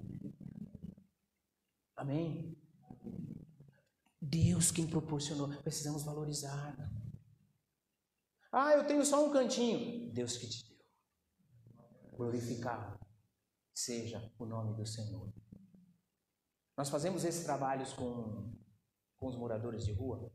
Amém? 1.95 2.57
Deus 4.21 4.71
quem 4.71 4.87
proporcionou. 4.87 5.49
Precisamos 5.61 6.03
valorizar. 6.03 6.75
Ah, 8.51 8.71
eu 8.71 8.87
tenho 8.87 9.05
só 9.05 9.25
um 9.25 9.31
cantinho. 9.31 10.13
Deus 10.13 10.37
que 10.37 10.47
te 10.47 10.67
deu. 10.67 10.75
Glorificado 12.13 12.99
seja 13.73 14.31
o 14.39 14.45
nome 14.45 14.73
do 14.75 14.85
Senhor. 14.85 15.33
Nós 16.77 16.89
fazemos 16.89 17.23
esses 17.23 17.43
trabalhos 17.43 17.93
com, 17.93 18.53
com 19.17 19.27
os 19.27 19.35
moradores 19.35 19.85
de 19.85 19.93
rua. 19.93 20.31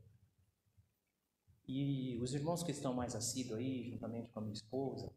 E 1.73 2.19
os 2.19 2.33
irmãos 2.33 2.63
que 2.63 2.71
estão 2.71 2.93
mais 2.93 3.15
assíduos 3.15 3.57
aí, 3.57 3.89
juntamente 3.89 4.29
com 4.29 4.39
a 4.39 4.41
minha 4.41 4.53
esposa, 4.53 5.09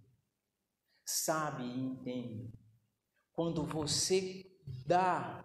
sabem 1.04 1.66
e 1.66 1.80
entendem. 1.80 2.52
Quando 3.32 3.64
você 3.64 4.46
dá 4.86 5.44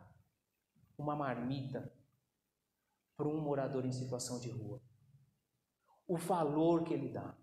uma 0.96 1.16
marmita 1.16 1.92
para 3.18 3.28
um 3.28 3.42
morador 3.42 3.86
em 3.86 3.92
situação 3.92 4.40
de 4.40 4.52
rua, 4.52 4.80
o 6.08 6.16
valor 6.16 6.84
que 6.84 6.94
ele 6.94 7.10
dá 7.10 7.36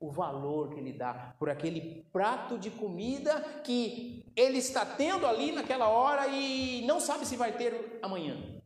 o 0.00 0.12
valor 0.12 0.72
que 0.72 0.78
ele 0.78 0.92
dá 0.92 1.34
por 1.38 1.50
aquele 1.50 2.04
prato 2.12 2.56
de 2.56 2.70
comida 2.70 3.40
que 3.64 4.32
ele 4.36 4.58
está 4.58 4.86
tendo 4.86 5.26
ali 5.26 5.50
naquela 5.50 5.88
hora 5.88 6.28
e 6.28 6.86
não 6.86 7.00
sabe 7.00 7.26
se 7.26 7.36
vai 7.36 7.56
ter 7.56 7.98
amanhã. 8.00 8.62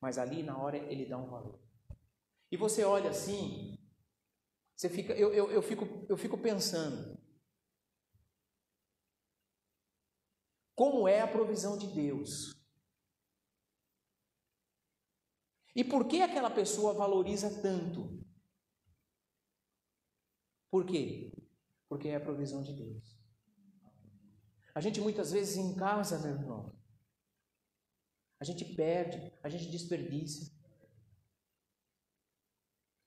Mas 0.00 0.18
ali 0.18 0.42
na 0.42 0.58
hora 0.58 0.76
ele 0.76 1.06
dá 1.06 1.16
um 1.16 1.26
valor. 1.26 1.65
E 2.50 2.56
você 2.56 2.84
olha 2.84 3.10
assim, 3.10 3.76
você 4.76 4.88
fica, 4.88 5.12
eu, 5.14 5.32
eu, 5.32 5.50
eu, 5.50 5.62
fico, 5.62 5.84
eu 6.08 6.16
fico 6.16 6.38
pensando. 6.38 7.18
Como 10.74 11.08
é 11.08 11.22
a 11.22 11.28
provisão 11.28 11.78
de 11.78 11.86
Deus? 11.88 12.54
E 15.74 15.84
por 15.84 16.06
que 16.06 16.22
aquela 16.22 16.50
pessoa 16.50 16.94
valoriza 16.94 17.62
tanto? 17.62 18.22
Por 20.70 20.86
quê? 20.86 21.32
Porque 21.88 22.08
é 22.08 22.16
a 22.16 22.20
provisão 22.20 22.62
de 22.62 22.74
Deus. 22.74 23.16
A 24.74 24.80
gente 24.80 25.00
muitas 25.00 25.32
vezes 25.32 25.56
em 25.56 25.74
casa, 25.74 26.18
meu 26.18 26.38
irmão, 26.38 26.78
a 28.38 28.44
gente 28.44 28.64
perde, 28.74 29.32
a 29.42 29.48
gente 29.48 29.70
desperdiça. 29.70 30.55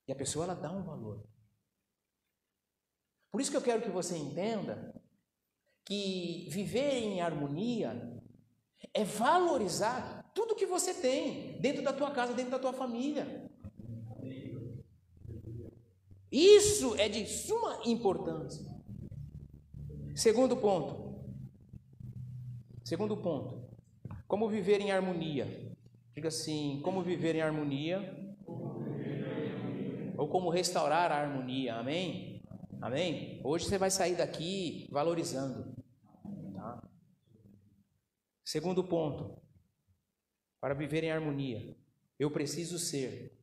E 0.09 0.11
a 0.11 0.15
pessoa 0.15 0.45
ela 0.45 0.55
dá 0.55 0.71
um 0.71 0.81
valor. 0.81 1.23
Por 3.31 3.39
isso 3.39 3.51
que 3.51 3.57
eu 3.57 3.61
quero 3.61 3.83
que 3.83 3.91
você 3.91 4.17
entenda 4.17 4.99
que 5.85 6.47
viver 6.49 6.93
em 6.93 7.21
harmonia 7.21 8.19
é 8.91 9.03
valorizar 9.03 10.31
tudo 10.33 10.55
que 10.55 10.65
você 10.65 10.95
tem 10.95 11.61
dentro 11.61 11.83
da 11.83 11.93
tua 11.93 12.09
casa, 12.09 12.33
dentro 12.33 12.49
da 12.49 12.57
tua 12.57 12.73
família. 12.73 13.51
Isso 16.31 16.95
é 16.95 17.07
de 17.07 17.27
suma 17.27 17.79
importância. 17.85 18.65
Segundo 20.15 20.57
ponto. 20.57 21.23
Segundo 22.83 23.15
ponto. 23.15 23.63
Como 24.27 24.49
viver 24.49 24.81
em 24.81 24.91
harmonia? 24.91 25.71
Diga 26.15 26.29
assim: 26.29 26.81
como 26.83 27.03
viver 27.03 27.35
em 27.35 27.41
harmonia? 27.41 28.28
Ou 30.19 30.27
como 30.27 30.49
restaurar 30.49 31.11
a 31.11 31.15
harmonia? 31.15 31.75
Amém? 31.75 32.43
Amém? 32.81 33.41
Hoje 33.43 33.65
você 33.65 33.77
vai 33.77 33.89
sair 33.89 34.15
daqui 34.15 34.87
valorizando. 34.91 35.75
Tá? 36.53 36.89
Segundo 38.43 38.83
ponto. 38.83 39.41
Para 40.61 40.73
viver 40.73 41.03
em 41.05 41.11
harmonia, 41.11 41.77
eu 42.19 42.29
preciso 42.29 42.77
ser 42.77 43.39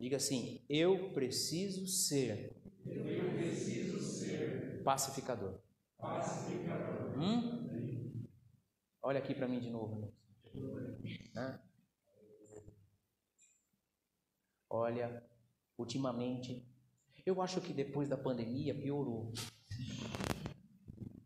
Diga 0.00 0.16
assim: 0.16 0.64
eu 0.66 1.12
preciso 1.12 1.86
ser. 1.86 2.56
Eu 2.86 3.34
preciso 3.34 4.00
ser 4.00 4.82
pacificador. 4.82 5.60
Pacificador. 5.98 7.18
Hum? 7.18 8.24
Olha 9.02 9.18
aqui 9.18 9.34
para 9.34 9.46
mim 9.46 9.60
de 9.60 9.68
novo. 9.68 10.14
Né? 11.34 11.60
Olha, 14.70 15.22
ultimamente, 15.80 16.66
eu 17.24 17.40
acho 17.42 17.60
que 17.60 17.72
depois 17.72 18.08
da 18.08 18.16
pandemia 18.16 18.74
piorou. 18.74 19.32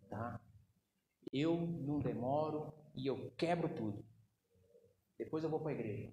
Tá? 0.09 0.41
Eu 1.33 1.61
não 1.61 1.99
demoro 1.99 2.73
e 2.95 3.07
eu 3.07 3.31
quebro 3.33 3.69
tudo. 3.75 4.05
Depois 5.19 5.45
eu 5.45 5.51
vou 5.51 5.61
para 5.61 5.71
a 5.71 5.75
igreja. 5.75 6.13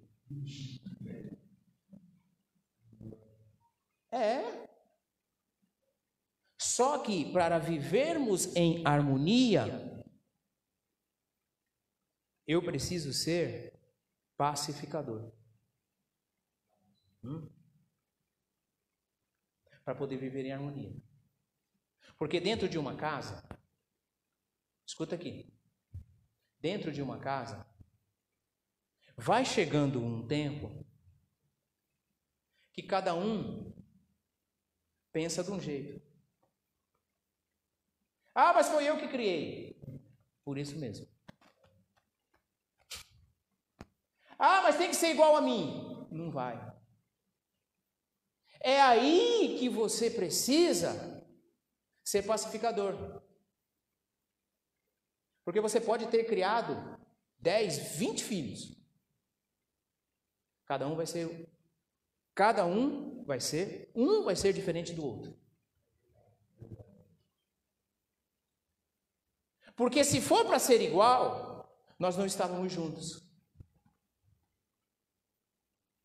É. 4.10 4.68
Só 6.60 6.98
que 6.98 7.32
para 7.32 7.58
vivermos 7.58 8.54
em 8.56 8.86
harmonia, 8.86 10.04
eu 12.46 12.62
preciso 12.62 13.12
ser 13.12 13.78
pacificador. 14.36 15.32
Hum? 17.24 17.48
Para 19.84 19.94
poder 19.94 20.16
viver 20.16 20.44
em 20.44 20.52
harmonia. 20.52 20.94
Porque 22.16 22.40
dentro 22.40 22.68
de 22.68 22.78
uma 22.78 22.96
casa, 22.96 23.42
escuta 24.86 25.14
aqui, 25.14 25.52
dentro 26.60 26.92
de 26.92 27.02
uma 27.02 27.18
casa, 27.18 27.66
vai 29.16 29.44
chegando 29.44 30.02
um 30.02 30.26
tempo 30.26 30.86
que 32.72 32.82
cada 32.82 33.14
um 33.14 33.72
pensa 35.12 35.42
de 35.44 35.50
um 35.50 35.60
jeito. 35.60 36.00
Ah, 38.34 38.52
mas 38.54 38.68
foi 38.68 38.88
eu 38.88 38.98
que 38.98 39.08
criei. 39.08 39.78
Por 40.44 40.56
isso 40.56 40.78
mesmo. 40.78 41.06
Ah, 44.38 44.62
mas 44.62 44.76
tem 44.76 44.88
que 44.88 44.96
ser 44.96 45.10
igual 45.10 45.36
a 45.36 45.40
mim. 45.42 46.06
Não 46.10 46.30
vai. 46.30 46.71
É 48.62 48.80
aí 48.80 49.56
que 49.58 49.68
você 49.68 50.08
precisa 50.08 51.26
ser 52.04 52.22
pacificador. 52.22 53.22
Porque 55.44 55.60
você 55.60 55.80
pode 55.80 56.06
ter 56.06 56.24
criado 56.24 57.00
10, 57.38 57.96
20 57.96 58.24
filhos. 58.24 58.80
Cada 60.64 60.86
um 60.86 60.94
vai 60.94 61.06
ser 61.06 61.50
cada 62.34 62.64
um 62.64 63.24
vai 63.24 63.40
ser, 63.40 63.90
um 63.94 64.24
vai 64.24 64.36
ser 64.36 64.52
diferente 64.52 64.94
do 64.94 65.04
outro. 65.04 65.38
Porque 69.76 70.04
se 70.04 70.20
for 70.20 70.44
para 70.46 70.58
ser 70.58 70.80
igual, 70.80 71.68
nós 71.98 72.16
não 72.16 72.26
estávamos 72.26 72.72
juntos. 72.72 73.22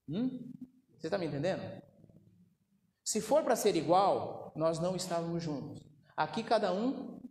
Hum? 0.07 0.51
Você 0.97 1.07
está 1.07 1.17
me 1.17 1.25
entendendo? 1.25 1.86
Se 3.07 3.21
for 3.21 3.41
para 3.41 3.55
ser 3.55 3.73
igual, 3.77 4.51
nós 4.53 4.79
não 4.79 4.93
estávamos 4.93 5.41
juntos. 5.41 5.81
Aqui 6.13 6.43
cada 6.43 6.73
um 6.73 7.21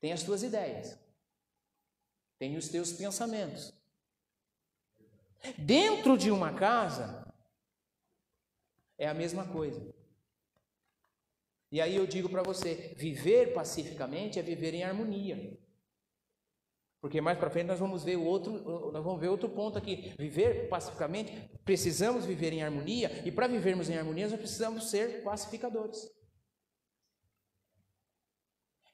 tem 0.00 0.10
as 0.10 0.20
suas 0.20 0.42
ideias, 0.42 0.98
tem 2.38 2.56
os 2.56 2.70
teus 2.70 2.94
pensamentos. 2.94 3.74
Dentro 5.58 6.16
de 6.16 6.30
uma 6.30 6.54
casa, 6.54 7.30
é 8.96 9.06
a 9.06 9.12
mesma 9.12 9.46
coisa. 9.46 9.94
E 11.70 11.78
aí 11.78 11.94
eu 11.94 12.06
digo 12.06 12.30
para 12.30 12.42
você, 12.42 12.94
viver 12.96 13.52
pacificamente 13.52 14.38
é 14.38 14.42
viver 14.42 14.72
em 14.72 14.82
harmonia. 14.82 15.60
Porque 17.00 17.20
mais 17.20 17.38
para 17.38 17.50
frente 17.50 17.68
nós 17.68 17.78
vamos 17.78 18.02
ver 18.02 18.16
outro, 18.16 18.52
nós 18.92 19.04
vamos 19.04 19.20
ver 19.20 19.28
outro 19.28 19.48
ponto 19.48 19.78
aqui. 19.78 20.14
Viver 20.18 20.68
pacificamente, 20.68 21.32
precisamos 21.64 22.24
viver 22.24 22.52
em 22.52 22.62
harmonia, 22.62 23.22
e 23.24 23.30
para 23.30 23.46
vivermos 23.46 23.88
em 23.88 23.96
harmonia 23.96 24.28
nós 24.28 24.38
precisamos 24.38 24.90
ser 24.90 25.22
pacificadores. 25.22 26.10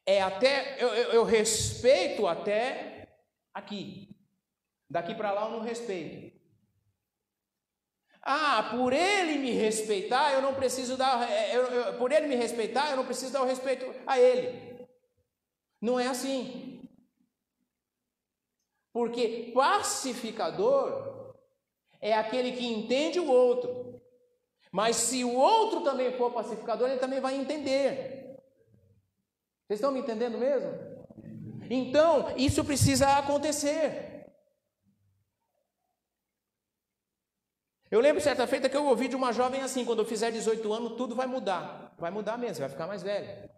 É 0.06 0.20
até 0.20 0.82
eu, 0.82 0.88
eu, 0.88 1.12
eu 1.12 1.24
respeito 1.24 2.26
até 2.26 3.08
aqui. 3.54 4.14
Daqui 4.90 5.14
para 5.14 5.32
lá 5.32 5.46
eu 5.46 5.52
não 5.52 5.60
respeito. 5.60 6.34
Ah, 8.20 8.70
por 8.70 8.92
ele 8.92 9.38
me 9.38 9.50
respeitar, 9.50 10.32
eu 10.32 10.42
não 10.42 10.54
preciso 10.54 10.96
dar. 10.96 11.30
É, 11.30 11.56
eu, 11.56 11.62
eu, 11.64 11.98
por 11.98 12.12
ele 12.12 12.26
me 12.26 12.34
respeitar, 12.34 12.90
eu 12.90 12.96
não 12.96 13.04
preciso 13.04 13.32
dar 13.32 13.42
o 13.42 13.46
respeito 13.46 13.84
a 14.06 14.18
ele. 14.18 14.86
Não 15.80 15.98
é 16.00 16.06
assim. 16.06 16.73
Porque 18.94 19.50
pacificador 19.52 21.34
é 22.00 22.14
aquele 22.14 22.52
que 22.52 22.64
entende 22.64 23.18
o 23.18 23.28
outro. 23.28 24.00
Mas 24.70 24.94
se 24.94 25.24
o 25.24 25.34
outro 25.34 25.80
também 25.80 26.16
for 26.16 26.32
pacificador, 26.32 26.88
ele 26.88 27.00
também 27.00 27.20
vai 27.20 27.34
entender. 27.34 28.38
Vocês 29.66 29.80
estão 29.80 29.90
me 29.90 29.98
entendendo 29.98 30.38
mesmo? 30.38 30.70
Então, 31.68 32.36
isso 32.36 32.64
precisa 32.64 33.18
acontecer. 33.18 34.32
Eu 37.90 37.98
lembro 37.98 38.22
certa 38.22 38.46
feita 38.46 38.68
que 38.68 38.76
eu 38.76 38.86
ouvi 38.86 39.08
de 39.08 39.16
uma 39.16 39.32
jovem 39.32 39.60
assim: 39.60 39.84
quando 39.84 40.02
eu 40.02 40.06
fizer 40.06 40.30
18 40.30 40.72
anos, 40.72 40.96
tudo 40.96 41.16
vai 41.16 41.26
mudar. 41.26 41.92
Vai 41.98 42.12
mudar 42.12 42.38
mesmo, 42.38 42.60
vai 42.60 42.68
ficar 42.68 42.86
mais 42.86 43.02
velho. 43.02 43.50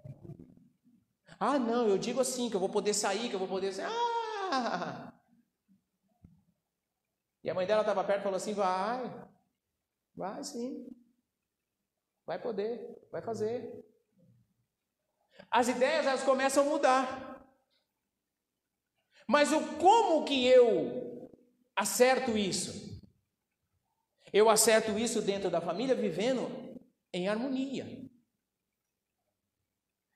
Ah, 1.39 1.59
não, 1.59 1.87
eu 1.87 1.99
digo 1.99 2.22
assim: 2.22 2.49
que 2.49 2.57
eu 2.57 2.61
vou 2.61 2.70
poder 2.70 2.95
sair, 2.95 3.28
que 3.28 3.34
eu 3.34 3.39
vou 3.39 3.49
poder. 3.49 3.74
Ah! 3.82 5.12
E 7.47 7.51
a 7.51 7.55
mãe 7.55 7.64
dela 7.64 7.82
estava 7.82 8.03
perto 8.03 8.18
e 8.18 8.22
falou 8.24 8.36
assim: 8.36 8.55
vai, 8.55 9.28
vai 10.16 10.42
sim, 10.42 10.88
vai 12.26 12.42
poder, 12.42 12.99
vai 13.12 13.22
fazer. 13.22 13.86
As 15.49 15.68
ideias 15.68 16.07
elas 16.07 16.24
começam 16.24 16.66
a 16.66 16.68
mudar. 16.68 17.47
Mas 19.28 19.53
o 19.53 19.61
como 19.76 20.24
que 20.24 20.44
eu 20.44 21.30
acerto 21.76 22.36
isso? 22.36 23.01
Eu 24.32 24.51
acerto 24.51 24.99
isso 24.99 25.22
dentro 25.22 25.49
da 25.49 25.61
família 25.61 25.94
vivendo 25.94 26.80
em 27.12 27.28
harmonia. 27.28 28.11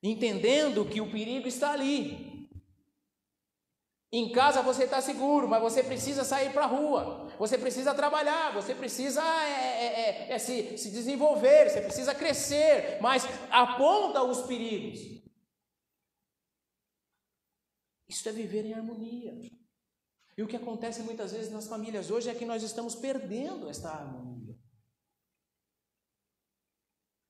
Entendendo 0.02 0.84
que 0.84 1.00
o 1.00 1.12
perigo 1.12 1.46
está 1.46 1.70
ali. 1.70 2.29
Em 4.12 4.32
casa 4.32 4.60
você 4.60 4.84
está 4.84 5.00
seguro, 5.00 5.46
mas 5.46 5.62
você 5.62 5.84
precisa 5.84 6.24
sair 6.24 6.52
para 6.52 6.64
a 6.64 6.66
rua, 6.66 7.28
você 7.38 7.56
precisa 7.56 7.94
trabalhar, 7.94 8.52
você 8.52 8.74
precisa 8.74 9.22
é, 9.22 9.52
é, 9.52 9.86
é, 9.86 10.32
é, 10.32 10.38
se, 10.38 10.76
se 10.76 10.90
desenvolver, 10.90 11.70
você 11.70 11.80
precisa 11.80 12.12
crescer, 12.12 13.00
mas 13.00 13.24
aponta 13.50 14.20
os 14.24 14.42
perigos. 14.42 14.98
Isso 18.08 18.28
é 18.28 18.32
viver 18.32 18.64
em 18.66 18.74
harmonia. 18.74 19.38
E 20.36 20.42
o 20.42 20.48
que 20.48 20.56
acontece 20.56 21.02
muitas 21.02 21.30
vezes 21.30 21.52
nas 21.52 21.68
famílias 21.68 22.10
hoje 22.10 22.28
é 22.28 22.34
que 22.34 22.44
nós 22.44 22.64
estamos 22.64 22.96
perdendo 22.96 23.70
esta 23.70 23.90
harmonia. 23.90 24.49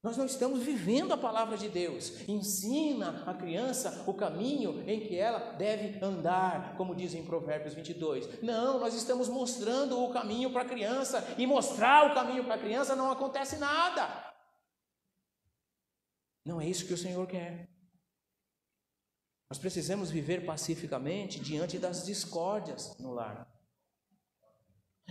Nós 0.03 0.17
não 0.17 0.25
estamos 0.25 0.63
vivendo 0.63 1.13
a 1.13 1.17
palavra 1.17 1.59
de 1.59 1.69
Deus. 1.69 2.27
Ensina 2.27 3.23
a 3.27 3.35
criança 3.35 4.03
o 4.07 4.15
caminho 4.15 4.83
em 4.89 5.01
que 5.01 5.15
ela 5.15 5.53
deve 5.53 6.03
andar, 6.03 6.75
como 6.77 6.95
diz 6.95 7.13
em 7.13 7.25
Provérbios 7.25 7.75
22. 7.75 8.43
Não, 8.43 8.79
nós 8.79 8.95
estamos 8.95 9.29
mostrando 9.29 10.03
o 10.03 10.11
caminho 10.11 10.51
para 10.51 10.63
a 10.63 10.69
criança 10.69 11.23
e 11.37 11.47
mostrar 11.47 12.11
o 12.11 12.15
caminho 12.15 12.45
para 12.45 12.55
a 12.55 12.59
criança 12.59 12.97
não 12.97 13.11
acontece 13.11 13.59
nada. 13.59 14.33
Não 16.47 16.59
é 16.59 16.67
isso 16.67 16.87
que 16.87 16.95
o 16.95 16.99
Senhor 16.99 17.27
quer. 17.27 17.69
Nós 19.51 19.59
precisamos 19.59 20.11
viver 20.11 20.47
pacificamente 20.47 21.41
diante 21.41 21.79
das 21.79 22.07
discórdias 22.07 22.97
no 22.99 23.13
lar. 23.13 23.50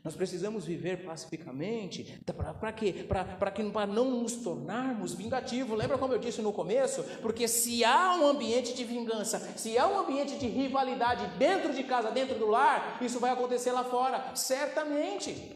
Nós 0.04 0.16
precisamos 0.16 0.66
viver 0.66 1.04
pacificamente 1.06 2.22
para 2.60 2.72
quê? 2.72 3.06
Para 3.08 3.52
que 3.52 3.64
para 3.70 3.88
não 3.88 4.10
nos 4.10 4.38
tornarmos 4.38 5.14
vingativos. 5.14 5.78
Lembra 5.78 5.98
como 5.98 6.14
eu 6.14 6.20
disse 6.20 6.42
no 6.42 6.54
começo? 6.54 7.04
Porque 7.22 7.48
se 7.48 7.84
há 7.84 8.16
um 8.16 8.28
ambiente 8.28 8.74
de 8.74 8.84
vingança, 8.84 9.40
se 9.58 9.78
há 9.78 9.88
um 9.88 10.00
ambiente 10.00 10.38
de 10.38 10.48
rivalidade 10.48 11.28
dentro 11.38 11.74
de 11.74 11.84
casa, 11.84 12.12
dentro 12.12 12.38
do 12.38 12.48
lar, 12.48 12.98
isso 13.02 13.20
vai 13.20 13.32
acontecer 13.32 13.72
lá 13.72 13.84
fora, 13.84 14.36
certamente. 14.36 15.56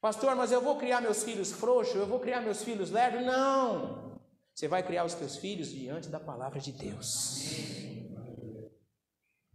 Pastor, 0.00 0.34
mas 0.34 0.52
eu 0.52 0.60
vou 0.60 0.76
criar 0.76 1.00
meus 1.00 1.22
filhos 1.22 1.50
frouxos, 1.50 1.96
eu 1.96 2.06
vou 2.06 2.20
criar 2.20 2.40
meus 2.40 2.62
filhos 2.62 2.90
lerdos? 2.90 3.24
Não. 3.24 4.18
Você 4.54 4.68
vai 4.68 4.82
criar 4.82 5.04
os 5.04 5.14
teus 5.14 5.36
filhos 5.36 5.70
diante 5.70 6.08
da 6.08 6.20
palavra 6.20 6.60
de 6.60 6.70
Deus. 6.72 7.73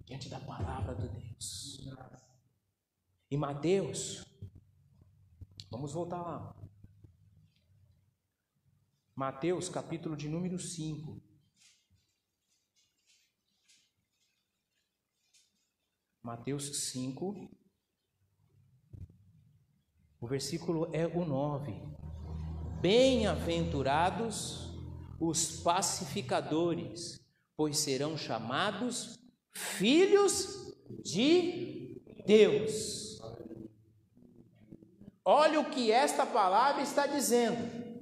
Diante 0.10 0.28
da 0.28 0.40
palavra 0.40 0.96
de 0.96 1.08
Deus. 1.08 1.88
E 3.30 3.38
Mateus, 3.38 4.26
vamos 5.70 5.94
voltar 5.94 6.20
lá. 6.20 6.56
Mateus, 9.16 9.70
capítulo 9.70 10.18
de 10.18 10.28
número 10.28 10.58
5. 10.58 11.22
Mateus 16.24 16.90
5, 16.90 17.48
o 20.20 20.28
versículo 20.28 20.90
é 20.92 21.06
o 21.06 21.24
9. 21.24 21.72
Bem-aventurados 22.82 24.74
os 25.20 25.62
pacificadores, 25.62 27.20
pois 27.56 27.78
serão 27.78 28.18
chamados 28.18 29.19
filhos 29.60 30.74
de 31.04 32.02
Deus. 32.26 33.22
Olha 35.26 35.60
o 35.60 35.66
que 35.66 35.92
esta 35.92 36.26
palavra 36.26 36.82
está 36.82 37.06
dizendo. 37.06 38.00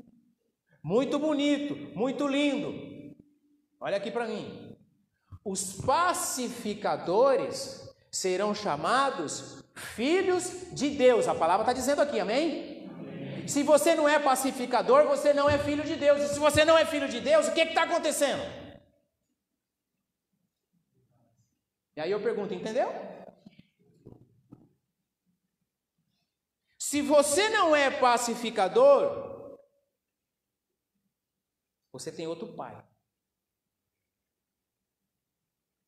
Muito 0.84 1.18
bonito, 1.18 1.76
muito 1.98 2.28
lindo. 2.28 3.16
Olha 3.80 3.98
aqui 3.98 4.12
para 4.12 4.28
mim. 4.28 4.78
Os 5.44 5.74
pacificadores 5.74 7.92
serão 8.12 8.54
chamados 8.54 9.64
filhos 9.76 10.68
de 10.72 10.92
Deus. 10.92 11.28
A 11.28 11.36
palavra 11.36 11.64
está 11.64 11.74
dizendo 11.74 12.02
aqui, 12.02 12.20
amém? 12.20 12.88
Se 13.48 13.64
você 13.64 13.96
não 13.96 14.08
é 14.08 14.20
pacificador, 14.20 15.08
você 15.08 15.34
não 15.34 15.50
é 15.50 15.58
filho 15.58 15.84
de 15.84 15.96
Deus. 15.96 16.22
E 16.22 16.28
se 16.34 16.40
você 16.40 16.64
não 16.64 16.78
é 16.78 16.86
filho 16.86 17.10
de 17.10 17.20
Deus, 17.20 17.48
o 17.48 17.52
que 17.52 17.62
está 17.62 17.84
acontecendo? 17.84 18.67
E 21.98 22.00
aí 22.00 22.12
eu 22.12 22.22
pergunto, 22.22 22.54
entendeu? 22.54 22.90
Se 26.78 27.02
você 27.02 27.50
não 27.50 27.76
é 27.76 27.90
pacificador, 27.90 29.58
você 31.92 32.12
tem 32.12 32.28
outro 32.28 32.56
pai. 32.56 32.88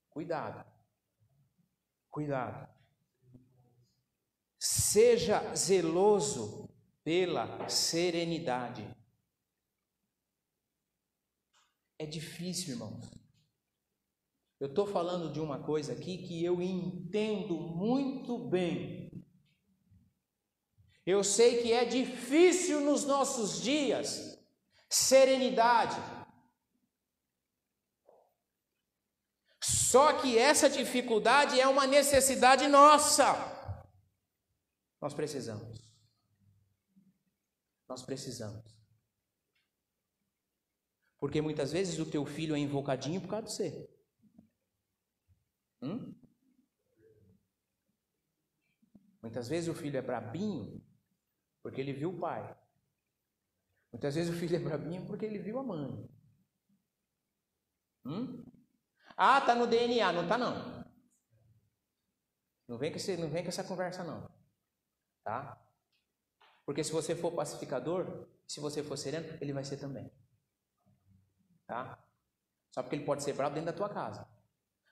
Cuidado. 0.10 0.66
Cuidado. 2.10 2.68
Seja 4.57 5.53
zeloso 5.53 6.68
pela 7.03 7.70
serenidade. 7.70 8.84
É 11.99 12.07
difícil, 12.07 12.74
irmãos. 12.74 13.18
Eu 14.60 14.68
estou 14.68 14.86
falando 14.86 15.32
de 15.32 15.39
uma 15.39 15.64
coisa 15.64 15.93
aqui 15.93 16.18
que 16.18 16.43
eu 16.43 16.62
entendo 16.62 17.57
muito 17.57 18.38
bem. 18.38 19.10
Eu 21.05 21.24
sei 21.24 21.62
que 21.62 21.72
é 21.72 21.86
difícil 21.86 22.82
nos 22.82 23.05
nossos 23.05 23.62
dias 23.62 24.38
serenidade. 24.89 25.95
Só 29.62 30.14
que 30.22 30.38
essa 30.38 30.70
dificuldade 30.70 31.60
é 31.60 31.68
uma 31.68 31.88
necessidade 31.88 32.68
nossa. 32.68 33.34
Nós 35.01 35.14
precisamos. 35.14 35.80
Nós 37.88 38.03
precisamos. 38.03 38.78
Porque 41.18 41.41
muitas 41.41 41.72
vezes 41.72 41.97
o 41.97 42.05
teu 42.05 42.26
filho 42.26 42.55
é 42.55 42.60
invocadinho 42.60 43.22
por 43.22 43.30
causa 43.30 43.47
de 43.47 43.51
você. 43.53 43.98
Hum? 45.82 46.13
Muitas 49.21 49.47
vezes 49.47 49.69
o 49.69 49.73
filho 49.73 49.97
é 49.97 50.01
brabinho 50.01 50.82
porque 51.61 51.82
ele 51.82 51.93
viu 51.93 52.11
o 52.11 52.19
pai. 52.19 52.57
Muitas 53.91 54.15
vezes 54.15 54.34
o 54.34 54.38
filho 54.38 54.55
é 54.55 54.59
brabinho 54.59 55.05
porque 55.05 55.25
ele 55.25 55.39
viu 55.39 55.59
a 55.59 55.63
mãe. 55.63 56.09
Hum? 58.05 58.43
Ah, 59.17 59.41
tá 59.41 59.53
no 59.55 59.67
DNA, 59.67 60.13
não 60.13 60.27
tá 60.27 60.38
não. 60.38 60.80
Não 62.67 62.77
vem 62.77 62.91
com, 62.91 62.97
esse, 62.97 63.17
não 63.17 63.30
vem 63.30 63.43
com 63.43 63.49
essa 63.49 63.63
conversa 63.63 64.03
não. 64.03 64.30
Tá? 65.23 65.59
Porque 66.65 66.84
se 66.84 66.91
você 66.91 67.15
for 67.15 67.32
pacificador, 67.32 68.27
se 68.47 68.59
você 68.59 68.84
for 68.84 68.95
sereno, 68.95 69.38
ele 69.41 69.51
vai 69.51 69.65
ser 69.65 69.77
também. 69.77 70.11
Tá? 71.65 72.01
Só 72.71 72.84
porque 72.84 72.95
ele 72.95 73.05
pode 73.05 73.23
ser 73.23 73.34
bravo 73.34 73.55
dentro 73.55 73.71
da 73.71 73.77
tua 73.77 73.89
casa. 73.89 74.27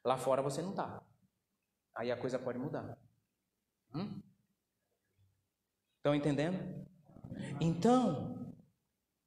Lá 0.08 0.18
fora 0.18 0.42
você 0.42 0.62
não 0.62 0.74
tá. 0.74 1.04
Aí 1.94 2.10
a 2.10 2.16
coisa 2.16 2.40
pode 2.40 2.58
mudar. 2.58 2.98
Hum? 3.94 4.22
Estão 5.98 6.16
entendendo? 6.16 6.88
Então, 7.60 8.56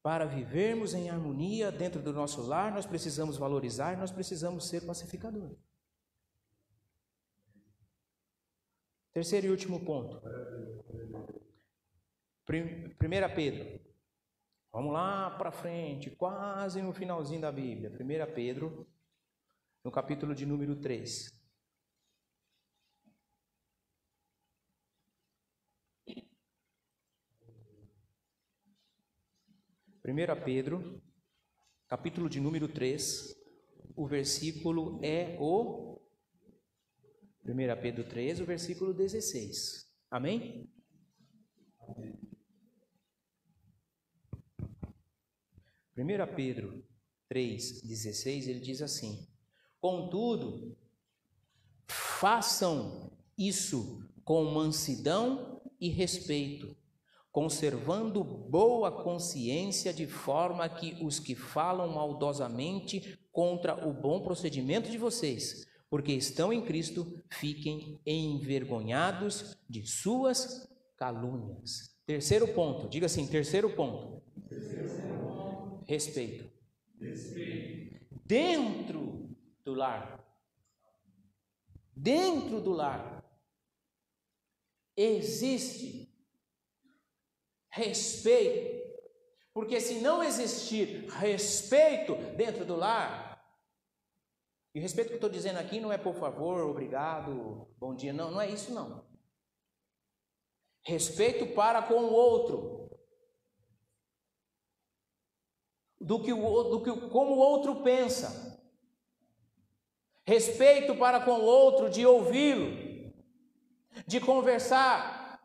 para 0.02 0.24
vivermos 0.24 0.94
em 0.94 1.10
harmonia 1.10 1.70
dentro 1.70 2.00
do 2.00 2.14
nosso 2.14 2.40
lar, 2.40 2.72
nós 2.72 2.86
precisamos 2.86 3.36
valorizar, 3.36 3.98
nós 3.98 4.10
precisamos 4.10 4.70
ser 4.70 4.86
pacificadores. 4.86 5.58
Terceiro 9.12 9.48
e 9.48 9.50
último 9.50 9.84
ponto. 9.84 10.16
1 12.48 13.34
Pedro, 13.34 13.80
Vamos 14.72 14.94
lá 14.94 15.28
para 15.28 15.52
frente, 15.52 16.10
quase 16.10 16.80
no 16.80 16.94
finalzinho 16.94 17.42
da 17.42 17.52
Bíblia. 17.52 17.90
1 17.90 18.32
Pedro, 18.34 18.89
no 19.84 19.90
capítulo 19.90 20.34
de 20.34 20.44
número 20.44 20.76
3. 20.76 21.40
Primeira 30.02 30.34
Pedro, 30.34 31.00
capítulo 31.86 32.28
de 32.28 32.40
número 32.40 32.66
3, 32.66 33.36
o 33.94 34.06
versículo 34.06 34.98
é 35.04 35.36
o 35.38 36.00
1 37.44 37.80
Pedro 37.80 38.08
3, 38.08 38.40
o 38.40 38.46
versículo 38.46 38.94
16. 38.94 39.88
Amém? 40.10 40.68
Amém. 41.80 42.18
1 45.96 46.34
Pedro 46.34 46.82
3,16, 47.30 48.48
ele 48.48 48.60
diz 48.60 48.80
assim: 48.80 49.29
Contudo, 49.80 50.76
façam 51.88 53.10
isso 53.36 54.06
com 54.24 54.44
mansidão 54.44 55.62
e 55.80 55.88
respeito, 55.88 56.76
conservando 57.32 58.22
boa 58.22 59.02
consciência, 59.02 59.92
de 59.92 60.06
forma 60.06 60.68
que 60.68 60.96
os 61.02 61.18
que 61.18 61.34
falam 61.34 61.94
maldosamente 61.94 63.18
contra 63.32 63.88
o 63.88 63.92
bom 63.92 64.20
procedimento 64.20 64.90
de 64.90 64.98
vocês, 64.98 65.66
porque 65.88 66.12
estão 66.12 66.52
em 66.52 66.62
Cristo, 66.62 67.18
fiquem 67.30 67.98
envergonhados 68.04 69.56
de 69.68 69.86
suas 69.86 70.68
calúnias. 70.96 71.96
Terceiro 72.06 72.48
ponto, 72.48 72.88
diga 72.88 73.06
assim: 73.06 73.26
terceiro 73.26 73.70
ponto. 73.70 74.22
Respeito. 75.86 76.50
Respeito. 77.00 78.00
Dentro 78.26 79.19
do 79.70 79.74
lar. 79.74 80.24
Dentro 81.94 82.60
do 82.60 82.72
lar. 82.72 83.24
Existe 84.96 86.12
respeito. 87.70 88.80
Porque 89.54 89.80
se 89.80 90.00
não 90.00 90.22
existir 90.22 91.08
respeito 91.10 92.14
dentro 92.36 92.64
do 92.64 92.76
lar, 92.76 93.30
e 94.74 94.78
o 94.78 94.82
respeito 94.82 95.08
que 95.08 95.14
eu 95.14 95.18
estou 95.18 95.30
dizendo 95.30 95.58
aqui 95.58 95.80
não 95.80 95.92
é 95.92 95.98
por 95.98 96.14
favor, 96.14 96.62
obrigado, 96.62 97.68
bom 97.76 97.94
dia, 97.94 98.12
não, 98.12 98.30
não 98.30 98.40
é 98.40 98.48
isso 98.48 98.72
não. 98.72 99.08
Respeito 100.84 101.54
para 101.54 101.82
com 101.82 101.94
o 101.94 102.12
outro. 102.12 102.80
do 106.00 106.22
que, 106.22 106.32
o, 106.32 106.62
do 106.64 106.82
que 106.82 107.08
como 107.10 107.34
o 107.34 107.38
outro 107.38 107.82
pensa. 107.82 108.49
Respeito 110.30 110.94
para 110.94 111.24
com 111.24 111.32
o 111.32 111.44
outro 111.44 111.90
de 111.90 112.06
ouvi-lo, 112.06 113.12
de 114.06 114.20
conversar, 114.20 115.42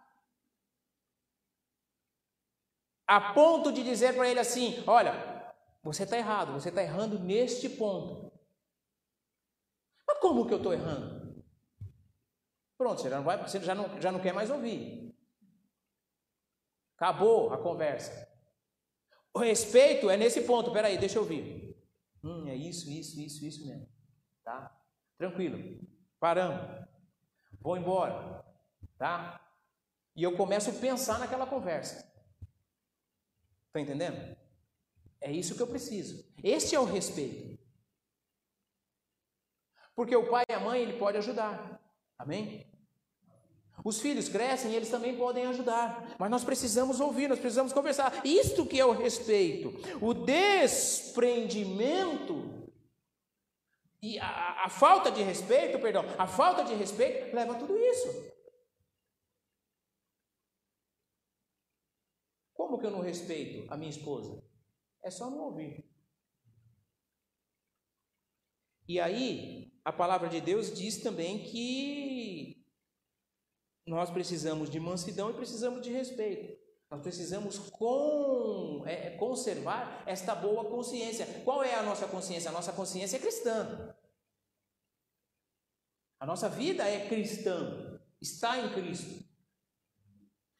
a 3.07 3.33
ponto 3.33 3.71
de 3.71 3.83
dizer 3.83 4.13
para 4.13 4.29
ele 4.29 4.39
assim: 4.39 4.83
olha, 4.85 5.51
você 5.81 6.03
está 6.03 6.15
errado, 6.19 6.53
você 6.53 6.69
está 6.69 6.83
errando 6.83 7.17
neste 7.17 7.67
ponto. 7.67 8.31
Mas 10.07 10.19
como 10.19 10.45
que 10.45 10.53
eu 10.53 10.57
estou 10.57 10.71
errando? 10.71 11.43
Pronto, 12.77 13.01
você 13.01 13.09
já 13.09 13.17
não, 13.17 13.23
vai, 13.23 13.41
você 13.41 13.59
já 13.61 13.73
não, 13.73 13.99
já 13.99 14.11
não 14.11 14.21
quer 14.21 14.35
mais 14.35 14.51
ouvir. 14.51 15.17
Acabou 16.95 17.51
a 17.51 17.57
conversa. 17.57 18.31
O 19.33 19.39
respeito 19.39 20.11
é 20.11 20.15
nesse 20.15 20.41
ponto, 20.41 20.71
peraí, 20.71 20.95
deixa 20.95 21.17
eu 21.17 21.23
ouvir. 21.23 21.75
Hum, 22.23 22.47
é 22.47 22.55
isso, 22.55 22.87
isso, 22.87 23.19
isso, 23.19 23.43
isso 23.43 23.65
mesmo. 23.65 23.94
Tá? 24.45 24.71
Tranquilo. 25.17 25.81
Paramos. 26.19 26.87
Vou 27.59 27.75
embora. 27.75 28.45
Tá? 28.97 29.41
E 30.15 30.23
eu 30.23 30.37
começo 30.37 30.69
a 30.69 30.73
pensar 30.73 31.19
naquela 31.19 31.47
conversa. 31.47 32.07
Está 33.67 33.81
entendendo? 33.81 34.37
É 35.19 35.31
isso 35.31 35.55
que 35.55 35.61
eu 35.61 35.67
preciso. 35.67 36.23
Este 36.43 36.75
é 36.75 36.79
o 36.79 36.85
respeito. 36.85 37.57
Porque 39.95 40.15
o 40.15 40.29
pai 40.29 40.43
e 40.47 40.53
a 40.53 40.59
mãe, 40.59 40.79
ele 40.81 40.99
pode 40.99 41.17
ajudar. 41.17 41.81
Amém? 42.17 42.65
Os 43.83 43.99
filhos 43.99 44.29
crescem 44.29 44.71
e 44.71 44.75
eles 44.75 44.89
também 44.89 45.17
podem 45.17 45.45
ajudar, 45.47 46.15
mas 46.17 46.31
nós 46.31 46.45
precisamos 46.45 46.99
ouvir, 46.99 47.27
nós 47.27 47.39
precisamos 47.39 47.73
conversar. 47.73 48.25
Isto 48.25 48.65
que 48.65 48.79
é 48.79 48.85
o 48.85 48.93
respeito, 48.93 49.73
o 50.01 50.13
desprendimento 50.13 52.54
e 54.05 54.19
a, 54.19 54.65
a 54.65 54.69
falta 54.69 55.11
de 55.11 55.23
respeito, 55.23 55.79
perdão, 55.79 56.03
a 56.19 56.27
falta 56.27 56.63
de 56.63 56.75
respeito 56.75 57.35
leva 57.35 57.55
a 57.55 57.57
tudo 57.57 57.75
isso. 57.75 58.07
Como 62.53 62.77
que 62.77 62.85
eu 62.85 62.91
não 62.91 63.01
respeito 63.01 63.71
a 63.73 63.75
minha 63.75 63.89
esposa? 63.89 64.47
É 65.03 65.09
só 65.09 65.27
não 65.31 65.45
ouvir. 65.45 65.83
E 68.87 68.99
aí, 68.99 69.73
a 69.83 69.91
palavra 69.91 70.29
de 70.29 70.39
Deus 70.39 70.71
diz 70.71 71.01
também 71.01 71.43
que 71.43 72.63
nós 73.87 74.11
precisamos 74.11 74.69
de 74.69 74.79
mansidão 74.79 75.31
e 75.31 75.35
precisamos 75.35 75.81
de 75.81 75.91
respeito. 75.91 76.63
Nós 76.89 77.01
precisamos 77.01 77.57
com, 77.57 78.83
é, 78.85 79.11
conservar 79.17 80.03
esta 80.05 80.35
boa 80.35 80.65
consciência. 80.65 81.25
Qual 81.43 81.63
é 81.63 81.73
a 81.75 81.83
nossa 81.83 82.07
consciência? 82.07 82.49
A 82.49 82.53
nossa 82.53 82.71
consciência 82.71 83.17
é 83.17 83.19
cristã. 83.19 83.95
A 86.19 86.25
nossa 86.25 86.47
vida 86.47 86.87
é 86.87 87.07
cristã, 87.07 87.99
está 88.21 88.57
em 88.57 88.73
Cristo. 88.73 89.23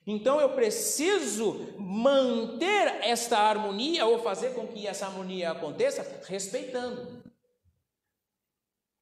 Então 0.06 0.39
eu 0.39 0.53
preciso 0.53 1.76
manter 1.80 3.03
esta 3.03 3.39
harmonia 3.39 4.06
ou 4.06 4.22
fazer 4.22 4.53
com 4.53 4.68
que 4.68 4.85
essa 4.85 5.07
harmonia 5.07 5.52
aconteça 5.52 6.03
respeitando 6.27 7.23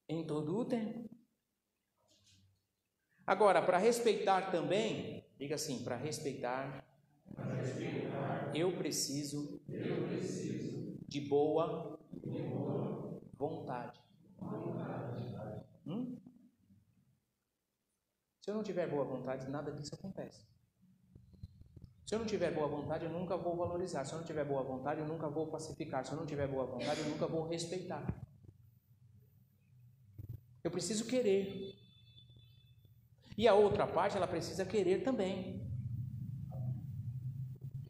em 0.07 0.25
todo 0.25 0.57
o 0.57 0.63
tempo. 0.63 1.09
Agora, 3.25 3.61
para 3.61 3.77
respeitar 3.77 4.51
também, 4.51 5.25
diga 5.37 5.55
assim, 5.55 5.83
para 5.83 5.95
respeitar, 5.95 6.85
eu 8.53 8.77
preciso, 8.77 9.59
de 11.07 11.21
boa 11.21 11.99
vontade. 13.37 13.99
vontade. 14.37 15.65
Hum? 15.85 16.17
Se 18.41 18.51
eu 18.51 18.55
não 18.55 18.63
tiver 18.63 18.87
boa 18.87 19.05
vontade, 19.05 19.49
nada 19.49 19.71
disso 19.71 19.95
acontece. 19.95 20.45
Se 22.05 22.15
eu 22.15 22.19
não 22.19 22.25
tiver 22.25 22.51
boa 22.53 22.67
vontade, 22.67 23.05
eu 23.05 23.11
nunca 23.11 23.35
vou 23.37 23.55
valorizar. 23.55 24.05
Se 24.05 24.13
eu 24.13 24.19
não 24.19 24.25
tiver 24.25 24.43
boa 24.43 24.61
vontade, 24.61 24.99
eu 24.99 25.07
nunca 25.07 25.29
vou 25.29 25.47
pacificar. 25.47 26.05
Se 26.05 26.11
eu 26.11 26.17
não 26.17 26.25
tiver 26.25 26.47
boa 26.47 26.65
vontade, 26.65 26.99
eu 26.99 27.09
nunca 27.09 27.25
vou 27.25 27.47
respeitar. 27.47 28.05
Eu 30.63 30.69
preciso 30.69 31.05
querer. 31.05 31.73
E 33.37 33.47
a 33.47 33.53
outra 33.53 33.87
parte, 33.87 34.15
ela 34.15 34.27
precisa 34.27 34.65
querer 34.65 35.03
também. 35.03 35.72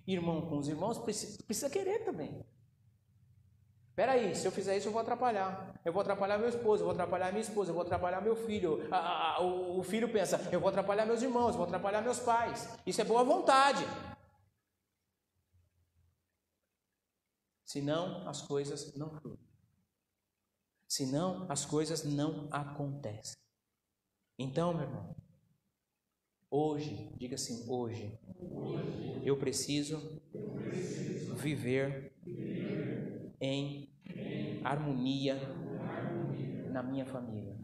Irmão 0.06 0.50
com 0.50 0.58
os 0.58 0.68
irmãos 0.68 0.98
precisa, 0.98 1.42
precisa 1.44 1.70
querer 1.70 2.04
também. 2.04 2.46
Espera 3.90 4.14
aí, 4.14 4.36
se 4.36 4.46
eu 4.46 4.52
fizer 4.52 4.76
isso 4.76 4.88
eu 4.88 4.92
vou 4.92 5.02
atrapalhar. 5.02 5.80
Eu 5.86 5.94
vou 5.94 6.02
atrapalhar 6.02 6.40
meu 6.40 6.50
esposo, 6.50 6.82
eu 6.82 6.86
vou 6.86 6.94
atrapalhar 6.94 7.32
minha 7.32 7.44
esposa, 7.44 7.70
eu 7.70 7.76
vou 7.76 7.84
atrapalhar 7.84 8.22
meu 8.22 8.36
filho. 8.36 8.80
O, 9.40 9.80
o 9.80 9.84
filho 9.84 10.12
pensa, 10.12 10.50
eu 10.52 10.60
vou 10.60 10.70
atrapalhar 10.70 11.06
meus 11.06 11.22
irmãos, 11.22 11.50
eu 11.50 11.58
vou 11.58 11.66
atrapalhar 11.66 12.02
meus 12.02 12.20
pais. 12.20 12.68
Isso 12.88 13.00
é 13.02 13.04
boa 13.04 13.24
vontade. 13.24 13.86
Senão 17.64 18.28
as 18.28 18.42
coisas 18.42 18.96
não 18.96 19.12
fluem. 19.20 19.40
Senão 20.88 21.46
as 21.50 21.64
coisas 21.64 22.04
não 22.04 22.48
acontecem. 22.52 23.38
Então, 24.40 24.74
meu 24.74 24.84
irmão, 24.84 25.16
Hoje, 26.56 27.10
diga 27.18 27.34
assim, 27.34 27.66
hoje, 27.68 28.16
hoje 28.52 29.20
eu, 29.26 29.36
preciso 29.38 29.96
eu 30.46 30.62
preciso 30.62 31.34
viver, 31.34 32.14
viver 32.22 33.36
em, 33.42 33.90
em 34.24 34.62
harmonia, 34.64 35.36
harmonia 35.96 36.70
na 36.70 36.84
minha 36.84 37.06
família. 37.06 37.58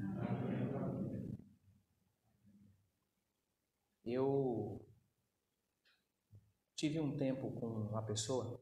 Eu 4.06 4.86
tive 6.76 7.00
um 7.00 7.16
tempo 7.16 7.52
com 7.52 7.68
uma 7.68 8.02
pessoa 8.02 8.60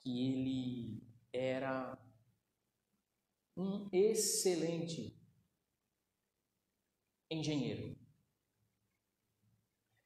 que 0.00 0.10
ele 0.28 1.02
era 1.32 1.98
um 3.56 3.88
excelente 3.92 5.12
engenheiro. 7.30 7.96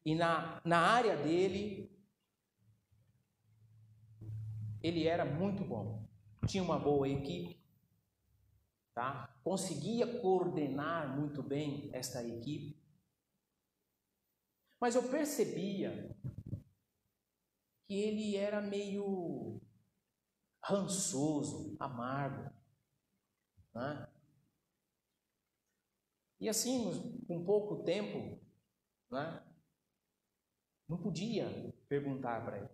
E 0.08 0.14
na, 0.14 0.58
na 0.64 0.78
área 0.78 1.14
dele, 1.18 1.94
ele 4.82 5.06
era 5.06 5.22
muito 5.22 5.62
bom. 5.62 6.08
Tinha 6.46 6.62
uma 6.62 6.78
boa 6.78 7.06
equipe, 7.06 7.62
tá? 8.94 9.38
Conseguia 9.44 10.18
coordenar 10.22 11.14
muito 11.14 11.42
bem 11.42 11.90
esta 11.92 12.26
equipe. 12.26 12.82
Mas 14.80 14.94
eu 14.94 15.06
percebia 15.10 16.16
que 17.86 17.94
ele 17.94 18.34
era 18.34 18.62
meio 18.62 19.60
rançoso, 20.64 21.76
amargo. 21.78 22.50
Né? 23.74 24.08
E 26.40 26.48
assim, 26.48 27.22
com 27.28 27.44
pouco 27.44 27.84
tempo, 27.84 28.42
né? 29.10 29.44
Não 30.88 30.96
podia 30.96 31.46
perguntar 31.88 32.44
para 32.44 32.58
ele. 32.58 32.70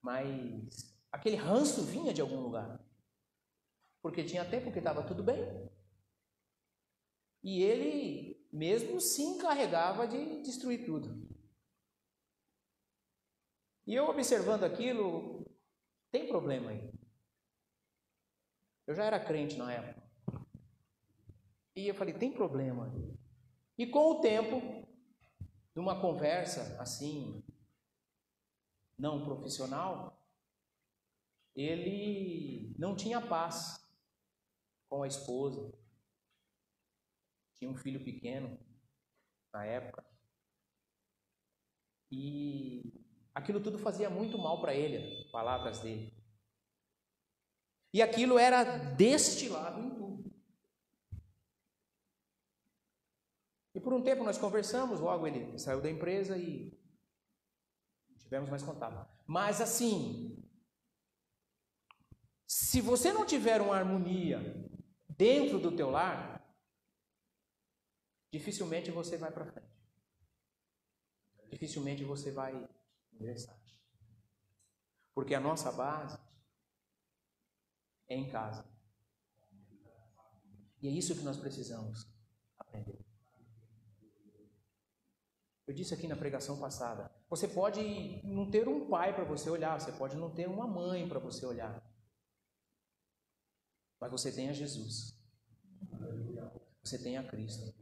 Mas 0.00 0.96
aquele 1.12 1.36
ranço 1.36 1.84
vinha 1.84 2.14
de 2.14 2.20
algum 2.20 2.40
lugar. 2.40 2.80
Porque 4.00 4.24
tinha 4.24 4.48
tempo 4.48 4.72
que 4.72 4.78
estava 4.78 5.02
tudo 5.02 5.22
bem. 5.22 5.70
E 7.42 7.62
ele 7.62 8.48
mesmo 8.52 9.00
se 9.00 9.22
encarregava 9.22 10.06
de 10.06 10.42
destruir 10.42 10.86
tudo. 10.86 11.28
E 13.86 13.94
eu 13.94 14.08
observando 14.08 14.64
aquilo, 14.64 15.44
tem 16.10 16.28
problema 16.28 16.70
aí. 16.70 16.90
Eu 18.86 18.94
já 18.94 19.04
era 19.04 19.24
crente 19.24 19.56
na 19.56 19.72
época. 19.72 20.00
E 21.76 21.86
eu 21.86 21.94
falei, 21.94 22.14
tem 22.14 22.32
problema. 22.32 22.92
E 23.78 23.86
com 23.86 24.10
o 24.10 24.20
tempo, 24.20 24.86
numa 25.74 26.00
conversa 26.00 26.80
assim, 26.80 27.44
não 28.98 29.24
profissional, 29.24 30.20
ele 31.54 32.74
não 32.78 32.94
tinha 32.94 33.20
paz 33.20 33.80
com 34.88 35.02
a 35.02 35.08
esposa. 35.08 35.72
Tinha 37.56 37.70
um 37.70 37.76
filho 37.76 38.04
pequeno 38.04 38.58
na 39.52 39.64
época. 39.64 40.04
E 42.10 42.92
aquilo 43.34 43.62
tudo 43.62 43.78
fazia 43.78 44.10
muito 44.10 44.36
mal 44.36 44.60
para 44.60 44.74
ele, 44.74 45.30
palavras 45.30 45.80
dele. 45.80 46.12
E 47.92 48.02
aquilo 48.02 48.38
era 48.38 48.64
destilado 48.94 49.80
em 49.80 49.90
tudo. 49.94 50.30
E 53.80 53.82
por 53.82 53.94
um 53.94 54.02
tempo 54.02 54.22
nós 54.22 54.36
conversamos, 54.36 55.00
logo 55.00 55.26
ele 55.26 55.58
saiu 55.58 55.80
da 55.80 55.90
empresa 55.90 56.36
e 56.36 56.78
tivemos 58.18 58.50
mais 58.50 58.62
contato. 58.62 59.10
Mas 59.26 59.58
assim, 59.58 60.46
se 62.46 62.82
você 62.82 63.10
não 63.10 63.24
tiver 63.24 63.58
uma 63.62 63.74
harmonia 63.74 64.38
dentro 65.08 65.58
do 65.58 65.74
teu 65.74 65.88
lar, 65.88 66.46
dificilmente 68.30 68.90
você 68.90 69.16
vai 69.16 69.32
para 69.32 69.46
frente. 69.46 69.72
Dificilmente 71.48 72.04
você 72.04 72.30
vai 72.30 72.68
ingressar. 73.14 73.58
Porque 75.14 75.34
a 75.34 75.40
nossa 75.40 75.72
base 75.72 76.18
é 78.10 78.14
em 78.14 78.28
casa. 78.28 78.62
E 80.82 80.88
é 80.88 80.90
isso 80.90 81.16
que 81.16 81.22
nós 81.22 81.38
precisamos 81.38 82.06
aprender. 82.58 83.09
Eu 85.70 85.74
disse 85.74 85.94
aqui 85.94 86.08
na 86.08 86.16
pregação 86.16 86.58
passada: 86.58 87.08
você 87.28 87.46
pode 87.46 87.80
não 88.26 88.50
ter 88.50 88.66
um 88.66 88.88
pai 88.88 89.14
para 89.14 89.22
você 89.22 89.48
olhar, 89.48 89.80
você 89.80 89.92
pode 89.92 90.16
não 90.16 90.28
ter 90.28 90.48
uma 90.48 90.66
mãe 90.66 91.08
para 91.08 91.20
você 91.20 91.46
olhar, 91.46 91.80
mas 94.00 94.10
você 94.10 94.32
tem 94.32 94.48
a 94.48 94.52
Jesus, 94.52 95.16
você 96.82 97.00
tem 97.00 97.16
a 97.16 97.22
Cristo. 97.22 97.72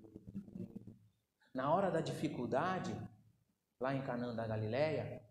Na 1.55 1.75
hora 1.75 1.91
da 1.91 2.03
dificuldade, 2.03 2.95
lá 3.81 3.95
em 3.95 4.03
Canaã 4.03 4.35
da 4.35 4.47
Galileia, 4.47 5.27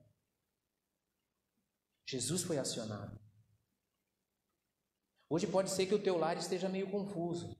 Jesus 2.07 2.41
foi 2.41 2.57
acionado. 2.57 3.19
Hoje 5.29 5.45
pode 5.45 5.69
ser 5.69 5.85
que 5.85 5.93
o 5.93 6.01
teu 6.01 6.17
lar 6.17 6.37
esteja 6.37 6.67
meio 6.67 6.89
confuso. 6.89 7.55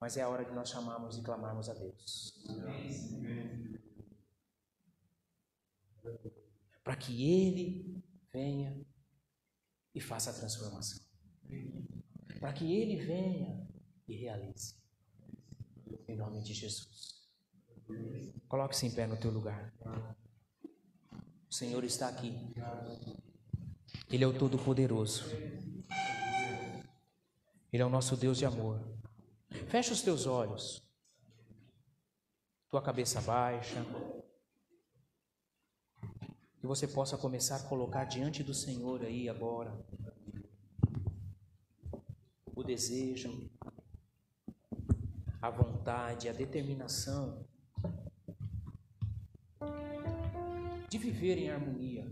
Mas 0.00 0.16
é 0.16 0.22
a 0.22 0.28
hora 0.28 0.44
de 0.44 0.52
nós 0.52 0.68
chamarmos 0.68 1.16
e 1.16 1.22
clamarmos 1.22 1.68
a 1.68 1.74
Deus. 1.74 2.32
Para 6.84 6.96
que 6.96 7.24
Ele 7.24 8.04
venha 8.32 8.84
e 9.94 10.00
faça 10.00 10.30
a 10.30 10.34
transformação. 10.34 11.04
Para 12.38 12.52
que 12.52 12.72
Ele 12.72 13.04
venha 13.04 13.66
e 14.06 14.14
realize. 14.14 14.76
Em 16.06 16.16
nome 16.16 16.42
de 16.42 16.52
Jesus. 16.52 17.26
Coloque-se 18.48 18.86
em 18.86 18.94
pé 18.94 19.06
no 19.06 19.16
teu 19.16 19.30
lugar. 19.30 19.74
O 21.48 21.54
Senhor 21.54 21.82
está 21.84 22.08
aqui. 22.08 22.34
Ele 24.10 24.22
é 24.22 24.26
o 24.26 24.38
Todo-Poderoso. 24.38 25.24
Ele 27.72 27.82
é 27.82 27.86
o 27.86 27.90
nosso 27.90 28.16
Deus 28.16 28.38
de 28.38 28.44
amor. 28.44 28.80
Fecha 29.68 29.92
os 29.92 30.02
teus 30.02 30.26
olhos. 30.26 30.82
Tua 32.70 32.82
cabeça 32.82 33.20
baixa. 33.20 33.84
Que 36.60 36.66
você 36.66 36.86
possa 36.86 37.16
começar 37.16 37.56
a 37.56 37.68
colocar 37.68 38.04
diante 38.04 38.42
do 38.42 38.54
Senhor 38.54 39.02
aí 39.02 39.28
agora 39.28 39.84
o 42.54 42.64
desejo, 42.64 43.50
a 45.42 45.50
vontade, 45.50 46.28
a 46.28 46.32
determinação 46.32 47.46
de 50.88 50.96
viver 50.96 51.36
em 51.36 51.50
harmonia. 51.50 52.10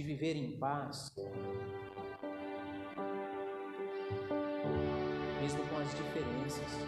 de 0.00 0.02
viver 0.06 0.34
em 0.34 0.58
paz, 0.58 1.12
mesmo 5.50 5.66
com 5.66 5.78
as 5.78 5.90
diferenças. 5.90 6.78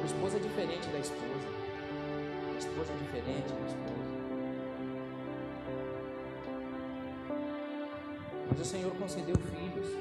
A 0.00 0.04
esposa 0.04 0.36
é 0.36 0.40
diferente 0.40 0.88
da 0.88 0.98
esposa, 0.98 1.48
a 2.54 2.58
esposa 2.58 2.92
é 2.92 2.96
diferente 2.96 3.52
da 3.52 3.66
esposa. 3.66 4.06
Mas 8.48 8.60
o 8.60 8.64
Senhor 8.64 8.92
concedeu 8.96 9.36
filhos 9.36 9.96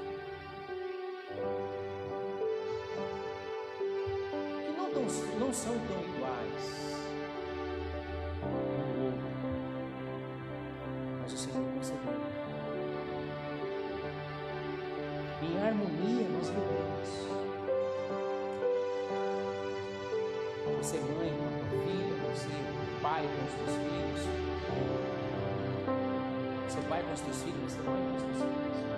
não 5.37 5.53
são 5.53 5.73
tão 5.87 6.01
iguais 6.01 6.94
harmonia 15.75 16.27
nós 16.29 16.49
vivemos. 16.49 17.09
Você 20.77 20.99
mãe 20.99 21.33
com 21.37 21.45
a 21.45 21.69
tua 21.69 21.81
filha, 21.81 22.15
você 22.31 22.49
pai 23.01 23.23
com 23.23 23.45
os 23.45 23.53
teus 23.53 23.77
filhos. 23.77 24.21
Você 26.67 26.81
pai 26.87 27.03
com 27.03 27.13
os 27.13 27.21
teus 27.21 27.43
filhos, 27.43 27.71
você 27.71 27.81
mãe 27.81 28.01
com 28.09 28.15
os 28.15 28.23
teus 28.23 28.37
filhos. 28.37 28.94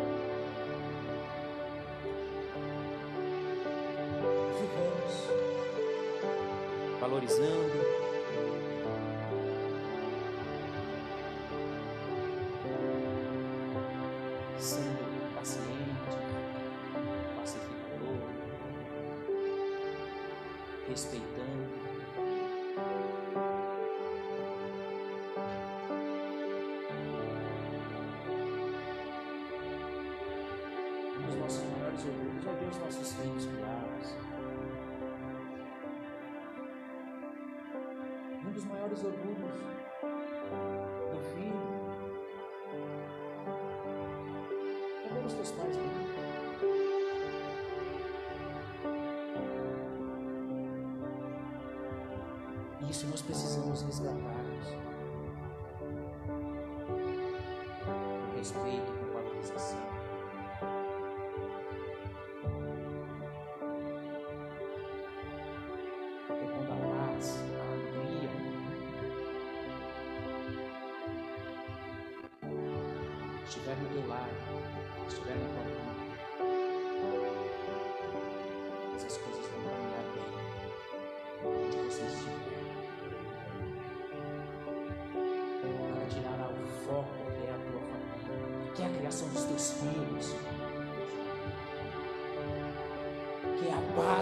Isso 52.89 53.05
nós 53.07 53.21
precisamos 53.21 53.81
resgatarmos. 53.81 54.36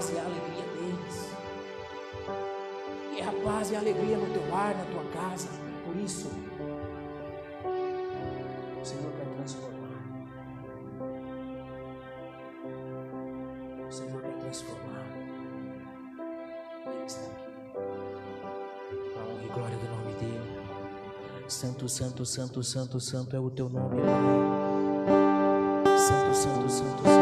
Paz 0.06 0.12
e 0.14 0.18
a 0.18 0.22
alegria 0.22 0.66
deles, 0.74 1.32
que 3.12 3.22
é 3.22 3.26
a 3.26 3.32
paz 3.44 3.72
e 3.72 3.76
alegria 3.76 4.18
no 4.18 4.32
teu 4.32 4.48
lar, 4.50 4.76
na 4.76 4.86
tua 4.86 5.04
casa. 5.12 5.48
Por 5.86 5.96
isso, 5.96 6.28
o 8.82 8.86
Senhor 8.86 9.12
quer 9.14 9.26
transformar. 9.36 9.76
O 13.88 13.92
Senhor 13.92 14.22
quer 14.22 14.34
transformar. 14.42 15.08
Ele 16.86 17.06
está 17.06 17.22
aqui. 17.22 17.46
A 19.16 19.20
honra 19.20 19.44
e 19.44 19.48
glória 19.48 19.78
do 19.78 19.88
nome 19.90 20.14
dEle. 20.20 20.66
Santo, 21.48 21.90
santo, 21.90 22.26
santo, 22.26 22.64
santo, 22.64 23.00
santo 23.00 23.36
é 23.36 23.40
o 23.40 23.50
teu 23.50 23.70
nome, 23.70 24.02
Pai. 24.02 24.22
Santo, 25.98 26.36
santo, 26.36 26.70
santo, 26.70 27.04
santo, 27.04 27.15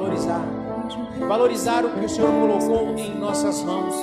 valorizar, 0.00 0.40
valorizar 1.28 1.84
o 1.84 1.90
que 1.90 2.06
o 2.06 2.08
Senhor 2.08 2.30
colocou 2.30 2.94
em 2.96 3.14
nossas 3.18 3.62
mãos. 3.62 3.94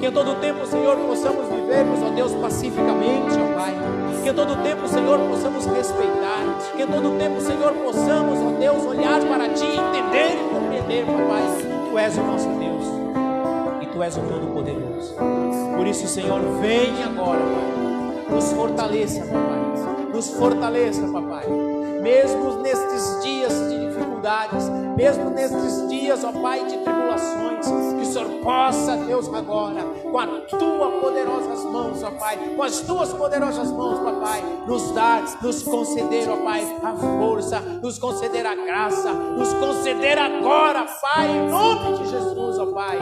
Que 0.00 0.06
em 0.06 0.12
todo 0.12 0.40
tempo, 0.40 0.66
Senhor, 0.66 0.96
possamos 0.96 1.48
vivermos, 1.48 2.02
ó 2.02 2.10
Deus, 2.10 2.32
pacificamente, 2.34 3.36
ó 3.38 3.54
Pai. 3.54 3.74
Que 4.22 4.28
em 4.30 4.34
todo 4.34 4.62
tempo, 4.62 4.88
Senhor, 4.88 5.18
possamos 5.18 5.66
respeitar. 5.66 6.42
Que 6.76 6.82
em 6.82 6.86
todo 6.86 7.18
tempo, 7.18 7.40
Senhor, 7.40 7.72
possamos, 7.72 8.38
ó 8.38 8.58
Deus, 8.58 8.84
olhar 8.84 9.20
para 9.26 9.48
Ti, 9.50 9.66
entender 9.66 10.34
e 10.34 10.48
compreender, 10.52 11.06
papai. 11.06 11.42
Tu 11.90 11.98
és 11.98 12.18
o 12.18 12.22
nosso 12.22 12.48
Deus 12.48 12.84
e 13.82 13.86
Tu 13.86 14.02
és 14.02 14.16
o 14.16 14.20
Todo-Poderoso. 14.20 15.14
Por 15.76 15.86
isso, 15.86 16.08
Senhor, 16.08 16.40
vem 16.60 17.02
agora, 17.04 17.40
Pai. 17.40 18.34
Nos 18.34 18.52
fortaleça, 18.52 19.20
papai. 19.26 19.60
Nos 20.12 20.30
fortaleça, 20.30 21.06
papai. 21.08 21.46
Mesmo 22.00 22.62
nestes 22.62 23.22
dias 23.22 23.52
de 23.68 23.86
dificuldades, 23.86 24.70
mesmo 25.00 25.30
nestes 25.30 25.88
dias, 25.88 26.22
ó 26.24 26.30
Pai, 26.30 26.62
de 26.66 26.76
tribulações, 26.76 27.66
que 27.66 28.02
o 28.02 28.04
Senhor 28.04 28.28
possa, 28.42 28.98
Deus, 28.98 29.32
agora, 29.32 29.82
com 29.82 30.18
as 30.18 30.50
tuas 30.50 31.00
poderosas 31.00 31.64
mãos, 31.64 32.02
ó 32.02 32.10
Pai, 32.10 32.36
com 32.54 32.62
as 32.62 32.80
tuas 32.80 33.10
poderosas 33.14 33.72
mãos, 33.72 33.98
papai, 34.00 34.42
nos 34.66 34.90
dar, 34.92 35.22
nos 35.40 35.62
conceder, 35.62 36.28
ó 36.28 36.36
Pai, 36.44 36.60
a 36.82 36.94
força, 36.94 37.60
nos 37.60 37.98
conceder 37.98 38.44
a 38.44 38.54
graça, 38.54 39.10
nos 39.10 39.54
conceder 39.54 40.18
agora, 40.18 40.84
Pai, 41.00 41.30
em 41.30 41.48
nome 41.48 41.98
de 41.98 42.10
Jesus, 42.10 42.58
ó 42.58 42.66
Pai, 42.66 42.98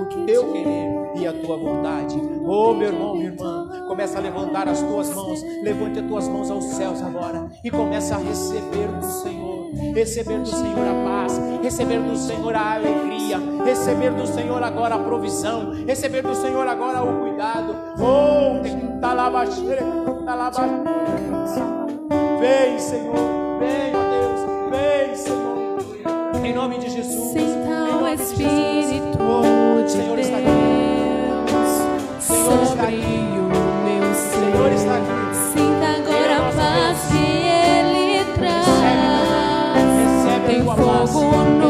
o 0.00 0.26
teu 0.26 0.52
querer 0.52 1.12
e 1.14 1.26
a 1.28 1.32
tua 1.32 1.56
vontade. 1.58 2.20
Oh, 2.44 2.74
meu 2.74 2.88
irmão, 2.88 3.14
minha 3.14 3.30
irmã, 3.30 3.65
começa 3.86 4.18
a 4.18 4.20
levantar 4.20 4.68
as 4.68 4.80
tuas 4.80 5.14
mãos, 5.14 5.42
levante 5.62 6.00
as 6.00 6.06
tuas 6.06 6.28
mãos 6.28 6.50
aos 6.50 6.64
céus 6.64 7.02
agora 7.02 7.48
e 7.62 7.70
começa 7.70 8.16
a 8.16 8.18
receber 8.18 8.88
do 8.88 9.04
Senhor. 9.04 9.56
Receber 9.94 10.38
do 10.38 10.48
Senhor 10.48 10.86
a 10.86 11.04
paz, 11.04 11.40
receber 11.62 12.00
do 12.00 12.16
Senhor 12.16 12.54
a 12.54 12.74
alegria, 12.74 13.38
receber 13.64 14.10
do 14.10 14.26
Senhor 14.26 14.62
agora 14.62 14.94
a 14.94 14.98
provisão, 14.98 15.72
receber 15.86 16.22
do 16.22 16.34
Senhor 16.34 16.66
agora 16.66 17.02
o 17.02 17.20
cuidado. 17.20 17.74
Oh. 17.98 18.62
Vem, 22.40 22.78
Senhor, 22.78 23.58
vem, 23.58 23.92
ó 23.94 24.02
Deus, 24.10 24.40
vem, 24.70 25.16
Senhor, 25.16 26.46
em 26.46 26.54
nome 26.54 26.78
de 26.78 26.90
Jesus. 26.90 27.32
o 27.32 28.16
de 28.16 28.44
Jesus. 28.44 28.86
Espírito 28.86 29.18
Oh, 29.20 29.82
de 29.82 29.90
Senhor 29.90 30.18
está 30.18 30.36
aqui. 30.36 30.46
Deus 32.16 32.20
Senhor 32.20 32.62
está 32.62 32.66
sobre 32.66 32.86
aqui. 32.86 33.45
Senhor 34.56 34.72
está 34.72 34.96
aqui. 34.96 35.36
Sinta 35.52 35.86
agora 35.98 36.36
a 36.38 36.52
paz 36.52 36.98
que 37.10 37.18
Ele 37.18 38.24
traz. 38.36 38.66
Recebe, 40.00 40.46
Tem 40.46 40.62
fogo 40.64 41.36
no 41.44 41.66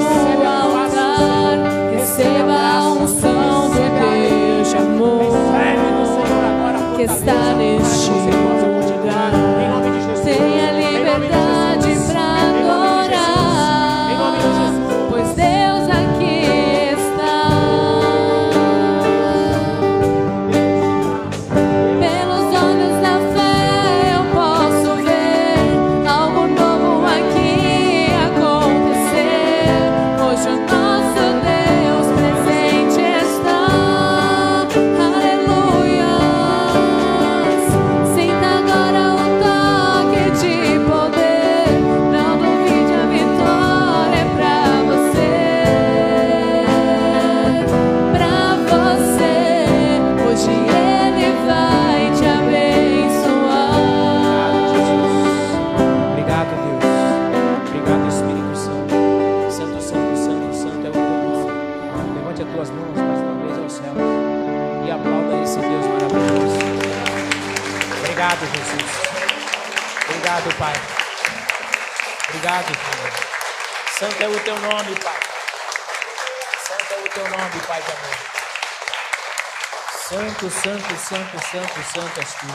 altar. 0.47 1.59
Receba 1.93 2.55
a 2.55 2.93
unção 2.93 3.71
do 3.71 3.75
Deus 3.75 4.69
que 6.97 7.03
está 7.03 7.55
neste 7.57 8.45
Santo 73.98 74.23
é 74.23 74.28
o 74.28 74.44
teu 74.44 74.60
nome, 74.60 74.94
Pai. 75.01 75.20
Santo 76.66 76.93
é 76.93 77.02
o 77.02 77.09
teu 77.09 77.24
nome, 77.31 77.66
Pai 77.66 77.82
de 77.82 77.93
amor. 77.93 78.16
Santo, 80.06 80.51
santo, 80.51 80.97
santo, 80.97 81.39
santo, 81.40 81.82
santo 81.94 82.20
és 82.20 82.35
tu. 82.35 82.47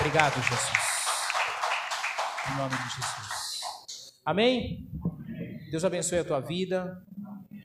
Obrigado, 0.00 0.42
Jesus. 0.42 0.72
Em 2.50 2.56
nome 2.56 2.74
de 2.74 2.88
Jesus. 2.94 4.22
Amém? 4.24 4.90
Deus 5.70 5.84
abençoe 5.84 6.20
a 6.20 6.24
tua 6.24 6.40
vida. 6.40 7.04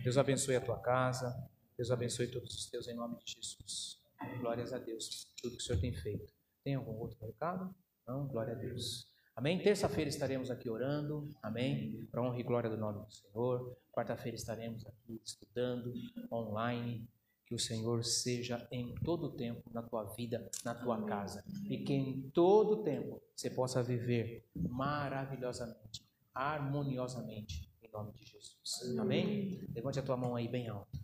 Deus 0.03 0.17
abençoe 0.17 0.57
a 0.57 0.61
tua 0.61 0.77
casa. 0.81 1.33
Deus 1.77 1.89
abençoe 1.89 2.27
todos 2.27 2.53
os 2.53 2.65
teus 2.65 2.89
em 2.89 2.95
nome 2.95 3.15
de 3.23 3.31
Jesus. 3.31 3.97
Glórias 4.41 4.73
a 4.73 4.77
Deus. 4.77 5.25
Tudo 5.41 5.55
que 5.55 5.63
o 5.63 5.65
Senhor 5.65 5.79
tem 5.79 5.93
feito. 5.93 6.33
Tem 6.65 6.75
algum 6.75 6.99
outro 6.99 7.17
recado? 7.25 7.73
Não? 8.05 8.27
Glória 8.27 8.51
a 8.51 8.57
Deus. 8.57 9.07
Amém? 9.37 9.61
Terça-feira 9.61 10.09
estaremos 10.09 10.49
aqui 10.49 10.67
orando. 10.67 11.29
Amém? 11.43 12.07
Para 12.11 12.23
honra 12.23 12.39
e 12.39 12.43
glória 12.43 12.71
do 12.71 12.75
nome 12.75 13.05
do 13.05 13.13
Senhor. 13.13 13.77
Quarta-feira 13.91 14.35
estaremos 14.35 14.83
aqui 14.87 15.21
estudando 15.23 15.93
online. 16.33 17.07
Que 17.45 17.53
o 17.53 17.59
Senhor 17.59 18.03
seja 18.03 18.67
em 18.71 18.95
todo 18.95 19.27
o 19.27 19.31
tempo 19.31 19.61
na 19.71 19.83
tua 19.83 20.05
vida, 20.15 20.49
na 20.65 20.73
tua 20.73 21.05
casa. 21.05 21.45
E 21.69 21.77
que 21.77 21.93
em 21.93 22.31
todo 22.31 22.81
o 22.81 22.83
tempo 22.83 23.21
você 23.35 23.47
possa 23.47 23.83
viver 23.83 24.43
maravilhosamente, 24.55 26.03
harmoniosamente, 26.33 27.71
em 27.83 27.91
nome 27.91 28.13
de 28.13 28.25
Jesus. 28.25 28.97
Amém? 28.97 29.63
Levante 29.71 29.99
a 29.99 30.03
tua 30.03 30.17
mão 30.17 30.35
aí 30.35 30.47
bem 30.47 30.67
alto. 30.67 30.99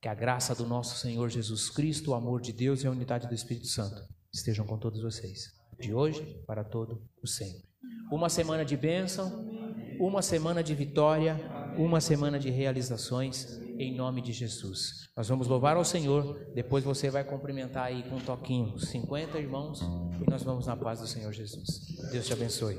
Que 0.00 0.08
a 0.08 0.14
graça 0.14 0.54
do 0.54 0.66
nosso 0.66 0.96
Senhor 0.96 1.28
Jesus 1.28 1.68
Cristo, 1.68 2.12
o 2.12 2.14
amor 2.14 2.40
de 2.40 2.54
Deus 2.54 2.82
e 2.82 2.86
a 2.86 2.90
unidade 2.90 3.28
do 3.28 3.34
Espírito 3.34 3.66
Santo 3.66 4.02
estejam 4.32 4.66
com 4.66 4.78
todos 4.78 5.02
vocês, 5.02 5.59
de 5.80 5.92
hoje 5.94 6.40
para 6.46 6.62
todo 6.62 7.02
o 7.22 7.26
sempre. 7.26 7.64
Uma 8.12 8.28
semana 8.28 8.64
de 8.64 8.76
bênção, 8.76 9.48
uma 9.98 10.22
semana 10.22 10.62
de 10.62 10.74
vitória, 10.74 11.38
uma 11.76 12.00
semana 12.00 12.38
de 12.38 12.50
realizações, 12.50 13.60
em 13.78 13.96
nome 13.96 14.20
de 14.20 14.32
Jesus. 14.32 15.08
Nós 15.16 15.28
vamos 15.28 15.46
louvar 15.46 15.76
ao 15.76 15.84
Senhor, 15.84 16.52
depois 16.54 16.84
você 16.84 17.10
vai 17.10 17.24
cumprimentar 17.24 17.86
aí 17.86 18.02
com 18.02 18.16
um 18.16 18.20
toquinho, 18.20 18.78
50 18.78 19.38
irmãos, 19.38 19.80
e 20.20 20.30
nós 20.30 20.42
vamos 20.42 20.66
na 20.66 20.76
paz 20.76 21.00
do 21.00 21.06
Senhor 21.06 21.32
Jesus. 21.32 21.66
Deus 22.10 22.26
te 22.26 22.32
abençoe. 22.32 22.76